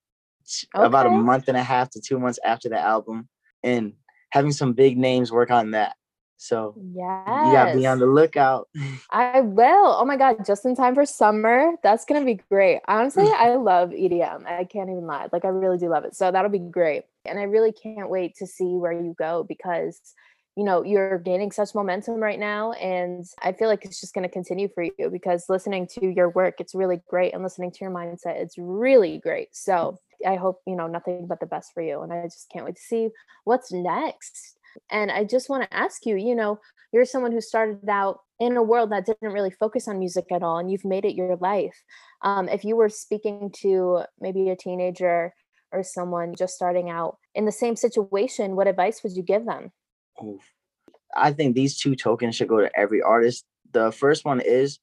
Okay. 0.74 0.84
About 0.84 1.06
a 1.06 1.10
month 1.10 1.48
and 1.48 1.56
a 1.56 1.62
half 1.62 1.90
to 1.90 2.00
two 2.00 2.18
months 2.18 2.38
after 2.44 2.68
the 2.68 2.78
album, 2.78 3.28
and 3.62 3.94
having 4.30 4.52
some 4.52 4.72
big 4.72 4.98
names 4.98 5.30
work 5.30 5.50
on 5.50 5.72
that. 5.72 5.94
So 6.36 6.74
yeah, 6.76 7.46
you 7.46 7.52
gotta 7.52 7.78
be 7.78 7.86
on 7.86 8.00
the 8.00 8.06
lookout. 8.06 8.68
I 9.12 9.42
will. 9.42 9.96
Oh 9.96 10.04
my 10.04 10.16
god, 10.16 10.44
just 10.44 10.64
in 10.64 10.74
time 10.74 10.94
for 10.96 11.06
summer. 11.06 11.74
That's 11.84 12.04
gonna 12.04 12.24
be 12.24 12.40
great. 12.50 12.80
Honestly, 12.88 13.28
I 13.36 13.54
love 13.54 13.90
EDM. 13.90 14.44
I 14.46 14.64
can't 14.64 14.90
even 14.90 15.06
lie. 15.06 15.28
Like 15.32 15.44
I 15.44 15.48
really 15.48 15.78
do 15.78 15.88
love 15.88 16.04
it. 16.04 16.16
So 16.16 16.32
that'll 16.32 16.50
be 16.50 16.58
great. 16.58 17.04
And 17.24 17.38
I 17.38 17.44
really 17.44 17.70
can't 17.70 18.10
wait 18.10 18.34
to 18.38 18.46
see 18.48 18.64
where 18.64 18.92
you 18.92 19.14
go 19.16 19.44
because 19.44 20.00
you 20.56 20.64
know 20.64 20.82
you're 20.82 21.18
gaining 21.18 21.50
such 21.50 21.74
momentum 21.74 22.16
right 22.16 22.38
now 22.38 22.72
and 22.72 23.24
i 23.40 23.52
feel 23.52 23.68
like 23.68 23.84
it's 23.84 24.00
just 24.00 24.14
going 24.14 24.26
to 24.26 24.32
continue 24.32 24.68
for 24.74 24.84
you 24.84 25.08
because 25.10 25.46
listening 25.48 25.86
to 25.86 26.06
your 26.06 26.28
work 26.30 26.56
it's 26.58 26.74
really 26.74 27.00
great 27.08 27.32
and 27.32 27.42
listening 27.42 27.70
to 27.70 27.78
your 27.80 27.90
mindset 27.90 28.36
it's 28.36 28.58
really 28.58 29.18
great. 29.18 29.48
So 29.52 29.98
i 30.26 30.36
hope 30.36 30.60
you 30.66 30.76
know 30.76 30.86
nothing 30.86 31.26
but 31.26 31.40
the 31.40 31.46
best 31.46 31.72
for 31.72 31.82
you 31.82 32.02
and 32.02 32.12
i 32.12 32.22
just 32.24 32.48
can't 32.52 32.64
wait 32.64 32.76
to 32.76 32.82
see 32.82 33.08
what's 33.44 33.72
next. 33.72 34.56
And 34.90 35.10
i 35.10 35.24
just 35.24 35.48
want 35.48 35.62
to 35.64 35.76
ask 35.76 36.04
you 36.06 36.16
you 36.16 36.34
know 36.34 36.58
you're 36.92 37.04
someone 37.06 37.32
who 37.32 37.40
started 37.40 37.88
out 37.88 38.20
in 38.38 38.56
a 38.56 38.62
world 38.62 38.90
that 38.90 39.06
didn't 39.06 39.32
really 39.32 39.50
focus 39.50 39.88
on 39.88 39.98
music 39.98 40.26
at 40.30 40.42
all 40.42 40.58
and 40.58 40.70
you've 40.70 40.84
made 40.84 41.06
it 41.06 41.14
your 41.14 41.36
life. 41.36 41.82
Um, 42.20 42.48
if 42.48 42.64
you 42.64 42.76
were 42.76 42.90
speaking 42.90 43.50
to 43.62 44.02
maybe 44.20 44.50
a 44.50 44.56
teenager 44.56 45.32
or 45.72 45.82
someone 45.82 46.34
just 46.34 46.54
starting 46.54 46.90
out 46.90 47.16
in 47.34 47.46
the 47.46 47.52
same 47.52 47.76
situation 47.76 48.56
what 48.56 48.66
advice 48.66 49.02
would 49.02 49.16
you 49.16 49.22
give 49.22 49.46
them 49.46 49.72
I 51.14 51.32
think 51.32 51.54
these 51.54 51.78
two 51.78 51.94
tokens 51.94 52.36
should 52.36 52.48
go 52.48 52.60
to 52.60 52.70
every 52.78 53.02
artist. 53.02 53.44
The 53.72 53.92
first 53.92 54.24
one 54.24 54.40
is 54.40 54.78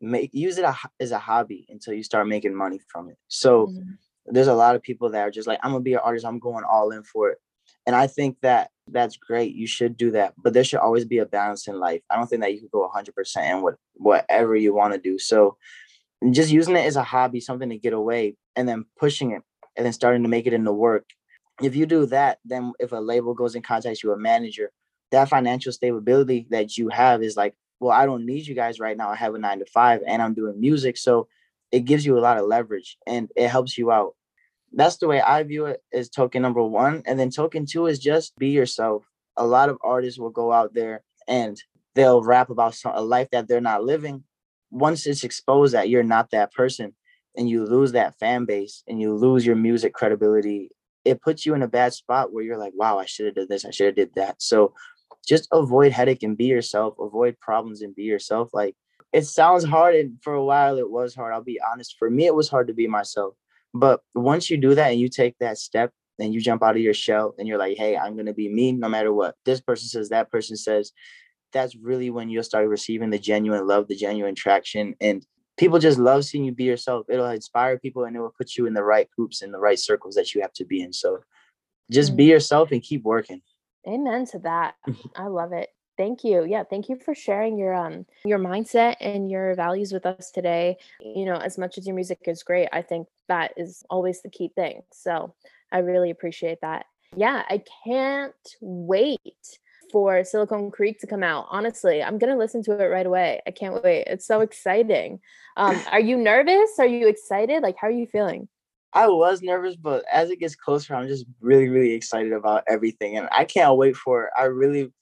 make 0.00 0.30
use 0.32 0.58
it 0.58 0.66
as 1.00 1.10
a 1.10 1.18
hobby 1.18 1.66
until 1.68 1.94
you 1.94 2.02
start 2.02 2.28
making 2.28 2.54
money 2.54 2.80
from 2.88 3.08
it. 3.10 3.16
So 3.28 3.66
mm-hmm. 3.66 3.92
there's 4.26 4.48
a 4.48 4.54
lot 4.54 4.76
of 4.76 4.82
people 4.82 5.10
that 5.10 5.22
are 5.22 5.30
just 5.30 5.48
like, 5.48 5.58
I'm 5.62 5.72
gonna 5.72 5.82
be 5.82 5.94
an 5.94 6.00
artist. 6.02 6.26
I'm 6.26 6.38
going 6.38 6.64
all 6.64 6.90
in 6.90 7.02
for 7.02 7.30
it. 7.30 7.38
And 7.86 7.94
I 7.94 8.06
think 8.06 8.38
that 8.42 8.70
that's 8.88 9.16
great. 9.16 9.54
You 9.54 9.66
should 9.66 9.96
do 9.96 10.10
that, 10.12 10.34
but 10.42 10.52
there 10.52 10.64
should 10.64 10.80
always 10.80 11.04
be 11.04 11.18
a 11.18 11.26
balance 11.26 11.66
in 11.68 11.78
life. 11.78 12.02
I 12.10 12.16
don't 12.16 12.26
think 12.26 12.42
that 12.42 12.52
you 12.52 12.60
can 12.60 12.68
go 12.72 12.90
100% 12.94 13.50
in 13.50 13.62
what 13.62 13.74
whatever 13.94 14.56
you 14.56 14.74
want 14.74 14.94
to 14.94 15.00
do. 15.00 15.18
So 15.18 15.56
just 16.30 16.50
using 16.50 16.76
it 16.76 16.86
as 16.86 16.96
a 16.96 17.02
hobby, 17.02 17.40
something 17.40 17.68
to 17.70 17.78
get 17.78 17.92
away, 17.92 18.36
and 18.56 18.68
then 18.68 18.84
pushing 18.98 19.32
it, 19.32 19.42
and 19.76 19.84
then 19.84 19.92
starting 19.92 20.22
to 20.22 20.28
make 20.28 20.46
it 20.46 20.52
into 20.52 20.72
work, 20.72 21.06
if 21.62 21.76
you 21.76 21.86
do 21.86 22.06
that, 22.06 22.38
then 22.44 22.72
if 22.78 22.92
a 22.92 22.96
label 22.96 23.34
goes 23.34 23.54
and 23.54 23.64
contacts 23.64 24.02
you, 24.02 24.12
a 24.12 24.18
manager, 24.18 24.70
that 25.10 25.28
financial 25.28 25.72
stability 25.72 26.46
that 26.50 26.76
you 26.76 26.88
have 26.88 27.22
is 27.22 27.36
like, 27.36 27.54
well, 27.80 27.92
I 27.92 28.06
don't 28.06 28.26
need 28.26 28.46
you 28.46 28.54
guys 28.54 28.80
right 28.80 28.96
now. 28.96 29.10
I 29.10 29.16
have 29.16 29.34
a 29.34 29.38
nine 29.38 29.58
to 29.60 29.66
five 29.66 30.00
and 30.06 30.20
I'm 30.22 30.34
doing 30.34 30.60
music. 30.60 30.96
So 30.96 31.28
it 31.70 31.80
gives 31.80 32.04
you 32.04 32.18
a 32.18 32.20
lot 32.20 32.38
of 32.38 32.46
leverage 32.46 32.96
and 33.06 33.30
it 33.36 33.48
helps 33.48 33.76
you 33.78 33.92
out. 33.92 34.14
That's 34.72 34.96
the 34.96 35.06
way 35.06 35.20
I 35.20 35.42
view 35.44 35.66
it 35.66 35.82
as 35.92 36.08
token 36.08 36.42
number 36.42 36.62
one. 36.62 37.02
And 37.06 37.18
then 37.18 37.30
token 37.30 37.66
two 37.66 37.86
is 37.86 37.98
just 37.98 38.36
be 38.36 38.48
yourself. 38.48 39.04
A 39.36 39.46
lot 39.46 39.68
of 39.68 39.78
artists 39.82 40.18
will 40.18 40.30
go 40.30 40.52
out 40.52 40.74
there 40.74 41.02
and 41.28 41.60
they'll 41.94 42.22
rap 42.22 42.50
about 42.50 42.74
some, 42.74 42.92
a 42.94 43.00
life 43.00 43.28
that 43.30 43.46
they're 43.46 43.60
not 43.60 43.84
living. 43.84 44.24
Once 44.70 45.06
it's 45.06 45.22
exposed 45.22 45.74
that 45.74 45.88
you're 45.88 46.02
not 46.02 46.30
that 46.30 46.52
person 46.52 46.94
and 47.36 47.48
you 47.48 47.64
lose 47.64 47.92
that 47.92 48.18
fan 48.18 48.44
base 48.44 48.82
and 48.88 49.00
you 49.00 49.14
lose 49.14 49.46
your 49.46 49.56
music 49.56 49.92
credibility 49.92 50.70
it 51.04 51.20
puts 51.20 51.44
you 51.44 51.54
in 51.54 51.62
a 51.62 51.68
bad 51.68 51.92
spot 51.92 52.32
where 52.32 52.44
you're 52.44 52.58
like, 52.58 52.72
wow, 52.74 52.98
I 52.98 53.04
should 53.04 53.26
have 53.26 53.34
did 53.34 53.48
this, 53.48 53.64
I 53.64 53.70
should 53.70 53.86
have 53.86 53.96
did 53.96 54.14
that. 54.16 54.42
So 54.42 54.74
just 55.26 55.48
avoid 55.52 55.92
headache 55.92 56.22
and 56.22 56.36
be 56.36 56.46
yourself, 56.46 56.94
avoid 56.98 57.38
problems 57.40 57.82
and 57.82 57.94
be 57.94 58.02
yourself. 58.02 58.50
Like 58.52 58.76
it 59.12 59.26
sounds 59.26 59.64
hard 59.64 59.94
and 59.94 60.18
for 60.22 60.34
a 60.34 60.44
while 60.44 60.78
it 60.78 60.90
was 60.90 61.14
hard. 61.14 61.32
I'll 61.32 61.42
be 61.42 61.60
honest. 61.72 61.96
For 61.98 62.10
me, 62.10 62.26
it 62.26 62.34
was 62.34 62.48
hard 62.48 62.68
to 62.68 62.74
be 62.74 62.86
myself. 62.86 63.34
But 63.72 64.00
once 64.14 64.50
you 64.50 64.56
do 64.56 64.74
that 64.74 64.92
and 64.92 65.00
you 65.00 65.08
take 65.08 65.36
that 65.40 65.58
step 65.58 65.92
and 66.18 66.32
you 66.32 66.40
jump 66.40 66.62
out 66.62 66.76
of 66.76 66.82
your 66.82 66.94
shell 66.94 67.34
and 67.38 67.48
you're 67.48 67.58
like, 67.58 67.76
hey, 67.76 67.96
I'm 67.96 68.16
gonna 68.16 68.34
be 68.34 68.48
me 68.48 68.72
no 68.72 68.88
matter 68.88 69.12
what 69.12 69.36
this 69.44 69.60
person 69.60 69.88
says, 69.88 70.10
that 70.10 70.30
person 70.30 70.56
says, 70.56 70.92
that's 71.52 71.76
really 71.76 72.10
when 72.10 72.28
you'll 72.28 72.42
start 72.42 72.68
receiving 72.68 73.10
the 73.10 73.18
genuine 73.18 73.66
love, 73.66 73.88
the 73.88 73.96
genuine 73.96 74.34
traction. 74.34 74.94
And 75.00 75.24
people 75.56 75.78
just 75.78 75.98
love 75.98 76.24
seeing 76.24 76.44
you 76.44 76.52
be 76.52 76.64
yourself. 76.64 77.06
It'll 77.08 77.28
inspire 77.30 77.78
people 77.78 78.04
and 78.04 78.16
it 78.16 78.20
will 78.20 78.34
put 78.36 78.56
you 78.56 78.66
in 78.66 78.74
the 78.74 78.84
right 78.84 79.08
groups 79.16 79.42
and 79.42 79.52
the 79.52 79.58
right 79.58 79.78
circles 79.78 80.14
that 80.14 80.34
you 80.34 80.40
have 80.40 80.52
to 80.54 80.64
be 80.64 80.82
in. 80.82 80.92
So 80.92 81.20
just 81.90 82.16
be 82.16 82.26
mm. 82.26 82.30
yourself 82.30 82.72
and 82.72 82.82
keep 82.82 83.02
working. 83.02 83.42
Amen 83.86 84.26
to 84.26 84.38
that. 84.40 84.74
I 85.16 85.26
love 85.26 85.52
it. 85.52 85.68
Thank 85.96 86.24
you. 86.24 86.44
Yeah, 86.44 86.64
thank 86.68 86.88
you 86.88 86.96
for 86.96 87.14
sharing 87.14 87.56
your 87.56 87.72
um 87.72 88.04
your 88.24 88.40
mindset 88.40 88.96
and 89.00 89.30
your 89.30 89.54
values 89.54 89.92
with 89.92 90.06
us 90.06 90.32
today. 90.32 90.76
You 91.00 91.24
know, 91.24 91.36
as 91.36 91.56
much 91.56 91.78
as 91.78 91.86
your 91.86 91.94
music 91.94 92.18
is 92.26 92.42
great, 92.42 92.68
I 92.72 92.82
think 92.82 93.06
that 93.28 93.52
is 93.56 93.84
always 93.88 94.20
the 94.20 94.28
key 94.28 94.50
thing. 94.56 94.82
So, 94.92 95.34
I 95.70 95.78
really 95.78 96.10
appreciate 96.10 96.58
that. 96.62 96.86
yeah, 97.16 97.44
I 97.48 97.62
can't 97.84 98.34
wait 98.60 99.20
for 99.94 100.24
Silicon 100.24 100.72
Creek 100.72 100.98
to 100.98 101.06
come 101.06 101.22
out. 101.22 101.46
Honestly, 101.50 102.02
I'm 102.02 102.18
gonna 102.18 102.36
listen 102.36 102.64
to 102.64 102.72
it 102.72 102.86
right 102.86 103.06
away. 103.06 103.40
I 103.46 103.52
can't 103.52 103.80
wait. 103.80 104.02
It's 104.08 104.26
so 104.26 104.40
exciting. 104.40 105.20
Um, 105.56 105.80
are 105.92 106.00
you 106.00 106.16
nervous? 106.16 106.68
Are 106.80 106.86
you 106.86 107.06
excited? 107.06 107.62
Like, 107.62 107.76
how 107.80 107.86
are 107.86 107.92
you 107.92 108.08
feeling? 108.08 108.48
I 108.92 109.06
was 109.06 109.40
nervous, 109.40 109.76
but 109.76 110.04
as 110.12 110.30
it 110.30 110.40
gets 110.40 110.56
closer, 110.56 110.96
I'm 110.96 111.06
just 111.06 111.26
really, 111.40 111.68
really 111.68 111.92
excited 111.92 112.32
about 112.32 112.64
everything, 112.68 113.16
and 113.16 113.28
I 113.30 113.44
can't 113.44 113.76
wait 113.76 113.94
for 113.94 114.24
it. 114.24 114.30
I 114.36 114.46
really, 114.46 114.92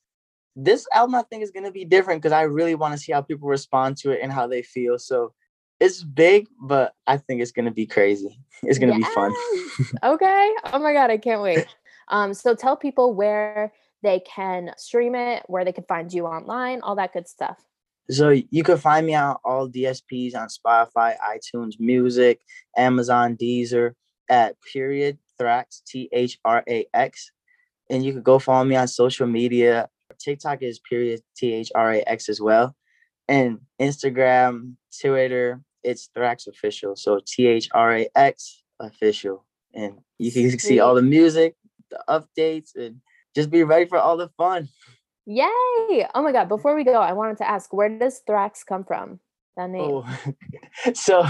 this 0.57 0.86
album 0.93 1.14
I 1.14 1.22
think 1.22 1.43
is 1.43 1.51
gonna 1.51 1.72
be 1.72 1.86
different 1.86 2.20
because 2.20 2.32
I 2.32 2.43
really 2.43 2.74
want 2.74 2.93
to 2.93 2.99
see 2.99 3.12
how 3.12 3.22
people 3.22 3.49
respond 3.49 3.97
to 3.99 4.11
it 4.11 4.20
and 4.22 4.30
how 4.30 4.47
they 4.47 4.61
feel. 4.61 4.99
So 4.99 5.32
it's 5.80 6.05
big, 6.05 6.49
but 6.61 6.93
I 7.07 7.16
think 7.16 7.40
it's 7.40 7.53
gonna 7.53 7.70
be 7.70 7.86
crazy. 7.86 8.38
It's 8.62 8.78
gonna 8.78 8.99
yes. 8.99 9.09
be 9.09 9.14
fun. 9.14 9.32
okay. 10.03 10.55
Oh 10.66 10.78
my 10.80 10.93
god, 10.93 11.11
I 11.11 11.16
can't 11.16 11.40
wait. 11.40 11.66
Um, 12.09 12.34
so 12.34 12.55
tell 12.55 12.76
people 12.76 13.14
where 13.14 13.72
they 14.03 14.20
can 14.20 14.72
stream 14.76 15.14
it, 15.14 15.44
where 15.46 15.64
they 15.64 15.72
can 15.72 15.84
find 15.84 16.12
you 16.12 16.26
online, 16.26 16.80
all 16.82 16.96
that 16.96 17.12
good 17.12 17.28
stuff. 17.28 17.59
So 18.11 18.30
you 18.30 18.62
can 18.62 18.78
find 18.78 19.07
me 19.07 19.14
on 19.14 19.36
all 19.44 19.68
DSPs 19.68 20.34
on 20.34 20.48
Spotify, 20.48 21.14
iTunes 21.18 21.78
Music, 21.78 22.40
Amazon, 22.76 23.36
Deezer 23.36 23.92
at 24.28 24.57
period 24.72 25.18
Thrax 25.40 25.82
T 25.86 26.09
H 26.12 26.38
R 26.44 26.64
A 26.68 26.86
X, 26.92 27.30
and 27.88 28.05
you 28.05 28.12
can 28.12 28.22
go 28.22 28.38
follow 28.38 28.64
me 28.64 28.76
on 28.76 28.88
social 28.88 29.26
media. 29.26 29.88
TikTok 30.18 30.62
is 30.62 30.78
period 30.78 31.22
T 31.36 31.53
H 31.53 31.70
R 31.74 31.94
A 31.94 32.03
X 32.07 32.28
as 32.28 32.40
well, 32.40 32.74
and 33.28 33.61
Instagram, 33.80 34.74
Twitter, 35.00 35.61
it's 35.82 36.11
Thrax 36.16 36.48
official. 36.48 36.96
So 36.96 37.20
T 37.24 37.46
H 37.46 37.68
R 37.72 37.96
A 37.98 38.09
X 38.14 38.62
official, 38.80 39.44
and 39.72 39.98
you 40.18 40.32
can 40.32 40.59
see 40.59 40.80
all 40.80 40.94
the 40.94 41.03
music, 41.03 41.55
the 41.90 42.03
updates, 42.09 42.74
and 42.74 43.00
just 43.35 43.51
be 43.51 43.64
ready 43.64 43.87
for 43.87 43.99
all 43.99 44.16
the 44.16 44.28
fun. 44.37 44.68
Yay! 45.26 45.47
Oh 46.14 46.22
my 46.22 46.33
god! 46.33 46.49
Before 46.49 46.74
we 46.74 46.85
go, 46.85 46.95
I 46.95 47.12
wanted 47.12 47.39
to 47.39 47.49
ask, 47.49 47.72
where 47.72 47.89
does 47.89 48.22
Thrax 48.28 48.66
come 48.66 48.85
from? 48.85 49.20
That 49.57 49.70
name. 49.70 50.03
Oh. 50.05 50.18
so, 50.95 51.24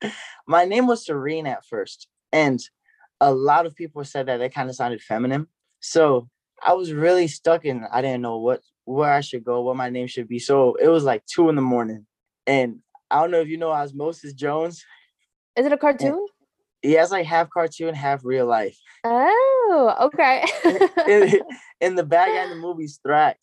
my 0.46 0.64
name 0.64 0.86
was 0.86 1.04
Serene 1.04 1.46
at 1.46 1.66
first, 1.66 2.08
and 2.32 2.60
a 3.20 3.32
lot 3.32 3.66
of 3.66 3.74
people 3.74 4.04
said 4.04 4.26
that 4.26 4.40
it 4.40 4.54
kind 4.54 4.68
of 4.68 4.76
sounded 4.76 5.02
feminine. 5.02 5.46
So 5.80 6.28
I 6.64 6.72
was 6.72 6.92
really 6.92 7.28
stuck 7.28 7.64
in. 7.64 7.84
I 7.92 8.00
didn't 8.00 8.22
know 8.22 8.38
what 8.38 8.62
where 8.86 9.12
I 9.12 9.20
should 9.20 9.44
go, 9.44 9.62
what 9.62 9.76
my 9.76 9.90
name 9.90 10.06
should 10.06 10.28
be. 10.28 10.38
So 10.38 10.74
it 10.74 10.88
was 10.88 11.04
like 11.04 11.24
two 11.26 11.48
in 11.48 11.56
the 11.56 11.62
morning, 11.62 12.06
and 12.46 12.80
I 13.10 13.20
don't 13.20 13.30
know 13.30 13.40
if 13.40 13.48
you 13.48 13.58
know 13.58 13.70
Osmosis 13.70 14.32
Jones. 14.32 14.84
Is 15.56 15.66
it 15.66 15.72
a 15.72 15.76
cartoon? 15.76 16.26
He 16.84 16.92
has 16.92 17.10
like 17.10 17.24
half 17.24 17.48
cartoon, 17.48 17.88
and 17.88 17.96
half 17.96 18.24
real 18.24 18.46
life. 18.46 18.78
Oh, 19.04 19.96
okay. 20.02 20.44
in, 21.08 21.40
in, 21.80 21.94
the 21.96 22.04
bad 22.04 22.28
guy 22.28 22.44
in 22.44 22.50
the 22.50 22.56
movie's 22.56 23.00
Thrax. 23.04 23.36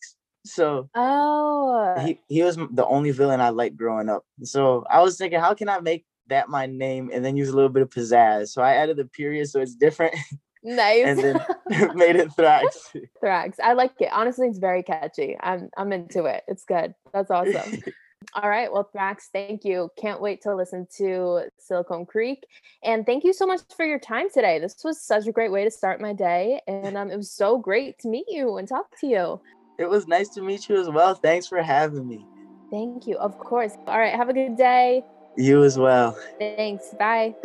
So 0.44 0.88
oh, 0.94 1.94
he, 2.04 2.20
he 2.28 2.42
was 2.42 2.56
the 2.56 2.86
only 2.86 3.10
villain 3.10 3.40
I 3.40 3.50
liked 3.50 3.76
growing 3.76 4.08
up. 4.08 4.24
So 4.44 4.84
I 4.88 5.00
was 5.00 5.18
thinking, 5.18 5.40
how 5.40 5.54
can 5.54 5.68
I 5.68 5.80
make 5.80 6.04
that 6.28 6.48
my 6.48 6.66
name 6.66 7.10
and 7.12 7.24
then 7.24 7.36
use 7.36 7.48
a 7.48 7.54
little 7.54 7.68
bit 7.68 7.82
of 7.82 7.90
pizzazz? 7.90 8.48
So 8.48 8.62
I 8.62 8.74
added 8.74 8.96
the 8.96 9.04
period 9.04 9.48
so 9.48 9.60
it's 9.60 9.74
different. 9.74 10.14
Nice. 10.64 11.04
and 11.04 11.18
then 11.18 11.96
made 11.96 12.14
it 12.14 12.28
Thrax. 12.38 12.96
Thrax. 13.20 13.54
I 13.60 13.72
like 13.72 13.94
it. 13.98 14.10
Honestly, 14.12 14.46
it's 14.46 14.60
very 14.60 14.84
catchy. 14.84 15.36
I'm 15.40 15.68
I'm 15.76 15.92
into 15.92 16.26
it. 16.26 16.44
It's 16.46 16.64
good. 16.64 16.94
That's 17.12 17.32
awesome. 17.32 17.82
All 18.34 18.48
right. 18.48 18.72
Well, 18.72 18.88
Max, 18.94 19.28
thank 19.32 19.64
you. 19.64 19.90
Can't 19.98 20.20
wait 20.20 20.40
to 20.42 20.56
listen 20.56 20.86
to 20.96 21.42
Silicon 21.58 22.06
Creek. 22.06 22.46
And 22.82 23.04
thank 23.04 23.24
you 23.24 23.34
so 23.34 23.46
much 23.46 23.60
for 23.76 23.84
your 23.84 23.98
time 23.98 24.28
today. 24.32 24.58
This 24.58 24.76
was 24.82 25.02
such 25.02 25.26
a 25.26 25.32
great 25.32 25.52
way 25.52 25.64
to 25.64 25.70
start 25.70 26.00
my 26.00 26.14
day. 26.14 26.60
And 26.66 26.96
um, 26.96 27.10
it 27.10 27.16
was 27.16 27.30
so 27.30 27.58
great 27.58 27.98
to 28.00 28.08
meet 28.08 28.26
you 28.28 28.56
and 28.56 28.66
talk 28.66 28.86
to 29.00 29.06
you. 29.06 29.40
It 29.78 29.88
was 29.88 30.06
nice 30.06 30.30
to 30.30 30.42
meet 30.42 30.68
you 30.68 30.80
as 30.80 30.88
well. 30.88 31.14
Thanks 31.14 31.46
for 31.46 31.62
having 31.62 32.08
me. 32.08 32.26
Thank 32.70 33.06
you. 33.06 33.18
Of 33.18 33.36
course. 33.38 33.74
All 33.86 33.98
right. 33.98 34.14
Have 34.14 34.30
a 34.30 34.34
good 34.34 34.56
day. 34.56 35.04
You 35.36 35.62
as 35.64 35.78
well. 35.78 36.16
Thanks. 36.38 36.94
Bye. 36.98 37.34